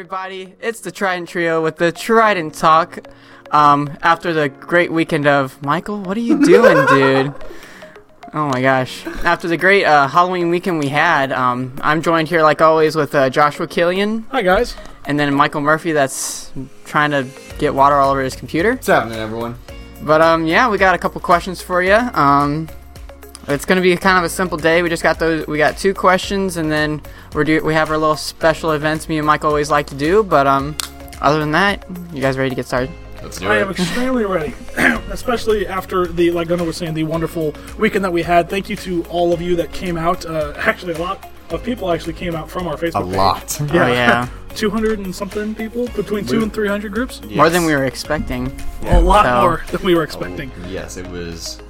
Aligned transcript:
everybody. 0.00 0.54
It's 0.62 0.80
the 0.80 0.90
Trident 0.90 1.28
Trio 1.28 1.62
with 1.62 1.76
the 1.76 1.92
Trident 1.92 2.54
Talk. 2.54 3.06
Um, 3.50 3.98
after 4.00 4.32
the 4.32 4.48
great 4.48 4.90
weekend 4.90 5.26
of 5.26 5.62
Michael, 5.62 6.00
what 6.00 6.16
are 6.16 6.20
you 6.20 6.42
doing, 6.42 6.86
dude? 6.86 7.34
Oh 8.32 8.48
my 8.48 8.62
gosh! 8.62 9.06
After 9.24 9.46
the 9.46 9.58
great 9.58 9.84
uh, 9.84 10.08
Halloween 10.08 10.48
weekend 10.48 10.78
we 10.78 10.88
had, 10.88 11.32
um, 11.32 11.76
I'm 11.82 12.00
joined 12.00 12.28
here 12.28 12.42
like 12.42 12.62
always 12.62 12.96
with 12.96 13.14
uh, 13.14 13.28
Joshua 13.28 13.68
Killian 13.68 14.22
Hi 14.30 14.40
guys. 14.40 14.74
and 15.04 15.20
then 15.20 15.34
Michael 15.34 15.60
Murphy. 15.60 15.92
That's 15.92 16.50
trying 16.86 17.10
to 17.10 17.26
get 17.58 17.74
water 17.74 17.96
all 17.96 18.10
over 18.10 18.22
his 18.22 18.34
computer. 18.34 18.70
What's 18.76 18.86
happening, 18.86 19.18
everyone? 19.18 19.58
But 20.00 20.22
um, 20.22 20.46
yeah, 20.46 20.70
we 20.70 20.78
got 20.78 20.94
a 20.94 20.98
couple 20.98 21.20
questions 21.20 21.60
for 21.60 21.82
you. 21.82 21.92
Um, 21.92 22.70
it's 23.48 23.64
gonna 23.64 23.80
be 23.80 23.96
kind 23.96 24.18
of 24.18 24.24
a 24.24 24.28
simple 24.28 24.58
day. 24.58 24.82
We 24.82 24.88
just 24.88 25.02
got 25.02 25.18
those. 25.18 25.46
We 25.46 25.58
got 25.58 25.76
two 25.78 25.94
questions, 25.94 26.56
and 26.56 26.70
then 26.70 27.00
we're 27.34 27.44
do 27.44 27.62
we 27.64 27.74
have 27.74 27.90
our 27.90 27.98
little 27.98 28.16
special 28.16 28.72
events 28.72 29.08
me 29.08 29.18
and 29.18 29.26
Mike 29.26 29.44
always 29.44 29.70
like 29.70 29.86
to 29.88 29.94
do. 29.94 30.22
But 30.22 30.46
um, 30.46 30.76
other 31.20 31.38
than 31.38 31.52
that, 31.52 31.84
you 32.12 32.20
guys 32.20 32.36
ready 32.38 32.50
to 32.50 32.56
get 32.56 32.66
started? 32.66 32.90
Let's 33.22 33.38
do 33.38 33.48
I 33.48 33.58
it. 33.58 33.62
am 33.62 33.70
extremely 33.70 34.24
ready, 34.24 34.54
especially 35.10 35.66
after 35.66 36.06
the, 36.06 36.30
like 36.30 36.48
Gunnar 36.48 36.64
was 36.64 36.78
saying, 36.78 36.94
the 36.94 37.04
wonderful 37.04 37.54
weekend 37.78 38.02
that 38.04 38.12
we 38.12 38.22
had. 38.22 38.48
Thank 38.48 38.70
you 38.70 38.76
to 38.76 39.04
all 39.10 39.34
of 39.34 39.42
you 39.42 39.56
that 39.56 39.72
came 39.72 39.98
out. 39.98 40.24
Uh, 40.24 40.54
actually, 40.56 40.94
a 40.94 40.98
lot 40.98 41.28
of 41.50 41.62
people 41.62 41.90
actually 41.92 42.14
came 42.14 42.34
out 42.34 42.48
from 42.50 42.66
our 42.66 42.76
Facebook 42.78 43.02
a 43.02 43.06
page. 43.06 43.16
lot. 43.16 43.60
Oh 43.72 43.86
yeah, 43.92 44.26
200 44.54 45.00
and 45.00 45.14
something 45.14 45.54
people, 45.54 45.86
between 45.88 46.24
two 46.24 46.42
and 46.42 46.50
300 46.52 46.92
groups. 46.92 47.20
more 47.24 47.50
than 47.50 47.66
we 47.66 47.74
were 47.74 47.84
expecting. 47.84 48.50
A 48.84 48.98
lot 49.00 49.26
So- 49.26 49.40
more 49.42 49.64
than 49.70 49.82
we 49.82 49.94
were 49.94 50.02
expecting. 50.02 50.50
Oh, 50.64 50.68
yes, 50.68 50.96
it 50.96 51.06
was 51.08 51.60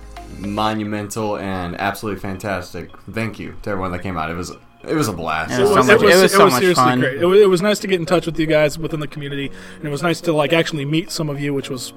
monumental 0.40 1.36
and 1.38 1.78
absolutely 1.80 2.20
fantastic. 2.20 2.90
Thank 3.10 3.38
you 3.38 3.54
to 3.62 3.70
everyone 3.70 3.92
that 3.92 4.02
came 4.02 4.16
out. 4.16 4.30
It 4.30 4.34
was 4.34 4.52
it 4.82 4.94
was 4.94 5.08
a 5.08 5.12
blast. 5.12 5.52
It 5.58 5.62
was 5.62 5.70
so 5.70 5.76
much- 5.82 6.02
it 6.02 6.22
was 6.22 6.32
so 6.32 6.46
much 6.48 6.52
seriously 6.60 6.74
fun. 6.82 7.00
great. 7.00 7.20
It 7.20 7.26
was, 7.26 7.40
it 7.40 7.48
was 7.48 7.60
nice 7.62 7.78
to 7.80 7.86
get 7.86 8.00
in 8.00 8.06
touch 8.06 8.24
with 8.26 8.38
you 8.38 8.46
guys 8.46 8.78
within 8.78 9.00
the 9.00 9.06
community, 9.08 9.50
and 9.76 9.84
it 9.84 9.90
was 9.90 10.02
nice 10.02 10.20
to 10.22 10.32
like 10.32 10.52
actually 10.54 10.84
meet 10.86 11.10
some 11.10 11.28
of 11.28 11.38
you, 11.40 11.52
which 11.52 11.68
was 11.68 11.92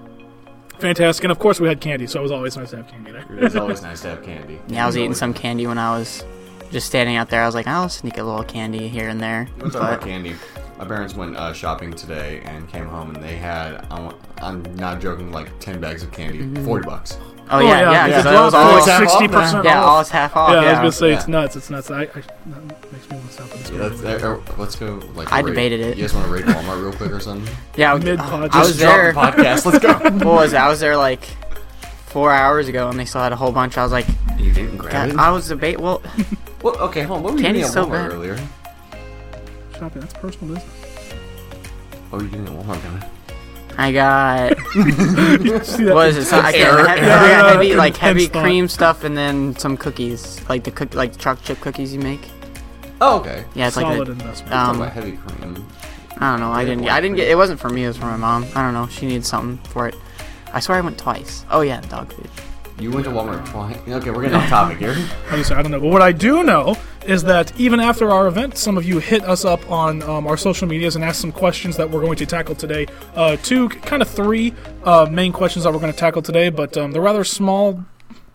fantastic. 0.80 1.24
And 1.24 1.32
of 1.32 1.40
course, 1.40 1.60
we 1.62 1.68
had 1.68 1.80
candy, 1.80 2.08
so 2.08 2.20
it 2.20 2.24
was 2.24 2.32
always 2.32 2.58
nice 2.58 2.72
to 2.72 2.78
have 2.78 2.88
candy 2.90 3.12
there. 3.12 3.22
It 3.22 3.44
was 3.44 3.56
always 3.56 3.82
nice 3.82 4.02
to 4.02 4.10
have 4.10 4.24
candy. 4.24 4.60
Yeah, 4.68 4.84
I 4.84 4.86
was 4.88 4.96
It 4.96 5.00
eating 5.00 5.08
always- 5.10 5.20
some 5.20 5.34
candy 5.34 5.66
when 5.68 5.78
I 5.78 5.98
was 5.98 6.26
just 6.72 6.88
standing 6.88 7.16
out 7.16 7.30
there. 7.30 7.42
I 7.42 7.46
was 7.46 7.56
like, 7.56 7.68
I'll 7.68 7.88
sneak 7.88 8.18
a 8.18 8.24
little 8.24 8.44
candy 8.44 8.88
here 8.90 9.08
and 9.08 9.22
there. 9.22 9.48
We're 9.60 9.68
talking 9.70 9.80
about 9.80 10.00
But 10.02 10.08
candy. 10.10 10.36
My 10.80 10.86
parents 10.86 11.16
went 11.16 11.38
uh, 11.38 11.54
shopping 11.54 11.94
today 11.94 12.42
and 12.46 12.68
came 12.68 12.88
home 12.88 13.16
and 13.16 13.24
they 13.24 13.36
had 13.38 13.86
I'm, 13.92 14.14
I'm 14.42 14.64
not 14.76 15.00
joking 15.00 15.32
like 15.32 15.58
ten 15.60 15.80
bags 15.80 16.04
of 16.04 16.12
candy, 16.12 16.40
Mm-hmm. 16.40 16.66
forty 16.66 16.86
bucks. 16.86 17.18
Oh 17.52 17.60
yeah, 17.60 17.92
yeah, 17.92 18.08
because 18.08 18.24
because 18.24 18.26
it 18.26 18.38
it 18.38 18.42
was 18.42 18.54
dropped 18.54 18.56
all 18.56 18.78
It's 18.78 18.86
sixty 19.12 19.28
now. 19.28 19.40
percent 19.42 19.66
yeah, 19.66 19.80
off. 19.82 19.86
all 19.88 20.02
is 20.02 20.10
half 20.10 20.36
off. 20.36 20.50
yeah, 20.52 20.62
Yeah, 20.62 20.68
I 20.68 20.70
was 20.72 20.78
gonna 20.80 20.92
say 20.92 21.10
Yeah. 21.12 21.18
it's 21.18 21.28
nuts. 21.28 21.56
It's 21.56 21.70
nuts. 21.70 21.92
I, 21.92 22.02
I 22.02 22.06
that 22.06 22.92
makes 22.92 23.10
me 23.10 23.18
want 23.18 23.28
to 23.28 23.34
stop 23.34 23.46
at 23.46 23.52
this. 23.60 23.70
Yeah, 23.72 23.88
that's, 23.90 24.24
uh, 24.24 24.28
uh, 24.50 24.54
let's 24.58 24.76
go. 24.76 25.02
Like 25.14 25.32
I 25.32 25.40
rate- 25.42 25.46
debated 25.52 25.80
it. 25.82 25.98
You 25.98 26.04
guys 26.04 26.14
want 26.14 26.26
to 26.28 26.32
rate 26.34 26.46
Walmart 26.46 26.82
real 26.84 26.94
quick 26.94 27.12
or 27.12 27.20
something? 27.20 27.54
yeah. 27.76 27.96
Mid-pod, 27.96 28.44
I 28.44 28.48
just 28.48 28.68
was 28.70 28.78
Drop 28.80 28.96
there. 28.96 29.14
the 29.14 29.20
podcast. 29.20 29.66
Let's 29.66 29.80
go. 29.80 29.94
what 30.26 30.26
was 30.26 30.54
it? 30.54 30.58
I 30.58 30.70
was 30.70 30.80
there 30.80 30.98
like 30.98 31.24
four 32.08 32.32
hours 32.32 32.68
ago, 32.68 32.90
and 32.90 33.00
they 33.00 33.06
still 33.06 33.22
had 33.22 33.32
a 33.34 33.36
whole 33.36 33.52
bunch. 33.52 33.78
I 33.78 33.84
was 33.84 33.92
like, 33.92 34.06
you 34.38 34.52
didn't 34.54 34.78
grab 34.78 35.10
it. 35.10 35.16
I 35.18 35.32
was 35.32 35.48
debate. 35.48 35.80
Well, 35.80 36.02
Well, 36.64 36.78
okay, 36.78 37.02
hold 37.04 37.18
on. 37.18 37.24
What 37.24 37.34
were 37.34 37.40
you 37.40 37.44
doing 37.44 37.56
Candy's 37.62 37.76
at 37.76 37.84
Walmart 37.86 37.92
bad. 37.92 38.12
earlier? 38.14 38.40
shopping. 39.78 40.02
That's 40.02 40.14
personal 40.14 40.56
business. 40.56 40.74
What 42.10 42.22
were 42.22 42.28
you 42.28 42.32
doing 42.32 42.48
at 42.48 42.54
Walmart, 42.54 42.82
Gunnar? 42.84 43.10
I 43.78 43.92
got 43.92 44.58
what 44.76 46.08
is 46.08 46.18
it? 46.18 46.26
So 46.26 46.40
I 46.40 46.52
can't. 46.52 46.56
Error. 46.56 46.88
I 46.88 47.00
got 47.00 47.54
heavy, 47.54 47.76
like 47.76 47.98
heavy 47.98 48.28
cream 48.28 48.68
stuff, 48.68 49.04
and 49.04 49.18
then 49.18 49.56
some 49.58 49.78
cookies, 49.78 50.48
like 50.50 50.64
the 50.64 50.72
cook, 50.72 50.94
like 50.94 51.18
chocolate 51.18 51.46
chip 51.46 51.60
cookies 51.60 51.94
you 51.94 52.00
make. 52.00 52.30
Oh, 53.02 53.20
okay. 53.20 53.46
Yeah, 53.56 53.68
it's 53.68 53.76
Solid 53.76 53.98
like 53.98 54.06
the, 54.08 54.12
investment. 54.14 54.52
Talking 54.54 54.82
um, 54.82 54.88
heavy 54.90 55.18
cream. 55.18 55.68
I 56.18 56.32
don't 56.32 56.40
know. 56.40 56.52
I 56.52 56.64
didn't. 56.64 56.88
I 56.88 57.02
didn't 57.02 57.18
get. 57.18 57.28
It 57.28 57.36
wasn't 57.36 57.60
for 57.60 57.70
me. 57.70 57.84
It 57.84 57.88
was 57.88 57.98
for 57.98 58.06
my 58.06 58.18
mom. 58.18 58.46
I 58.56 58.62
don't 58.64 58.74
know. 58.74 58.88
She 58.88 59.08
needed 59.08 59.26
something 59.26 59.58
for 59.72 59.88
it. 59.88 59.96
I 60.54 60.60
swear 60.60 60.78
I 60.78 60.82
went 60.82 60.98
twice. 60.98 61.44
Oh 61.50 61.62
yeah, 61.62 61.82
dog 61.82 62.14
food. 62.14 62.30
You 62.80 62.92
went 62.92 63.06
to 63.06 63.12
Walmart 63.12 63.46
twice. 63.50 63.78
Okay, 63.88 64.10
we're 64.12 64.24
getting 64.24 64.38
off 64.38 64.50
topic 64.50 64.78
here. 64.78 64.96
I 65.32 65.38
was- 65.38 65.52
I 65.52 65.62
don't 65.62 65.72
know, 65.72 65.80
but 65.80 65.90
what 65.90 66.02
I 66.02 66.12
do 66.12 66.44
know 66.44 66.76
is 67.08 67.24
that 67.24 67.58
even 67.60 67.80
after 67.80 68.10
our 68.10 68.28
event, 68.28 68.58
some 68.58 68.78
of 68.78 68.86
you 68.86 69.00
hit 69.00 69.24
us 69.24 69.46
up 69.46 69.70
on 69.70 70.02
um, 70.04 70.28
our 70.28 70.38
social 70.38 70.68
medias 70.68 70.96
and 70.96 71.04
asked 71.04 71.22
some 71.22 71.32
questions 71.32 71.78
that 71.78 71.90
we're 71.90 72.02
going 72.02 72.18
to 72.18 72.26
tackle 72.26 72.56
today. 72.56 72.88
Uh, 73.16 73.36
two, 73.38 73.70
kind 73.70 74.02
of 74.02 74.10
three 74.10 74.54
uh, 74.84 75.08
main 75.10 75.32
questions 75.32 75.64
that 75.64 75.74
we're 75.74 75.80
going 75.80 75.92
to 75.92 75.98
tackle 75.98 76.22
today, 76.22 76.50
but 76.50 76.78
um, 76.78 76.92
they're 76.92 77.02
rather 77.02 77.24
small. 77.24 77.84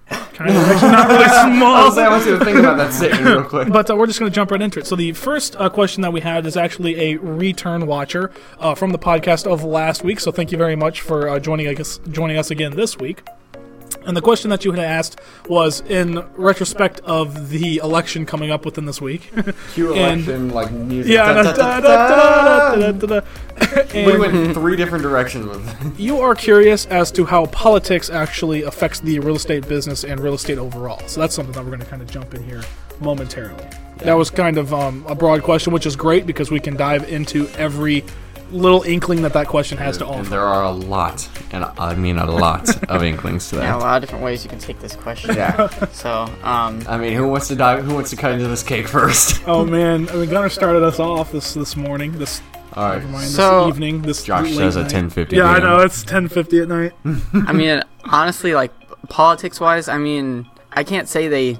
Kind 0.09 0.51
of, 0.51 0.57
actually 0.57 0.91
not 0.91 1.09
really 1.09 1.29
small. 1.59 1.99
I 1.99 2.09
want 2.09 2.25
you 2.25 2.39
to 2.39 2.45
think 2.45 2.59
about 2.59 2.79
that 2.79 2.93
statement 2.93 3.25
real 3.25 3.45
quick. 3.49 3.69
But 3.69 3.91
uh, 3.91 3.97
we're 3.97 4.07
just 4.07 4.19
going 4.19 4.31
to 4.31 4.35
jump 4.35 4.51
right 4.51 4.63
into 4.63 4.81
it. 4.81 4.87
So 4.87 4.97
the 4.97 5.13
first 5.13 5.55
uh, 5.57 5.69
question 5.69 6.01
that 6.03 6.13
we 6.13 6.21
had 6.21 6.47
is 6.47 6.57
actually 6.57 6.99
a 6.99 7.17
return 7.17 7.87
watcher 7.87 8.31
uh, 8.59 8.75
from 8.75 8.93
the 8.93 8.99
podcast 8.99 9.51
of 9.51 9.65
last 9.65 10.05
week. 10.05 10.21
So 10.21 10.33
thank 10.33 10.51
you 10.51 10.57
very 10.57 10.77
much 10.77 11.03
for 11.03 11.29
uh, 11.29 11.39
joining 11.39 11.67
us 11.79 11.99
joining 12.11 12.39
us 12.39 12.51
again 12.51 12.75
this 12.77 12.97
week. 12.97 13.23
And 14.09 14.17
the 14.17 14.23
question 14.23 14.49
that 14.49 14.65
you 14.65 14.73
had 14.73 14.81
asked 14.81 15.21
was 15.51 15.83
in 15.83 16.25
retrospect 16.35 17.01
of 17.01 17.51
the 17.51 17.77
election 17.77 18.25
coming 18.25 18.51
up 18.51 18.65
within 18.65 18.87
this 18.87 19.03
week. 19.03 19.31
Cue 19.75 19.95
And- 19.95 20.27
election, 20.27 20.51
like 20.51 20.73
music. 20.73 21.13
yeah. 21.13 21.43
We 23.95 24.17
went 24.19 24.55
three 24.55 24.77
different 24.77 25.03
directions 25.03 25.47
with 25.47 26.01
you 26.01 26.21
are 26.21 26.35
curious 26.35 26.87
as 26.87 27.13
to 27.13 27.27
how 27.27 27.47
politics 27.47 28.09
actually 28.09 28.63
affects 28.63 29.01
the 29.01 29.19
real 29.21 29.37
estate 29.37 29.69
business 29.69 30.05
and 30.05 30.19
real 30.21 30.35
estate 30.35 30.57
overall. 30.59 31.07
So 31.07 31.21
that's 31.21 31.35
something 31.35 31.53
that 31.53 31.63
we're 31.63 31.71
going 31.71 31.81
to 31.81 31.87
kind 31.87 32.01
of 32.01 32.11
jump 32.11 32.33
in 32.33 32.43
here 32.43 32.63
momentarily. 33.01 33.65
That 33.99 34.15
was 34.15 34.31
kind 34.31 34.57
of 34.57 34.73
um, 34.73 35.05
a 35.07 35.15
broad 35.15 35.43
question, 35.43 35.73
which 35.73 35.85
is 35.85 35.97
great 35.97 36.25
because 36.27 36.51
we 36.51 36.61
can 36.61 36.77
dive 36.77 37.09
into 37.11 37.49
every 37.59 38.05
little 38.51 38.83
inkling 38.83 39.23
that 39.23 39.33
that 39.35 39.47
question 39.47 39.77
has 39.79 39.99
to 39.99 40.07
And 40.07 40.21
offer. 40.21 40.31
there 40.31 40.41
are 40.41 40.65
a 40.65 40.71
lot, 40.71 41.29
and 41.53 41.65
I 41.79 41.95
mean 41.95 42.19
a 42.19 42.31
lot 42.31 42.69
of 42.91 43.03
inklings 43.03 43.49
to 43.51 43.57
Yeah, 43.57 43.77
a 43.77 43.79
lot 43.79 43.97
of 43.97 44.03
different 44.03 44.25
ways 44.25 44.43
you 44.45 44.51
can 44.51 44.59
take 44.59 44.81
this 44.81 44.95
question. 44.97 45.35
Yeah. 45.37 45.69
So, 45.93 46.11
um, 46.43 46.83
I 46.89 46.97
mean, 46.99 47.13
who 47.15 47.27
wants 47.29 47.49
to 47.49 47.57
dive? 47.57 47.85
Who 47.85 47.95
wants 47.95 48.11
to 48.11 48.17
cut 48.17 48.33
into 48.33 48.47
this 48.49 48.63
cake 48.63 48.87
first? 48.89 49.43
Oh 49.47 49.65
man, 49.65 50.09
I 50.11 50.15
mean, 50.15 50.31
Gunnar 50.31 50.49
started 50.49 50.83
us 50.83 50.99
off 51.01 51.33
this 51.33 51.55
this 51.55 51.77
morning, 51.77 52.19
this 52.19 52.41
All 52.75 52.93
never 52.93 53.09
mind. 53.09 53.29
So- 53.29 53.67
this 53.67 53.75
evening, 53.75 54.03
this 54.03 54.25
Josh 54.25 54.45
late 54.45 54.57
says 54.57 54.77
at 54.77 54.83
night. 54.83 54.91
ten 54.91 55.11
fifty. 55.11 55.37
Yeah, 55.37 55.45
I 55.51 55.59
know 55.59 55.81
it's 55.81 56.03
ten 56.03 56.29
fifty 56.29 56.61
at 56.61 56.69
night. 56.69 56.93
I 57.47 57.53
mean, 57.53 57.83
honestly, 58.05 58.55
like 58.55 58.73
politics 59.09 59.61
wise, 59.61 59.89
I 59.89 59.99
mean, 59.99 60.47
I 60.73 60.85
can't 60.85 61.09
say 61.09 61.29
they 61.29 61.59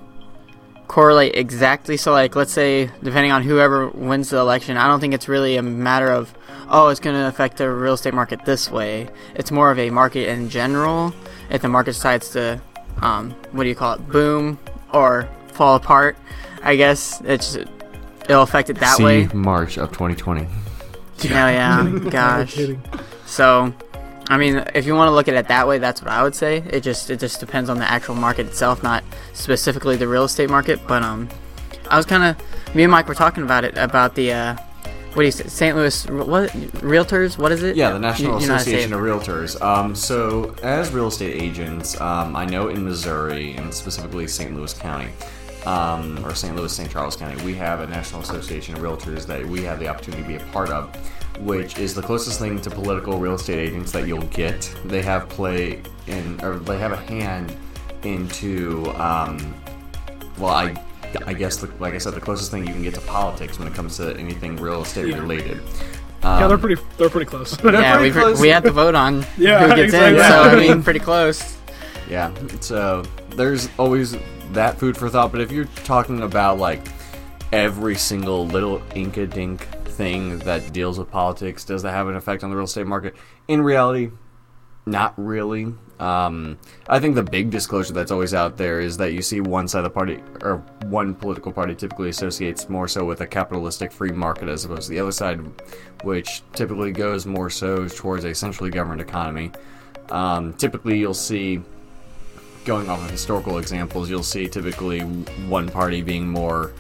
correlate 0.89 1.37
exactly. 1.37 1.97
So, 1.97 2.13
like, 2.13 2.35
let's 2.35 2.53
say, 2.53 2.91
depending 3.03 3.31
on 3.31 3.43
whoever 3.43 3.89
wins 3.89 4.31
the 4.31 4.39
election, 4.39 4.77
I 4.77 4.89
don't 4.89 4.99
think 5.01 5.15
it's 5.15 5.29
really 5.29 5.57
a 5.57 5.63
matter 5.63 6.11
of, 6.11 6.35
oh, 6.69 6.89
it's 6.89 6.99
going 7.01 7.15
to 7.15 7.29
affect 7.29 7.59
the 7.59 7.71
real 7.71 7.95
estate 7.95 8.15
market 8.15 8.45
this 8.45 8.71
way. 8.71 9.09
It's 9.37 9.51
more 9.51 9.71
of 9.71 9.79
a 9.79 9.91
market 9.91 10.29
in 10.29 10.49
general. 10.49 11.15
If 11.51 11.63
the 11.63 11.69
market 11.69 11.93
decides 11.93 12.31
to, 12.31 12.61
um, 13.01 13.31
what 13.53 13.63
do 13.63 13.69
you 13.69 13.75
call 13.77 13.95
it, 13.95 14.09
boom 14.09 14.59
or 14.93 15.29
fall 15.49 15.77
apart, 15.77 16.17
I 16.63 16.77
guess 16.77 17.21
it's 17.25 17.57
it'll 17.57 18.43
affect 18.43 18.71
it 18.71 18.79
that 18.81 18.97
See 18.97 19.05
way. 19.05 19.29
March 19.33 19.79
of 19.79 19.91
2020. 19.91 20.43
Oh 20.45 20.49
yeah, 21.25 21.99
gosh. 22.11 22.59
So, 23.27 23.73
I 24.29 24.37
mean, 24.37 24.63
if 24.75 24.85
you 24.87 24.95
want 24.95 25.09
to 25.09 25.13
look 25.15 25.29
at 25.29 25.35
it 25.35 25.49
that 25.49 25.67
way, 25.67 25.79
that's 25.79 26.03
what 26.03 26.11
I 26.11 26.23
would 26.23 26.35
say. 26.35 26.59
It 26.59 26.81
just 26.83 27.09
it 27.11 27.19
just 27.21 27.41
depends 27.41 27.71
on 27.71 27.79
the 27.79 27.91
actual 27.91 28.15
market 28.15 28.47
itself, 28.47 28.83
not 28.83 29.03
specifically 29.33 29.97
the 29.97 30.07
real 30.09 30.25
estate 30.25 30.51
market. 30.51 30.81
But 30.87 31.03
um, 31.03 31.29
I 31.91 31.97
was 31.97 32.05
kind 32.07 32.23
of 32.25 32.75
me 32.75 32.83
and 32.85 32.91
Mike 32.91 33.09
were 33.09 33.15
talking 33.15 33.43
about 33.43 33.65
it 33.65 33.77
about 33.79 34.15
the 34.15 34.33
uh, 34.33 34.57
what 35.15 35.23
do 35.23 35.25
you 35.25 35.31
say, 35.33 35.45
St. 35.49 35.77
Louis 35.77 36.07
what 36.11 36.51
realtors? 36.83 37.39
What 37.39 37.53
is 37.53 37.63
it? 37.63 37.75
Yeah, 37.75 37.91
the 37.93 37.99
National 37.99 38.35
You- 38.35 38.41
you 38.43 38.47
know 38.49 38.53
how 38.53 38.59
to 38.59 38.65
say 38.65 38.85
Association 38.85 38.93
of 38.93 39.01
Realtors. 39.01 39.61
Um, 39.63 39.95
so, 39.95 40.55
as 40.63 40.93
real 40.93 41.09
estate 41.09 41.41
agents, 41.43 41.99
um, 42.01 42.37
I 42.37 42.45
know 42.45 42.69
in 42.69 42.85
Missouri, 42.85 43.55
and 43.57 43.73
specifically 43.73 44.27
St. 44.29 44.55
Louis 44.55 44.75
County, 44.75 45.09
um, 45.65 46.23
or 46.25 46.35
St. 46.35 46.55
Louis, 46.55 46.71
St. 46.73 46.91
Charles 46.91 47.17
County, 47.17 47.43
we 47.45 47.55
have 47.55 47.81
a 47.81 47.87
National 47.87 48.21
Association 48.21 48.75
of 48.75 48.83
Realtors 48.83 49.27
that 49.27 49.45
we 49.45 49.63
have 49.63 49.79
the 49.81 49.89
opportunity 49.89 50.23
to 50.23 50.29
be 50.29 50.37
a 50.37 50.47
part 50.53 50.69
of, 50.69 50.95
which 51.41 51.79
is 51.79 51.95
the 51.95 52.03
closest 52.03 52.39
thing 52.39 52.61
to 52.61 52.71
political 52.71 53.19
real 53.19 53.35
estate 53.35 53.59
agents 53.59 53.93
that 53.93 54.07
you'll 54.07 54.23
get. 54.27 54.75
They 54.85 55.03
have 55.03 55.29
play 55.29 55.83
in, 56.07 56.39
or 56.43 56.59
they 56.59 56.79
have 56.79 56.93
a 56.93 56.97
hand 56.97 57.55
into, 58.03 58.87
um, 58.97 59.55
well, 60.39 60.53
I. 60.55 60.85
I 61.27 61.33
guess, 61.33 61.57
the, 61.57 61.69
like 61.81 61.95
I 61.95 61.99
said, 61.99 62.13
the 62.13 62.21
closest 62.21 62.51
thing 62.51 62.67
you 62.67 62.73
can 62.75 62.83
get 62.83 62.93
to 62.93 63.01
politics 63.01 63.59
when 63.59 63.67
it 63.67 63.73
comes 63.73 63.97
to 63.97 64.15
anything 64.19 64.57
real 64.57 64.83
estate 64.83 65.07
Yeah. 65.07 65.19
related. 65.19 65.63
Yeah, 66.23 66.35
Um, 66.43 66.49
they're 66.51 66.59
pretty. 66.59 66.83
They're 66.99 67.09
pretty 67.09 67.25
close. 67.25 67.57
Yeah, 67.65 67.97
pretty 67.97 68.11
we 68.15 68.21
close. 68.21 68.41
we 68.43 68.49
have 68.49 68.63
to 68.65 68.71
vote 68.71 68.95
on 68.95 69.25
Yeah, 69.39 69.69
who 69.69 69.75
gets 69.75 69.95
in. 69.95 70.15
exactly. 70.17 70.19
So 70.21 70.43
I 70.59 70.63
Yeah. 70.63 70.75
mean, 70.75 70.83
pretty 70.89 70.99
close. 71.01 71.57
Yeah, 72.11 72.31
so 72.61 73.05
there's 73.37 73.71
always 73.79 74.19
that 74.53 74.79
food 74.79 74.99
for 74.99 75.09
thought. 75.09 75.33
But 75.33 75.41
if 75.41 75.51
you're 75.51 75.65
talking 75.85 76.21
about 76.21 76.59
like 76.59 76.87
every 77.53 77.95
single 77.95 78.47
little 78.47 78.81
inka 78.95 79.31
dink 79.33 79.67
thing 79.99 80.39
that 80.41 80.73
deals 80.73 80.99
with 80.99 81.11
politics, 81.11 81.65
does 81.65 81.83
that 81.83 81.93
have 81.93 82.09
an 82.09 82.17
effect 82.17 82.43
on 82.45 82.51
the 82.51 82.57
real 82.57 82.65
estate 82.65 82.87
market? 82.87 83.15
In 83.49 83.61
reality, 83.63 84.11
Not 84.89 85.13
really. 85.19 85.67
Um, 86.01 86.57
I 86.89 86.99
think 86.99 87.15
the 87.15 87.23
big 87.23 87.51
disclosure 87.51 87.93
that's 87.93 88.11
always 88.11 88.33
out 88.33 88.57
there 88.57 88.81
is 88.81 88.97
that 88.97 89.13
you 89.13 89.21
see 89.21 89.43
one 89.43 89.69
side 89.69 89.81
of 89.81 89.85
the 89.85 89.91
party, 89.91 90.23
or 90.41 90.59
one 90.87 91.15
political 91.15 91.53
party 91.53 91.75
typically 91.75 92.09
associates 92.09 92.71
more 92.71 92.89
so 92.89 93.05
with 93.05 93.21
a 93.21 93.27
capitalistic 93.27 93.93
free 93.93 94.13
market 94.13 94.49
as 94.49 94.65
opposed 94.65 94.85
to 94.85 94.91
the 94.91 95.01
other 95.01 95.13
side, 95.13 95.41
which 96.05 96.43
typically 96.55 96.91
goes 96.91 97.27
more 97.27 97.51
so 97.51 97.87
towards 97.87 98.25
a 98.25 98.35
centrally 98.35 98.71
governed 98.71 99.03
economy. 99.03 99.51
Um, 100.11 100.55
typically, 100.55 100.99
you'll 100.99 101.13
see, 101.13 101.61
going 102.65 102.89
off 102.89 103.05
of 103.05 103.11
historical 103.11 103.59
examples, 103.59 104.09
you'll 104.09 104.23
see 104.23 104.49
typically 104.49 105.01
one 105.01 105.69
party 105.69 106.01
being 106.01 106.27
more 106.27 106.73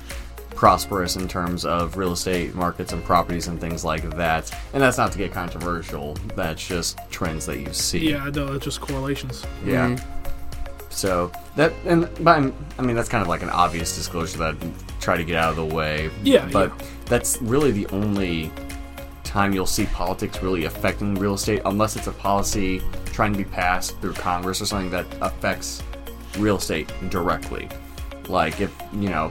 prosperous 0.59 1.15
in 1.15 1.29
terms 1.29 1.65
of 1.65 1.97
real 1.97 2.11
estate 2.11 2.53
markets 2.53 2.93
and 2.93 3.05
properties 3.05 3.47
and 3.47 3.61
things 3.61 3.85
like 3.85 4.03
that. 4.17 4.53
And 4.73 4.83
that's 4.83 4.99
not 4.99 5.13
to 5.13 5.19
get 5.19 5.31
controversial. 5.31 6.15
That's 6.35 6.67
just 6.67 6.99
trends 7.13 7.47
that 7.47 7.61
you 7.61 7.73
see. 7.73 8.11
Yeah, 8.11 8.29
no, 8.35 8.55
it's 8.55 8.65
just 8.65 8.81
correlations. 8.81 9.47
Yeah. 9.65 9.91
Mm-hmm. 9.91 10.89
So 10.91 11.31
that 11.55 11.73
and 11.87 12.11
but 12.25 12.39
I'm, 12.39 12.53
I 12.77 12.83
mean 12.83 12.97
that's 12.97 13.09
kind 13.09 13.23
of 13.23 13.29
like 13.29 13.43
an 13.43 13.51
obvious 13.51 13.95
disclosure 13.95 14.37
that 14.39 14.57
I 14.61 14.73
try 15.01 15.17
to 15.17 15.23
get 15.23 15.37
out 15.37 15.51
of 15.51 15.57
the 15.57 15.75
way. 15.77 16.11
Yeah, 16.25 16.49
But 16.53 16.73
yeah. 16.77 16.87
that's 17.07 17.41
really 17.41 17.71
the 17.71 17.87
only 17.89 18.51
time 19.23 19.53
you'll 19.53 19.65
see 19.65 19.87
politics 19.87 20.43
really 20.43 20.65
affecting 20.65 21.15
real 21.15 21.35
estate, 21.35 21.63
unless 21.67 21.95
it's 21.95 22.09
a 22.09 22.13
policy 22.13 22.83
trying 23.07 23.31
to 23.31 23.39
be 23.39 23.45
passed 23.45 23.97
through 24.01 24.15
Congress 24.15 24.61
or 24.61 24.67
something 24.67 24.91
that 24.91 25.07
affects 25.21 25.85
real 26.37 26.57
estate 26.57 26.93
directly. 27.11 27.69
Like 28.27 28.61
if 28.61 28.77
you 28.93 29.09
know, 29.09 29.31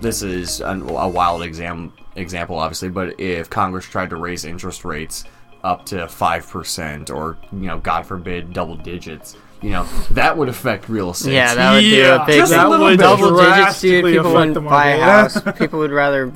this 0.00 0.22
is 0.22 0.60
an, 0.60 0.82
a 0.82 1.08
wild 1.08 1.42
exam 1.42 1.92
example, 2.16 2.56
obviously, 2.56 2.88
but 2.88 3.18
if 3.20 3.50
Congress 3.50 3.84
tried 3.84 4.10
to 4.10 4.16
raise 4.16 4.44
interest 4.44 4.84
rates 4.84 5.24
up 5.64 5.84
to 5.86 6.06
five 6.08 6.48
percent, 6.48 7.10
or 7.10 7.36
you 7.52 7.66
know, 7.66 7.78
God 7.78 8.06
forbid, 8.06 8.52
double 8.52 8.76
digits, 8.76 9.36
you 9.62 9.70
know, 9.70 9.84
that 10.12 10.36
would 10.36 10.48
affect 10.48 10.88
real 10.88 11.10
estate. 11.10 11.32
Yeah, 11.34 11.54
that 11.54 11.72
would 11.72 11.80
do 11.80 12.12
a 12.12 12.24
big 12.26 12.38
just 12.38 12.52
a 12.52 12.68
little 12.68 12.88
bit 12.88 12.98
double 12.98 13.36
digits, 13.36 13.80
dude. 13.80 14.04
People 14.04 14.32
wouldn't 14.32 14.64
buy 14.64 14.90
a 14.90 15.02
house. 15.02 15.40
People 15.58 15.78
would 15.80 15.90
rather 15.90 16.32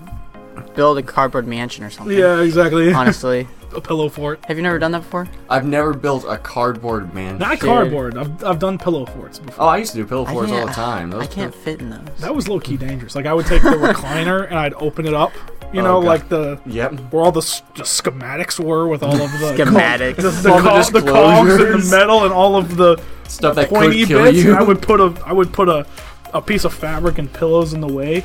build 0.75 0.99
a 0.99 1.03
cardboard 1.03 1.47
mansion 1.47 1.85
or 1.85 1.91
something. 1.91 2.17
Yeah, 2.17 2.41
exactly. 2.41 2.93
Honestly, 2.93 3.47
a 3.75 3.81
pillow 3.81 4.09
fort. 4.09 4.45
have 4.47 4.57
you 4.57 4.63
never 4.63 4.79
done 4.79 4.93
that 4.93 5.01
before? 5.03 5.29
I've 5.49 5.65
never 5.67 5.95
built 5.95 6.25
a 6.29 6.37
cardboard 6.37 7.15
man. 7.15 7.39
Not 7.39 7.61
cardboard. 7.61 8.17
I've, 8.19 8.43
I've 8.45 8.59
done 8.59 8.79
pillow 8.79 9.07
forts 9.07 9.39
before. 9.39 9.65
Oh, 9.65 9.69
I 9.69 9.79
used 9.79 9.93
to 9.93 9.99
do 9.99 10.07
pillow 10.07 10.25
I 10.27 10.33
forts 10.33 10.51
all 10.51 10.57
can't- 10.59 10.69
the 10.69 10.75
time. 10.75 11.11
Those 11.11 11.23
I 11.23 11.27
can't 11.27 11.55
fit 11.55 11.81
in 11.81 11.91
those. 11.91 12.01
That 12.19 12.35
was 12.35 12.49
low 12.49 12.61
key 12.61 12.77
dangerous. 12.77 13.15
Like 13.15 13.27
I 13.27 13.33
would 13.35 13.47
take 13.47 13.63
the 13.63 13.69
recliner 13.71 14.47
and 14.47 14.59
I'd 14.59 14.75
open 14.75 15.07
it 15.07 15.15
up. 15.15 15.33
You 15.73 15.81
Oh, 15.81 15.85
know, 15.85 16.01
God. 16.01 16.07
like 16.07 16.29
the 16.29 16.61
Yep. 16.67 16.95
where 17.13 17.23
all 17.23 17.31
the, 17.33 17.41
s- 17.41 17.63
the 17.77 17.85
schematics 17.85 18.59
were 18.59 18.89
with 18.89 19.03
all 19.05 19.13
of 19.15 19.31
the 19.33 19.55
Schematics. 19.57 20.17
the, 20.23 20.31
the, 20.31 20.53
All 20.53 20.61
the 20.63 20.69
co- 20.69 21.01
the 21.01 21.13
cogs 21.13 21.51
and 21.63 21.83
the 21.83 21.97
metal 21.97 22.25
and 22.25 22.33
all 22.33 22.57
of 22.57 22.77
the 22.77 23.01
Stuff 23.29 23.55
that 23.55 23.69
pointy 23.69 24.01
could 24.01 24.09
kill 24.09 24.23
bits. 24.25 24.39
you. 24.39 24.51
And 24.51 24.59
I 24.59 24.63
would 24.65 24.83
put 24.83 25.01
a 25.01 25.15
I 25.25 25.33
would 25.33 25.53
put 25.53 25.69
a 25.69 25.87
a 26.35 26.43
piece 26.43 26.65
of 26.65 26.75
fabric 26.75 27.19
and 27.19 27.33
pillows 27.33 27.73
in 27.73 27.81
the 27.81 27.87
way. 27.93 28.25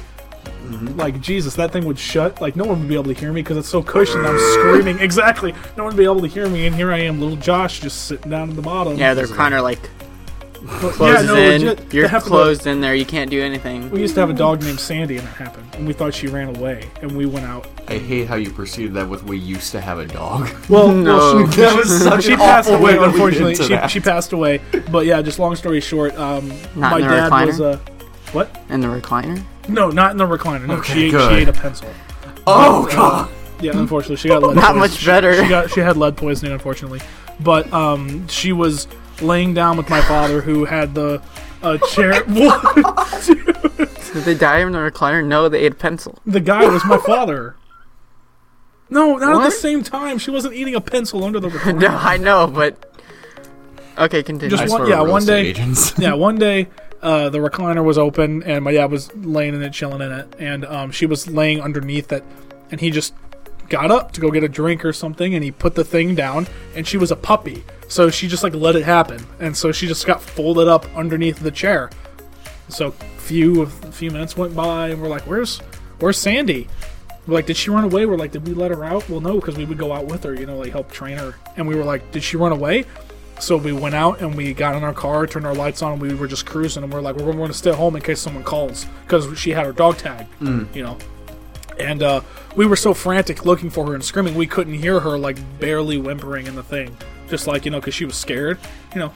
Mm-hmm. 0.66 1.00
Like 1.00 1.22
Jesus, 1.22 1.56
that 1.56 1.72
thing 1.72 1.86
would 1.86 2.00
shut. 2.00 2.42
Like 2.42 2.56
no 2.56 2.64
one 2.66 2.80
would 2.80 2.88
be 2.90 2.96
able 2.96 3.14
to 3.14 3.20
hear 3.20 3.32
me 3.34 3.42
because 3.42 3.58
it's 3.58 3.70
so 3.70 3.82
cushioned. 3.84 4.26
I'm 4.26 4.38
screaming. 4.54 5.00
Exactly. 5.00 5.52
No 5.78 5.84
one 5.86 5.94
would 5.96 5.98
be 5.98 6.06
able 6.06 6.22
to 6.22 6.28
hear 6.28 6.48
me, 6.50 6.66
and 6.68 6.76
here 6.76 6.92
I 6.92 7.00
am, 7.00 7.20
little 7.22 7.38
Josh, 7.38 7.80
just 7.80 8.06
sitting 8.08 8.32
down 8.32 8.50
at 8.50 8.56
the 8.56 8.62
bottom. 8.62 8.98
Yeah, 8.98 9.14
they're 9.14 9.28
kind 9.28 9.54
of 9.54 9.64
like 9.64 9.80
yeah, 11.00 11.22
no, 11.22 11.36
in. 11.36 11.62
legit. 11.66 11.94
You're 11.94 12.08
have 12.08 12.24
to- 12.24 12.30
closed 12.30 12.66
in 12.66 12.82
there. 12.82 12.96
You 12.96 13.06
can't 13.06 13.30
do 13.30 13.42
anything. 13.44 13.90
We 13.92 14.00
used 14.02 14.16
to 14.16 14.22
have 14.22 14.32
a 14.32 14.34
dog 14.34 14.64
named 14.64 14.80
Sandy, 14.80 15.18
and 15.18 15.28
it 15.28 15.32
happened. 15.32 15.68
And 15.76 15.86
we 15.86 15.94
thought 15.94 16.14
she 16.14 16.26
ran 16.28 16.56
away, 16.56 16.90
and 17.04 17.16
we 17.16 17.26
went 17.28 17.46
out. 17.46 17.68
I 17.88 17.98
hate 18.00 18.28
how 18.28 18.36
you 18.36 18.50
preceded 18.52 18.94
that 18.96 19.08
with 19.08 19.24
"we 19.24 19.38
used 19.38 19.72
to 19.74 19.82
have 19.82 20.00
a 20.00 20.06
dog." 20.08 20.50
Well, 20.70 20.88
No. 20.92 21.18
well, 21.18 21.52
she, 21.52 21.58
That 21.62 21.76
was 21.78 22.02
such 22.04 22.24
she 22.26 22.34
an 22.34 22.40
passed 22.40 22.70
awful 22.70 22.82
away. 22.82 22.98
way 22.98 23.06
Unfortunately, 23.06 23.56
she, 23.56 23.68
that. 23.70 23.92
she 23.92 24.00
passed 24.00 24.34
away. 24.34 24.60
But 24.92 25.06
yeah, 25.06 25.22
just 25.22 25.38
long 25.38 25.56
story 25.56 25.82
short, 25.82 26.16
um, 26.18 26.50
Not 26.76 26.92
my 26.92 26.98
in 27.00 27.04
the 27.04 27.10
dad 27.10 27.32
recliner? 27.32 27.46
was 27.46 27.60
a 27.60 27.78
what? 28.32 28.60
In 28.70 28.80
the 28.82 28.88
recliner. 28.88 29.44
No, 29.68 29.90
not 29.90 30.12
in 30.12 30.18
the 30.18 30.26
recliner. 30.26 30.66
No, 30.68 30.76
Okay, 30.76 30.94
she 30.94 31.06
ate, 31.06 31.12
good. 31.12 31.32
she 31.32 31.38
ate 31.42 31.48
a 31.48 31.54
pencil. 31.54 31.90
Oh 32.48 32.88
God! 32.92 33.30
Yeah, 33.62 33.72
unfortunately, 33.78 34.18
she 34.18 34.28
got 34.28 34.44
lead. 34.44 34.56
Not 34.56 34.76
poisoning. 34.76 34.80
much 34.80 35.06
better. 35.06 35.44
She 35.44 35.50
got 35.50 35.70
she 35.72 35.80
had 35.80 35.98
lead 35.98 36.16
poisoning, 36.18 36.52
unfortunately. 36.54 37.02
But 37.40 37.72
um, 37.74 38.28
she 38.28 38.52
was 38.54 38.88
laying 39.22 39.54
down 39.54 39.78
with 39.78 39.90
my 39.90 40.02
father, 40.02 40.42
who 40.42 40.66
had 40.66 40.94
the 40.94 41.22
uh, 41.64 41.78
chair. 41.90 42.24
What? 42.28 43.26
Did 44.14 44.24
they 44.24 44.36
die 44.36 44.60
in 44.60 44.72
the 44.72 44.78
recliner? 44.80 45.26
No, 45.26 45.50
they 45.50 45.60
ate 45.60 45.74
a 45.74 45.76
pencil. 45.76 46.18
the 46.26 46.40
guy 46.40 46.66
was 46.70 46.86
my 46.86 46.98
father. 46.98 47.56
No, 48.90 49.18
not 49.18 49.30
at 49.32 49.36
What? 49.36 49.44
the 49.46 49.52
same 49.52 49.84
time. 49.84 50.18
She 50.20 50.32
wasn't 50.32 50.54
eating 50.54 50.76
a 50.76 50.82
pencil 50.82 51.24
under 51.24 51.40
the 51.40 51.48
recliner. 51.50 51.82
no, 51.82 51.88
I 51.90 52.18
know, 52.18 52.48
but 52.48 52.94
okay, 53.98 54.22
continue. 54.24 54.56
Just 54.56 54.64
I 54.64 54.70
one- 54.70 54.80
swear 54.82 54.90
yeah, 54.90 55.02
real 55.04 55.12
one 55.12 55.22
estate 55.24 55.44
day- 55.44 55.50
Agents. 55.50 55.94
yeah, 56.00 56.14
one 56.14 56.38
day 56.38 56.68
uh, 57.06 57.30
the 57.30 57.38
recliner 57.38 57.84
was 57.84 58.00
open 58.00 58.42
and 58.44 58.64
my 58.64 58.72
dad 58.72 58.90
was 58.90 59.16
laying 59.16 59.54
in 59.54 59.62
it, 59.62 59.72
chilling 59.72 60.02
in 60.02 60.12
it, 60.12 60.36
and 60.40 60.66
um, 60.66 60.90
she 60.90 61.06
was 61.06 61.28
laying 61.28 61.62
underneath 61.62 62.12
it, 62.12 62.24
and 62.72 62.82
he 62.82 62.90
just 62.90 63.14
got 63.70 63.92
up 63.92 64.12
to 64.14 64.22
go 64.22 64.32
get 64.32 64.44
a 64.44 64.50
drink 64.50 64.84
or 64.84 64.92
something, 64.92 65.36
and 65.36 65.44
he 65.44 65.52
put 65.52 65.76
the 65.76 65.84
thing 65.84 66.16
down, 66.16 66.48
and 66.76 66.88
she 66.88 66.98
was 66.98 67.12
a 67.12 67.16
puppy, 67.16 67.64
so 67.88 68.10
she 68.10 68.28
just 68.28 68.42
like 68.42 68.56
let 68.56 68.76
it 68.76 68.84
happen, 68.84 69.24
and 69.40 69.56
so 69.56 69.72
she 69.72 69.86
just 69.86 70.08
got 70.08 70.20
folded 70.20 70.68
up 70.68 70.88
underneath 70.96 71.40
the 71.40 71.52
chair. 71.52 71.92
So 72.70 72.90
few 73.18 73.62
a 73.62 73.68
few 73.68 74.10
minutes 74.10 74.36
went 74.36 74.56
by, 74.56 74.90
and 74.90 75.00
we're 75.00 75.08
like, 75.08 75.28
"Where's 75.28 75.60
where's 76.00 76.18
Sandy?" 76.18 76.68
We're 77.28 77.36
like, 77.36 77.46
"Did 77.46 77.58
she 77.58 77.70
run 77.70 77.84
away?" 77.84 78.08
We're 78.08 78.18
like, 78.18 78.32
"Did 78.32 78.48
we 78.48 78.56
let 78.56 78.72
her 78.72 78.84
out?" 78.84 79.08
Well, 79.10 79.22
no, 79.22 79.36
because 79.36 79.58
we 79.58 79.66
would 79.66 79.78
go 79.78 79.94
out 79.94 80.06
with 80.08 80.24
her, 80.24 80.34
you 80.34 80.48
know, 80.48 80.58
like 80.58 80.72
help 80.72 80.92
train 80.92 81.20
her, 81.20 81.36
and 81.56 81.68
we 81.68 81.76
were 81.76 81.84
like, 81.84 82.12
"Did 82.12 82.24
she 82.24 82.36
run 82.38 82.52
away?" 82.52 82.86
So 83.40 83.58
we 83.58 83.74
went 83.74 83.96
out 83.96 84.22
and 84.22 84.36
we 84.36 84.54
got 84.54 84.76
in 84.76 84.84
our 84.84 84.94
car, 84.94 85.28
turned 85.28 85.46
our 85.46 85.54
lights 85.54 85.82
on, 85.82 85.94
and 85.94 86.02
we 86.02 86.14
were 86.14 86.28
just 86.28 86.46
cruising. 86.46 86.84
And 86.84 86.92
we're 86.92 87.02
like, 87.02 87.16
we're 87.18 87.34
going 87.34 87.48
to 87.52 87.54
stay 87.58 87.72
home 87.74 87.96
in 87.96 88.02
case 88.02 88.20
someone 88.22 88.44
calls 88.44 88.86
because 89.04 89.38
she 89.38 89.52
had 89.52 89.66
her 89.66 89.74
dog 89.74 89.98
tag, 89.98 90.26
you 90.74 90.84
know. 90.84 90.98
And 91.78 92.02
uh, 92.02 92.22
we 92.56 92.66
were 92.66 92.78
so 92.78 92.94
frantic 92.94 93.46
looking 93.46 93.70
for 93.70 93.86
her 93.88 93.96
and 93.96 94.04
screaming, 94.04 94.36
we 94.36 94.48
couldn't 94.48 94.76
hear 94.76 95.02
her, 95.02 95.18
like 95.18 95.38
barely 95.60 95.98
whimpering 95.98 96.48
in 96.48 96.56
the 96.56 96.64
thing, 96.64 96.96
just 97.30 97.48
like 97.48 97.66
you 97.66 97.72
know, 97.72 97.80
because 97.82 97.94
she 97.94 98.06
was 98.06 98.16
scared, 98.16 98.58
you 98.94 99.00
know, 99.00 99.14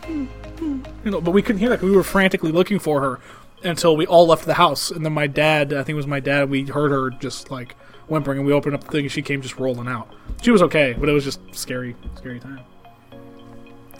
you 1.05 1.11
know. 1.11 1.21
But 1.21 1.31
we 1.31 1.41
couldn't 1.41 1.59
hear 1.59 1.69
that. 1.69 1.81
we 1.81 1.91
were 1.91 2.03
frantically 2.03 2.51
looking 2.51 2.77
for 2.79 2.99
her 2.99 3.19
until 3.63 3.95
we 3.95 4.05
all 4.05 4.27
left 4.27 4.45
the 4.45 4.55
house. 4.55 4.91
And 4.91 5.05
then 5.05 5.13
my 5.13 5.27
dad, 5.27 5.71
I 5.71 5.77
think 5.83 5.89
it 5.89 5.93
was 5.95 6.07
my 6.07 6.19
dad, 6.19 6.49
we 6.49 6.65
heard 6.65 6.91
her 6.91 7.09
just 7.11 7.49
like 7.49 7.75
whimpering, 8.07 8.39
and 8.39 8.45
we 8.45 8.51
opened 8.51 8.75
up 8.75 8.83
the 8.83 8.91
thing, 8.91 9.05
and 9.05 9.11
she 9.11 9.21
came 9.21 9.41
just 9.41 9.57
rolling 9.57 9.87
out. 9.87 10.13
She 10.41 10.51
was 10.51 10.61
okay, 10.63 10.93
but 10.99 11.07
it 11.07 11.13
was 11.13 11.23
just 11.23 11.39
scary, 11.55 11.95
scary 12.17 12.41
time. 12.41 12.59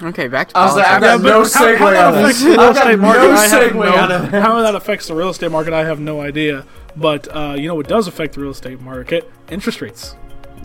Okay, 0.02 0.28
back 0.28 0.50
to 0.50 0.58
I 0.58 0.68
I've 0.96 1.02
got 1.02 1.22
no 1.22 1.42
but 1.44 1.54
how- 1.54 1.66
segue 1.66 1.78
how 1.78 1.88
out 1.88 2.16
of 2.16 2.28
this. 2.28 2.44
I've 2.44 2.56
got 2.76 3.00
no 3.00 3.32
I 3.32 3.48
segue 3.48 3.74
no- 3.76 3.84
out 3.96 4.12
of 4.12 4.32
this. 4.32 4.44
How 4.44 4.62
that 4.62 4.76
affects 4.76 5.08
the 5.08 5.16
real 5.16 5.30
estate 5.30 5.52
market, 5.52 5.74
I 5.74 5.84
have 5.86 6.00
no 6.00 6.22
idea. 6.22 6.66
But 6.96 7.28
uh, 7.36 7.56
you 7.58 7.68
know 7.68 7.76
what 7.76 7.88
does 7.88 8.08
affect 8.08 8.36
the 8.36 8.42
real 8.42 8.52
estate 8.52 8.80
market? 8.82 9.30
Interest 9.50 9.82
rates. 9.82 10.16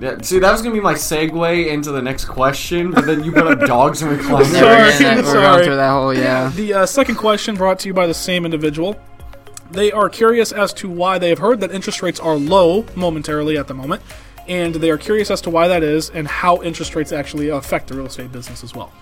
Yeah, 0.00 0.16
see, 0.22 0.38
that 0.40 0.50
was 0.50 0.60
gonna 0.62 0.75
be 0.75 0.81
my 0.81 0.94
segue 0.94 1.66
into 1.69 1.92
the 1.92 2.02
next 2.02 2.25
question, 2.25 2.91
but 2.91 3.06
then 3.06 3.22
you 3.22 3.31
brought 3.32 3.60
up 3.62 3.67
dogs 3.69 4.03
and 4.03 4.19
recliners. 4.19 4.53
Yeah, 4.55 4.91
Sorry, 4.91 5.14
we're, 5.17 5.22
we're 5.22 5.24
sorry. 5.24 5.43
going 5.43 5.64
through 5.64 5.76
that 5.76 5.91
whole 5.91 6.14
yeah. 6.14 6.50
The 6.55 6.74
uh, 6.74 6.86
second 6.86 7.14
question 7.17 7.55
brought 7.56 7.79
to 7.81 7.88
you 7.88 7.94
by 7.94 8.06
the 8.06 8.14
same 8.14 8.44
individual. 8.44 9.00
They 9.70 9.93
are 9.93 10.08
curious 10.08 10.53
as 10.53 10.72
to 10.74 10.88
why 10.88 11.19
they 11.19 11.29
have 11.31 11.38
heard 11.38 11.60
that 11.60 11.70
interest 11.72 12.03
rates 12.03 12.20
are 12.20 12.34
low 12.36 12.84
momentarily 12.96 13.56
at 13.56 13.67
the 13.69 13.74
moment, 13.74 14.03
and 14.48 14.74
they 14.74 14.91
are 14.91 14.98
curious 14.98 15.31
as 15.31 15.41
to 15.43 15.50
why 15.50 15.69
that 15.69 15.82
is 15.82 16.10
and 16.10 16.26
how 16.29 16.60
interest 16.62 16.94
rates 16.96 17.12
actually 17.12 17.48
affect 17.48 17.88
the 17.88 17.94
real 17.94 18.06
estate 18.06 18.31
business 18.32 18.62
as 18.64 18.74
well. 18.74 18.93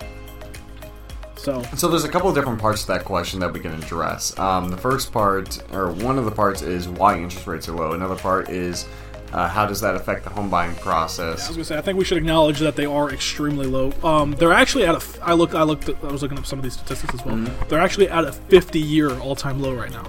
So, 1.43 1.61
So 1.75 1.89
there's 1.89 2.05
a 2.05 2.09
couple 2.09 2.29
of 2.29 2.35
different 2.35 2.61
parts 2.61 2.83
to 2.83 2.87
that 2.93 3.03
question 3.03 3.41
that 3.41 3.51
we 3.51 3.59
can 3.59 3.73
address. 3.73 4.37
Um, 4.39 4.69
the 4.69 4.77
first 4.77 5.11
part, 5.11 5.61
or 5.73 5.91
one 5.91 6.17
of 6.17 6.23
the 6.23 6.31
parts, 6.31 6.61
is 6.61 6.87
why 6.87 7.17
interest 7.17 7.45
rates 7.45 7.67
are 7.67 7.73
low. 7.73 7.91
Another 7.91 8.15
part 8.15 8.49
is 8.49 8.87
uh, 9.33 9.49
how 9.49 9.65
does 9.65 9.81
that 9.81 9.93
affect 9.93 10.23
the 10.23 10.29
home 10.29 10.49
buying 10.49 10.73
process. 10.75 11.43
I 11.45 11.47
was 11.49 11.57
gonna 11.57 11.65
say, 11.65 11.77
I 11.77 11.81
think 11.81 11.97
we 11.97 12.05
should 12.05 12.17
acknowledge 12.17 12.59
that 12.59 12.77
they 12.77 12.85
are 12.85 13.11
extremely 13.11 13.67
low. 13.67 13.91
Um, 14.03 14.31
they're 14.31 14.53
actually 14.53 14.85
at 14.85 14.93
a. 14.93 14.99
f- 14.99 15.19
I 15.21 15.33
looked. 15.33 15.53
I 15.53 15.63
looked. 15.63 15.89
At, 15.89 16.01
I 16.03 16.11
was 16.11 16.21
looking 16.21 16.37
up 16.37 16.45
some 16.45 16.59
of 16.59 16.63
these 16.63 16.73
statistics 16.75 17.13
as 17.15 17.25
well. 17.25 17.35
They're 17.67 17.81
actually 17.81 18.07
at 18.07 18.23
a 18.23 18.31
50-year 18.31 19.19
all-time 19.19 19.61
low 19.61 19.73
right 19.73 19.91
now. 19.91 20.05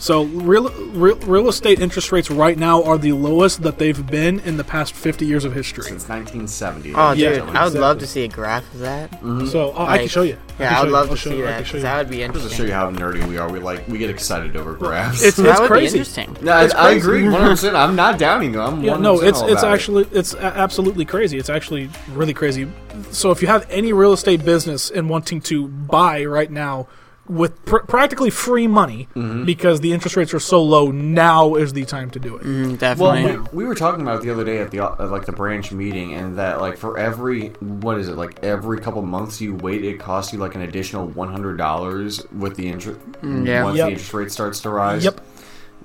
So 0.00 0.22
real, 0.24 0.70
real 0.92 1.16
real 1.16 1.48
estate 1.48 1.80
interest 1.80 2.12
rates 2.12 2.30
right 2.30 2.56
now 2.56 2.84
are 2.84 2.96
the 2.98 3.12
lowest 3.12 3.62
that 3.62 3.78
they've 3.78 4.06
been 4.06 4.38
in 4.40 4.56
the 4.56 4.62
past 4.62 4.94
50 4.94 5.26
years 5.26 5.44
of 5.44 5.52
history. 5.54 5.82
Since 5.82 6.08
1970. 6.08 6.94
Oh, 6.94 7.10
Yeah, 7.12 7.30
dude, 7.44 7.48
I 7.56 7.64
would 7.64 7.74
love 7.74 7.98
to 7.98 8.06
see 8.06 8.22
a 8.22 8.28
graph 8.28 8.62
of 8.74 8.80
that. 8.80 9.10
So 9.50 9.72
uh, 9.76 9.86
I 9.86 9.98
can 9.98 10.06
show 10.08 10.22
you. 10.22 10.38
I 10.58 10.62
Yeah, 10.62 10.68
can 10.68 10.76
I 10.78 10.82
would 10.84 10.92
love 10.92 11.08
I'll 11.10 11.16
to 11.16 11.20
show 11.20 11.30
see 11.30 11.38
you. 11.38 11.44
That 11.46 11.64
can 11.66 11.76
you. 11.76 11.82
that 11.82 11.98
would 11.98 12.10
be 12.10 12.22
interesting. 12.22 12.48
Just 12.48 12.60
to 12.60 12.62
show 12.62 12.68
you 12.68 12.74
how 12.74 12.90
nerdy 12.92 13.26
we 13.28 13.38
are, 13.38 13.50
we 13.50 13.58
like 13.58 13.88
we 13.88 13.98
get 13.98 14.08
excited 14.08 14.56
over 14.56 14.74
graphs. 14.74 15.24
It's 15.24 15.36
That 15.36 15.58
it's 15.58 15.66
crazy. 15.66 15.94
be 15.94 15.98
interesting. 15.98 16.36
no, 16.42 16.58
it's 16.64 16.74
I, 16.74 16.90
I 16.90 16.92
agree 16.92 17.24
100. 17.24 17.48
percent 17.50 17.74
I'm 17.76 17.96
not 17.96 18.20
downing 18.20 18.52
them. 18.52 18.74
I'm 18.74 18.84
Yeah, 18.84 18.96
no, 18.98 19.20
it's 19.20 19.40
it's 19.40 19.50
about 19.62 19.64
it. 19.64 19.74
actually 19.74 20.08
it's 20.12 20.32
absolutely 20.36 21.06
crazy. 21.06 21.38
It's 21.38 21.50
actually 21.50 21.90
really 22.12 22.34
crazy. 22.34 22.70
So 23.10 23.32
if 23.32 23.42
you 23.42 23.48
have 23.48 23.66
any 23.68 23.92
real 23.92 24.12
estate 24.12 24.44
business 24.44 24.90
and 24.90 25.10
wanting 25.10 25.40
to 25.42 25.66
buy 25.66 26.24
right 26.24 26.50
now, 26.52 26.86
with 27.28 27.64
pr- 27.64 27.78
practically 27.78 28.30
free 28.30 28.66
money 28.66 29.08
because 29.44 29.80
the 29.80 29.92
interest 29.92 30.16
rates 30.16 30.32
are 30.34 30.40
so 30.40 30.62
low. 30.62 30.90
Now 30.90 31.54
is 31.54 31.72
the 31.72 31.84
time 31.84 32.10
to 32.10 32.18
do 32.18 32.36
it. 32.36 32.42
Mm, 32.44 32.98
Well, 32.98 33.12
we, 33.52 33.58
we 33.58 33.64
were 33.64 33.74
talking 33.74 34.00
about 34.02 34.20
it 34.20 34.22
the 34.22 34.30
other 34.30 34.44
day 34.44 34.58
at 34.58 34.70
the 34.70 34.80
uh, 34.80 35.06
like 35.08 35.26
the 35.26 35.32
branch 35.32 35.72
meeting, 35.72 36.14
and 36.14 36.38
that 36.38 36.60
like 36.60 36.76
for 36.76 36.98
every 36.98 37.48
what 37.60 37.98
is 37.98 38.08
it 38.08 38.16
like 38.16 38.42
every 38.44 38.80
couple 38.80 39.02
months 39.02 39.40
you 39.40 39.54
wait, 39.54 39.84
it 39.84 39.98
costs 39.98 40.32
you 40.32 40.38
like 40.38 40.54
an 40.54 40.62
additional 40.62 41.06
one 41.08 41.30
hundred 41.30 41.56
dollars 41.58 42.24
with 42.32 42.56
the 42.56 42.68
interest 42.68 43.00
yeah. 43.22 43.64
once 43.64 43.76
Yep. 43.76 43.86
the 43.86 43.92
interest 43.92 44.14
rate 44.14 44.32
starts 44.32 44.60
to 44.60 44.70
rise. 44.70 45.04
Yep. 45.04 45.20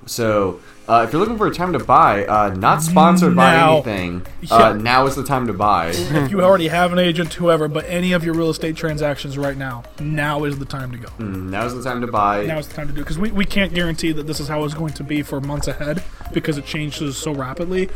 So 0.06 0.60
uh, 0.88 1.04
if 1.06 1.12
you're 1.12 1.20
looking 1.20 1.38
for 1.38 1.46
a 1.46 1.54
time 1.54 1.72
to 1.72 1.78
buy, 1.78 2.26
uh, 2.26 2.54
not 2.54 2.82
sponsored 2.82 3.34
by 3.34 3.54
Now. 3.54 3.72
anything, 3.76 4.26
Yeah. 4.42 4.54
uh, 4.56 4.72
now 4.74 5.06
is 5.06 5.14
the 5.16 5.24
time 5.24 5.46
to 5.46 5.52
buy. 5.54 5.88
if 5.94 6.30
you 6.30 6.40
already 6.44 6.68
have 6.68 6.92
an 6.92 6.98
agent, 6.98 7.32
whoever, 7.34 7.68
but 7.68 7.86
any 7.88 8.12
of 8.12 8.22
your 8.22 8.34
real 8.34 8.50
estate 8.50 8.76
transactions 8.76 9.38
right 9.38 9.56
now, 9.56 9.82
now 10.00 10.44
is 10.44 10.58
the 10.58 10.66
time 10.66 10.92
to 10.92 10.98
go. 10.98 11.08
Mm, 11.18 11.48
Now 11.50 11.64
is 11.64 11.74
the 11.74 11.82
time 11.82 12.02
to 12.02 12.06
buy. 12.06 12.44
Now 12.44 12.58
is 12.58 12.68
the 12.68 12.74
time 12.74 12.86
to 12.88 12.92
do 12.92 13.00
because 13.00 13.18
we, 13.18 13.30
we 13.32 13.46
can't 13.46 13.72
guarantee 13.72 14.12
that 14.12 14.26
this 14.26 14.40
is 14.40 14.48
how 14.48 14.62
it's 14.64 14.74
going 14.74 14.92
to 14.92 15.04
be 15.04 15.22
for 15.22 15.40
months 15.40 15.68
ahead 15.68 16.02
because 16.34 16.58
it 16.58 16.66
changes 16.66 17.16
so 17.16 17.32
rapidly. 17.32 17.88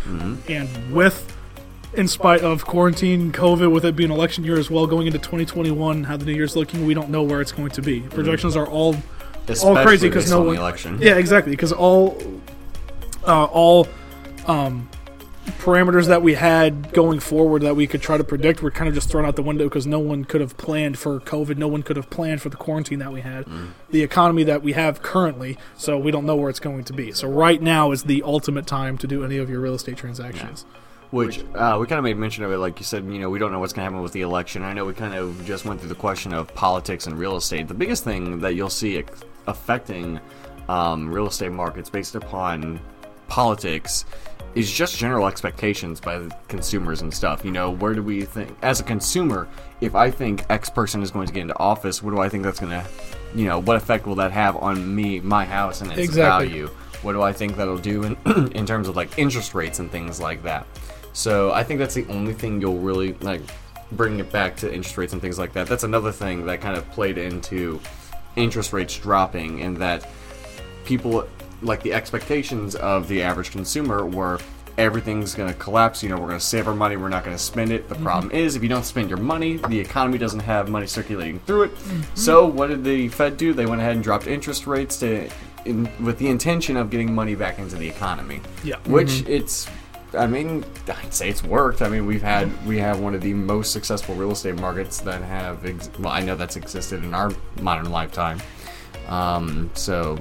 And 0.48 0.92
with, 0.94 1.36
in 1.92 2.08
spite 2.08 2.40
of 2.40 2.64
quarantine, 2.64 3.32
COVID, 3.32 3.70
with 3.70 3.84
it 3.84 3.96
being 3.96 4.10
election 4.10 4.44
year 4.44 4.58
as 4.58 4.70
well, 4.70 4.86
going 4.86 5.06
into 5.06 5.18
2021, 5.18 6.04
how 6.04 6.16
the 6.16 6.24
new 6.24 6.32
year's 6.32 6.56
looking, 6.56 6.86
we 6.86 6.94
don't 6.94 7.10
know 7.10 7.22
where 7.22 7.42
it's 7.42 7.52
going 7.52 7.70
to 7.72 7.82
be. 7.82 8.00
Projections 8.00 8.56
are 8.56 8.66
all 8.66 8.96
all 9.62 9.76
crazy 9.82 10.08
because 10.08 10.30
no 10.30 10.40
on 10.40 10.46
one. 10.48 10.56
election. 10.56 10.98
Yeah, 11.00 11.16
exactly. 11.16 11.52
Because 11.52 11.72
all, 11.72 12.16
uh, 13.26 13.44
all, 13.44 13.88
um, 14.46 14.88
parameters 15.58 16.08
that 16.08 16.22
we 16.22 16.34
had 16.34 16.92
going 16.92 17.20
forward 17.20 17.62
that 17.62 17.74
we 17.74 17.86
could 17.86 18.02
try 18.02 18.16
to 18.16 18.24
predict 18.24 18.62
were 18.62 18.70
kind 18.70 18.88
of 18.88 18.94
just 18.94 19.08
thrown 19.10 19.24
out 19.24 19.34
the 19.36 19.42
window 19.42 19.64
because 19.64 19.86
no 19.86 19.98
one 19.98 20.24
could 20.24 20.40
have 20.40 20.56
planned 20.56 20.98
for 20.98 21.20
COVID. 21.20 21.56
No 21.56 21.68
one 21.68 21.82
could 21.82 21.96
have 21.96 22.10
planned 22.10 22.42
for 22.42 22.48
the 22.48 22.56
quarantine 22.56 22.98
that 22.98 23.12
we 23.12 23.22
had, 23.22 23.46
the 23.90 24.02
economy 24.02 24.44
that 24.44 24.62
we 24.62 24.72
have 24.72 25.02
currently. 25.02 25.56
So 25.76 25.98
we 25.98 26.10
don't 26.10 26.26
know 26.26 26.36
where 26.36 26.50
it's 26.50 26.60
going 26.60 26.84
to 26.84 26.92
be. 26.92 27.12
So 27.12 27.28
right 27.28 27.60
now 27.62 27.92
is 27.92 28.04
the 28.04 28.22
ultimate 28.22 28.66
time 28.66 28.98
to 28.98 29.06
do 29.06 29.24
any 29.24 29.38
of 29.38 29.48
your 29.48 29.60
real 29.60 29.74
estate 29.74 29.96
transactions. 29.96 30.66
Which 31.10 31.40
uh, 31.54 31.78
we 31.80 31.86
kind 31.86 31.98
of 31.98 32.04
made 32.04 32.18
mention 32.18 32.44
of 32.44 32.52
it, 32.52 32.58
like 32.58 32.78
you 32.78 32.84
said. 32.84 33.04
You 33.04 33.18
know, 33.18 33.30
we 33.30 33.38
don't 33.38 33.50
know 33.50 33.60
what's 33.60 33.72
going 33.72 33.86
to 33.86 33.90
happen 33.90 34.02
with 34.02 34.12
the 34.12 34.20
election. 34.20 34.62
I 34.62 34.74
know 34.74 34.84
we 34.84 34.92
kind 34.92 35.14
of 35.14 35.42
just 35.46 35.64
went 35.64 35.80
through 35.80 35.88
the 35.88 35.94
question 35.94 36.34
of 36.34 36.54
politics 36.54 37.06
and 37.06 37.18
real 37.18 37.36
estate. 37.36 37.66
The 37.68 37.74
biggest 37.74 38.04
thing 38.04 38.40
that 38.40 38.54
you'll 38.54 38.68
see 38.68 39.02
affecting 39.46 40.20
um, 40.68 41.10
real 41.10 41.26
estate 41.26 41.52
markets 41.52 41.88
based 41.88 42.14
upon 42.14 42.78
politics 43.28 44.04
is 44.54 44.70
just 44.72 44.96
general 44.98 45.26
expectations 45.26 46.00
by 46.00 46.18
the 46.18 46.34
consumers 46.48 47.00
and 47.00 47.12
stuff. 47.12 47.44
You 47.44 47.52
know, 47.52 47.70
where 47.70 47.94
do 47.94 48.02
we 48.02 48.22
think, 48.22 48.56
as 48.62 48.80
a 48.80 48.82
consumer, 48.82 49.48
if 49.80 49.94
I 49.94 50.10
think 50.10 50.44
X 50.50 50.68
person 50.68 51.02
is 51.02 51.10
going 51.10 51.26
to 51.26 51.32
get 51.32 51.40
into 51.42 51.58
office, 51.58 52.02
what 52.02 52.10
do 52.10 52.20
I 52.20 52.28
think 52.28 52.44
that's 52.44 52.60
going 52.60 52.72
to, 52.72 52.84
you 53.34 53.46
know, 53.46 53.60
what 53.60 53.76
effect 53.76 54.06
will 54.06 54.16
that 54.16 54.32
have 54.32 54.56
on 54.56 54.94
me, 54.94 55.20
my 55.20 55.44
house, 55.44 55.80
and 55.80 55.90
its 55.90 56.00
Exactly. 56.00 56.48
value? 56.48 56.66
What 57.02 57.12
do 57.12 57.22
I 57.22 57.32
think 57.32 57.56
that'll 57.56 57.78
do 57.78 58.02
in, 58.04 58.16
in 58.54 58.66
terms 58.66 58.88
of 58.88 58.96
like 58.96 59.16
interest 59.18 59.54
rates 59.54 59.78
and 59.78 59.90
things 59.90 60.20
like 60.20 60.42
that? 60.42 60.66
So 61.12 61.52
I 61.52 61.64
think 61.64 61.80
that's 61.80 61.94
the 61.94 62.06
only 62.08 62.34
thing 62.34 62.60
you'll 62.60 62.78
really 62.78 63.14
like 63.14 63.42
bring 63.92 64.18
it 64.18 64.30
back 64.30 64.56
to 64.58 64.72
interest 64.72 64.96
rates 64.98 65.12
and 65.12 65.22
things 65.22 65.38
like 65.38 65.52
that. 65.54 65.66
That's 65.66 65.84
another 65.84 66.12
thing 66.12 66.46
that 66.46 66.60
kind 66.60 66.76
of 66.76 66.88
played 66.90 67.18
into 67.18 67.80
interest 68.36 68.72
rates 68.72 68.96
dropping, 68.96 69.62
and 69.62 69.76
that 69.78 70.08
people 70.84 71.26
like 71.62 71.82
the 71.82 71.92
expectations 71.92 72.76
of 72.76 73.08
the 73.08 73.22
average 73.22 73.50
consumer 73.50 74.06
were 74.06 74.38
everything's 74.78 75.34
going 75.34 75.52
to 75.52 75.58
collapse. 75.58 76.02
You 76.02 76.08
know, 76.08 76.16
we're 76.16 76.28
going 76.28 76.38
to 76.38 76.44
save 76.44 76.68
our 76.68 76.74
money, 76.74 76.96
we're 76.96 77.08
not 77.08 77.24
going 77.24 77.36
to 77.36 77.42
spend 77.42 77.72
it. 77.72 77.88
The 77.88 77.96
mm-hmm. 77.96 78.04
problem 78.04 78.32
is, 78.32 78.56
if 78.56 78.62
you 78.62 78.68
don't 78.68 78.84
spend 78.84 79.10
your 79.10 79.18
money, 79.18 79.56
the 79.68 79.78
economy 79.78 80.16
doesn't 80.16 80.40
have 80.40 80.70
money 80.70 80.86
circulating 80.86 81.40
through 81.40 81.64
it. 81.64 81.74
Mm-hmm. 81.74 82.02
So, 82.14 82.46
what 82.46 82.68
did 82.68 82.84
the 82.84 83.08
Fed 83.08 83.36
do? 83.36 83.52
They 83.52 83.66
went 83.66 83.80
ahead 83.80 83.96
and 83.96 84.04
dropped 84.04 84.26
interest 84.26 84.66
rates 84.66 84.98
to, 84.98 85.28
in, 85.64 85.90
with 86.02 86.18
the 86.18 86.28
intention 86.28 86.76
of 86.76 86.90
getting 86.90 87.12
money 87.12 87.34
back 87.34 87.58
into 87.58 87.76
the 87.76 87.88
economy. 87.88 88.40
Yeah. 88.64 88.76
which 88.86 89.08
mm-hmm. 89.08 89.32
it's. 89.32 89.68
I 90.14 90.26
mean, 90.26 90.64
I'd 90.88 91.12
say 91.12 91.28
it's 91.28 91.44
worked. 91.44 91.82
I 91.82 91.88
mean, 91.88 92.06
we've 92.06 92.22
had 92.22 92.66
we 92.66 92.78
have 92.78 93.00
one 93.00 93.14
of 93.14 93.20
the 93.20 93.34
most 93.34 93.72
successful 93.72 94.14
real 94.14 94.32
estate 94.32 94.56
markets 94.56 95.00
that 95.00 95.22
have. 95.22 95.64
Ex- 95.66 95.90
well, 95.98 96.12
I 96.12 96.20
know 96.20 96.34
that's 96.34 96.56
existed 96.56 97.04
in 97.04 97.14
our 97.14 97.30
modern 97.60 97.90
lifetime. 97.90 98.40
Um, 99.08 99.70
so 99.74 100.18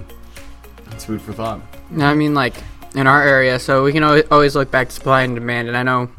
it's 0.92 1.06
food 1.06 1.22
for 1.22 1.34
thought. 1.34 1.62
No, 1.90 2.06
I 2.06 2.16
mean 2.16 2.34
like 2.34 2.56
in 2.96 3.08
our 3.08 3.24
area, 3.24 3.60
so 3.60 3.84
we 3.84 3.94
can 3.94 4.04
always, 4.04 4.56
look 4.56 4.72
back 4.72 4.90
to 4.90 4.96
supply 4.96 5.22
and 5.24 5.36
demand, 5.36 5.68
and 5.68 5.78
I 5.78 5.84
know 5.84 6.10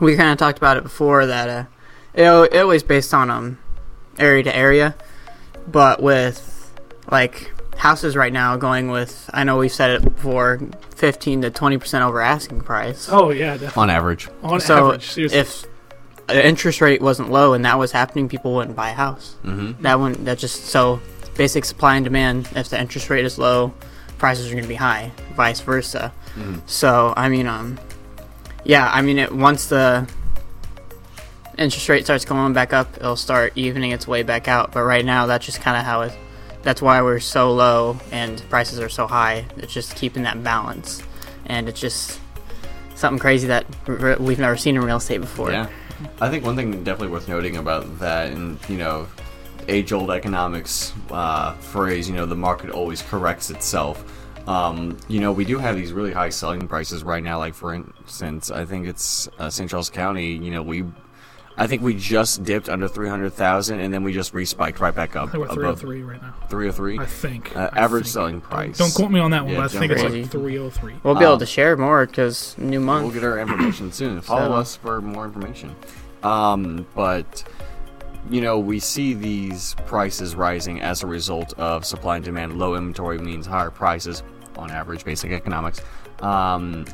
we 0.00 0.16
kind 0.16 0.30
of 0.30 0.38
talked 0.38 0.58
about 0.58 0.76
it 0.76 0.82
before 0.82 1.26
that 1.26 1.48
uh, 1.48 1.64
it, 2.14 2.54
it 2.54 2.60
always 2.60 2.82
based 2.82 3.14
on 3.14 3.30
um 3.30 3.58
area 4.18 4.42
to 4.42 4.54
area, 4.54 4.94
but 5.66 6.02
with 6.02 6.72
like 7.10 7.50
houses 7.80 8.14
right 8.14 8.32
now 8.32 8.56
going 8.56 8.90
with 8.90 9.28
I 9.32 9.44
know 9.44 9.56
we've 9.58 9.72
said 9.72 9.90
it 9.90 10.02
before, 10.02 10.60
fifteen 10.94 11.42
to 11.42 11.50
twenty 11.50 11.78
percent 11.78 12.04
over 12.04 12.20
asking 12.20 12.60
price. 12.60 13.08
Oh 13.10 13.30
yeah, 13.30 13.52
definitely. 13.54 13.82
On 13.82 13.90
average, 13.90 14.28
On 14.42 14.60
so 14.60 14.86
average, 14.88 15.08
seriously. 15.10 15.38
if 15.38 15.64
the 16.28 16.46
interest 16.46 16.80
rate 16.80 17.00
wasn't 17.02 17.30
low 17.30 17.54
and 17.54 17.64
that 17.64 17.78
was 17.78 17.90
happening, 17.92 18.28
people 18.28 18.54
wouldn't 18.54 18.76
buy 18.76 18.90
a 18.90 18.94
house. 18.94 19.34
mm-hmm. 19.44 19.82
That 19.82 19.98
wouldn't 19.98 20.24
that 20.26 20.38
just 20.38 20.66
so 20.66 21.00
basic 21.36 21.64
supply 21.64 21.96
and 21.96 22.04
demand. 22.04 22.48
If 22.54 22.68
the 22.68 22.78
interest 22.80 23.08
rate 23.10 23.24
is 23.24 23.38
low, 23.38 23.72
prices 24.18 24.46
are 24.48 24.52
going 24.52 24.62
to 24.64 24.68
be 24.68 24.74
high. 24.74 25.10
Vice 25.34 25.60
versa. 25.60 26.12
Mhm. 26.36 26.60
So 26.66 27.14
I 27.16 27.28
mean, 27.28 27.46
um, 27.46 27.80
yeah, 28.64 28.90
I 28.92 29.00
mean, 29.02 29.18
it 29.18 29.32
once 29.34 29.66
the 29.66 30.06
interest 31.58 31.88
rate 31.88 32.04
starts 32.04 32.24
going 32.24 32.52
back 32.52 32.72
up, 32.72 32.96
it'll 32.98 33.16
start 33.16 33.52
evening 33.56 33.90
its 33.92 34.06
way 34.06 34.22
back 34.22 34.48
out. 34.48 34.72
But 34.72 34.82
right 34.82 35.04
now, 35.04 35.26
that's 35.26 35.46
just 35.46 35.60
kind 35.60 35.76
of 35.78 35.84
how 35.84 36.02
it. 36.02 36.12
That's 36.62 36.82
why 36.82 37.00
we're 37.02 37.20
so 37.20 37.52
low 37.52 37.98
and 38.12 38.42
prices 38.50 38.78
are 38.80 38.88
so 38.88 39.06
high. 39.06 39.46
It's 39.56 39.72
just 39.72 39.96
keeping 39.96 40.24
that 40.24 40.42
balance, 40.44 41.02
and 41.46 41.68
it's 41.68 41.80
just 41.80 42.20
something 42.94 43.18
crazy 43.18 43.46
that 43.48 43.66
we've 44.20 44.38
never 44.38 44.56
seen 44.56 44.76
in 44.76 44.82
real 44.82 44.98
estate 44.98 45.18
before. 45.18 45.50
yeah. 45.50 45.68
I 46.20 46.30
think 46.30 46.44
one 46.44 46.56
thing 46.56 46.84
definitely 46.84 47.08
worth 47.08 47.28
noting 47.28 47.56
about 47.56 47.98
that, 47.98 48.32
and 48.32 48.58
you 48.68 48.78
know, 48.78 49.06
age-old 49.68 50.10
economics 50.10 50.92
uh, 51.10 51.52
phrase, 51.54 52.08
you 52.08 52.14
know, 52.14 52.26
the 52.26 52.36
market 52.36 52.70
always 52.70 53.02
corrects 53.02 53.50
itself. 53.50 54.04
Um, 54.48 54.98
you 55.08 55.20
know, 55.20 55.32
we 55.32 55.44
do 55.44 55.58
have 55.58 55.76
these 55.76 55.92
really 55.92 56.12
high 56.12 56.30
selling 56.30 56.66
prices 56.66 57.04
right 57.04 57.22
now. 57.22 57.38
Like 57.38 57.54
for 57.54 57.74
instance, 57.74 58.50
I 58.50 58.64
think 58.64 58.86
it's 58.86 59.28
uh, 59.38 59.50
St. 59.50 59.70
Charles 59.70 59.90
County. 59.90 60.32
You 60.32 60.50
know, 60.50 60.62
we, 60.62 60.84
I 61.60 61.66
think 61.66 61.82
we 61.82 61.94
just 61.94 62.42
dipped 62.42 62.70
under 62.70 62.88
three 62.88 63.08
hundred 63.08 63.34
thousand, 63.34 63.80
and 63.80 63.92
then 63.92 64.02
we 64.02 64.12
just 64.14 64.32
respiked 64.32 64.80
right 64.80 64.94
back 64.94 65.14
up 65.14 65.34
we're 65.34 65.44
above 65.44 65.78
303 65.80 66.02
right 66.02 66.22
now. 66.22 66.34
three 66.48 66.64
hundred 66.66 66.72
three. 66.76 66.98
I 66.98 67.04
think. 67.04 67.54
Uh, 67.54 67.68
I 67.72 67.78
average 67.80 68.04
think. 68.04 68.12
selling 68.14 68.40
price. 68.40 68.78
Don't 68.78 68.94
quote 68.94 69.10
me 69.10 69.20
on 69.20 69.30
that 69.32 69.44
one, 69.44 69.52
Yeah, 69.54 69.60
but 69.60 69.74
I 69.74 69.78
think 69.78 69.92
it's 69.92 70.02
like 70.02 70.30
303. 70.30 70.94
We'll 71.02 71.14
be 71.16 71.20
able 71.24 71.34
Um, 71.34 71.38
to 71.38 71.46
share 71.46 71.76
more 71.76 72.06
because 72.06 72.56
new 72.56 72.80
month. 72.80 73.04
We'll 73.04 73.12
get 73.12 73.24
our 73.24 73.38
information 73.38 73.92
soon. 73.92 74.20
Follow 74.22 74.48
So- 74.48 74.54
us 74.54 74.76
for 74.76 75.02
more 75.02 75.26
information. 75.26 75.76
Um, 76.22 76.86
but 76.94 77.44
you 78.30 78.40
know, 78.40 78.58
we 78.58 78.78
see 78.80 79.12
these 79.14 79.74
prices 79.86 80.34
rising 80.34 80.80
as 80.80 81.02
a 81.02 81.06
result 81.06 81.52
of 81.58 81.84
supply 81.84 82.16
and 82.16 82.24
demand. 82.24 82.58
Low 82.58 82.74
inventory 82.74 83.18
means 83.18 83.46
higher 83.46 83.70
prices 83.70 84.22
on 84.56 84.70
average, 84.70 85.04
basic 85.04 85.30
economics. 85.32 85.80
Um, 86.20 86.86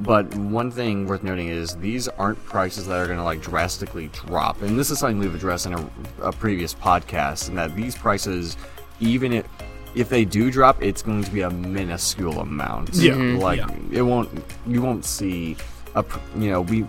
but 0.00 0.32
one 0.34 0.70
thing 0.70 1.06
worth 1.06 1.22
noting 1.22 1.48
is 1.48 1.76
these 1.76 2.08
aren't 2.08 2.42
prices 2.44 2.86
that 2.86 2.98
are 2.98 3.06
going 3.06 3.18
to 3.18 3.24
like 3.24 3.40
drastically 3.40 4.08
drop, 4.08 4.62
and 4.62 4.78
this 4.78 4.90
is 4.90 4.98
something 4.98 5.18
we've 5.18 5.34
addressed 5.34 5.66
in 5.66 5.74
a, 5.74 5.90
a 6.22 6.32
previous 6.32 6.74
podcast. 6.74 7.48
And 7.48 7.58
that 7.58 7.74
these 7.74 7.96
prices, 7.96 8.56
even 9.00 9.32
if 9.32 9.46
if 9.94 10.10
they 10.10 10.24
do 10.24 10.50
drop, 10.50 10.82
it's 10.82 11.02
going 11.02 11.24
to 11.24 11.30
be 11.30 11.40
a 11.40 11.50
minuscule 11.50 12.40
amount. 12.40 12.94
Yeah. 12.94 13.14
Like 13.14 13.60
mm-hmm. 13.60 13.92
Yeah. 13.92 14.00
it 14.00 14.02
won't. 14.02 14.28
You 14.66 14.82
won't 14.82 15.04
see 15.04 15.56
a. 15.94 16.04
You 16.36 16.50
know, 16.50 16.60
we. 16.60 16.86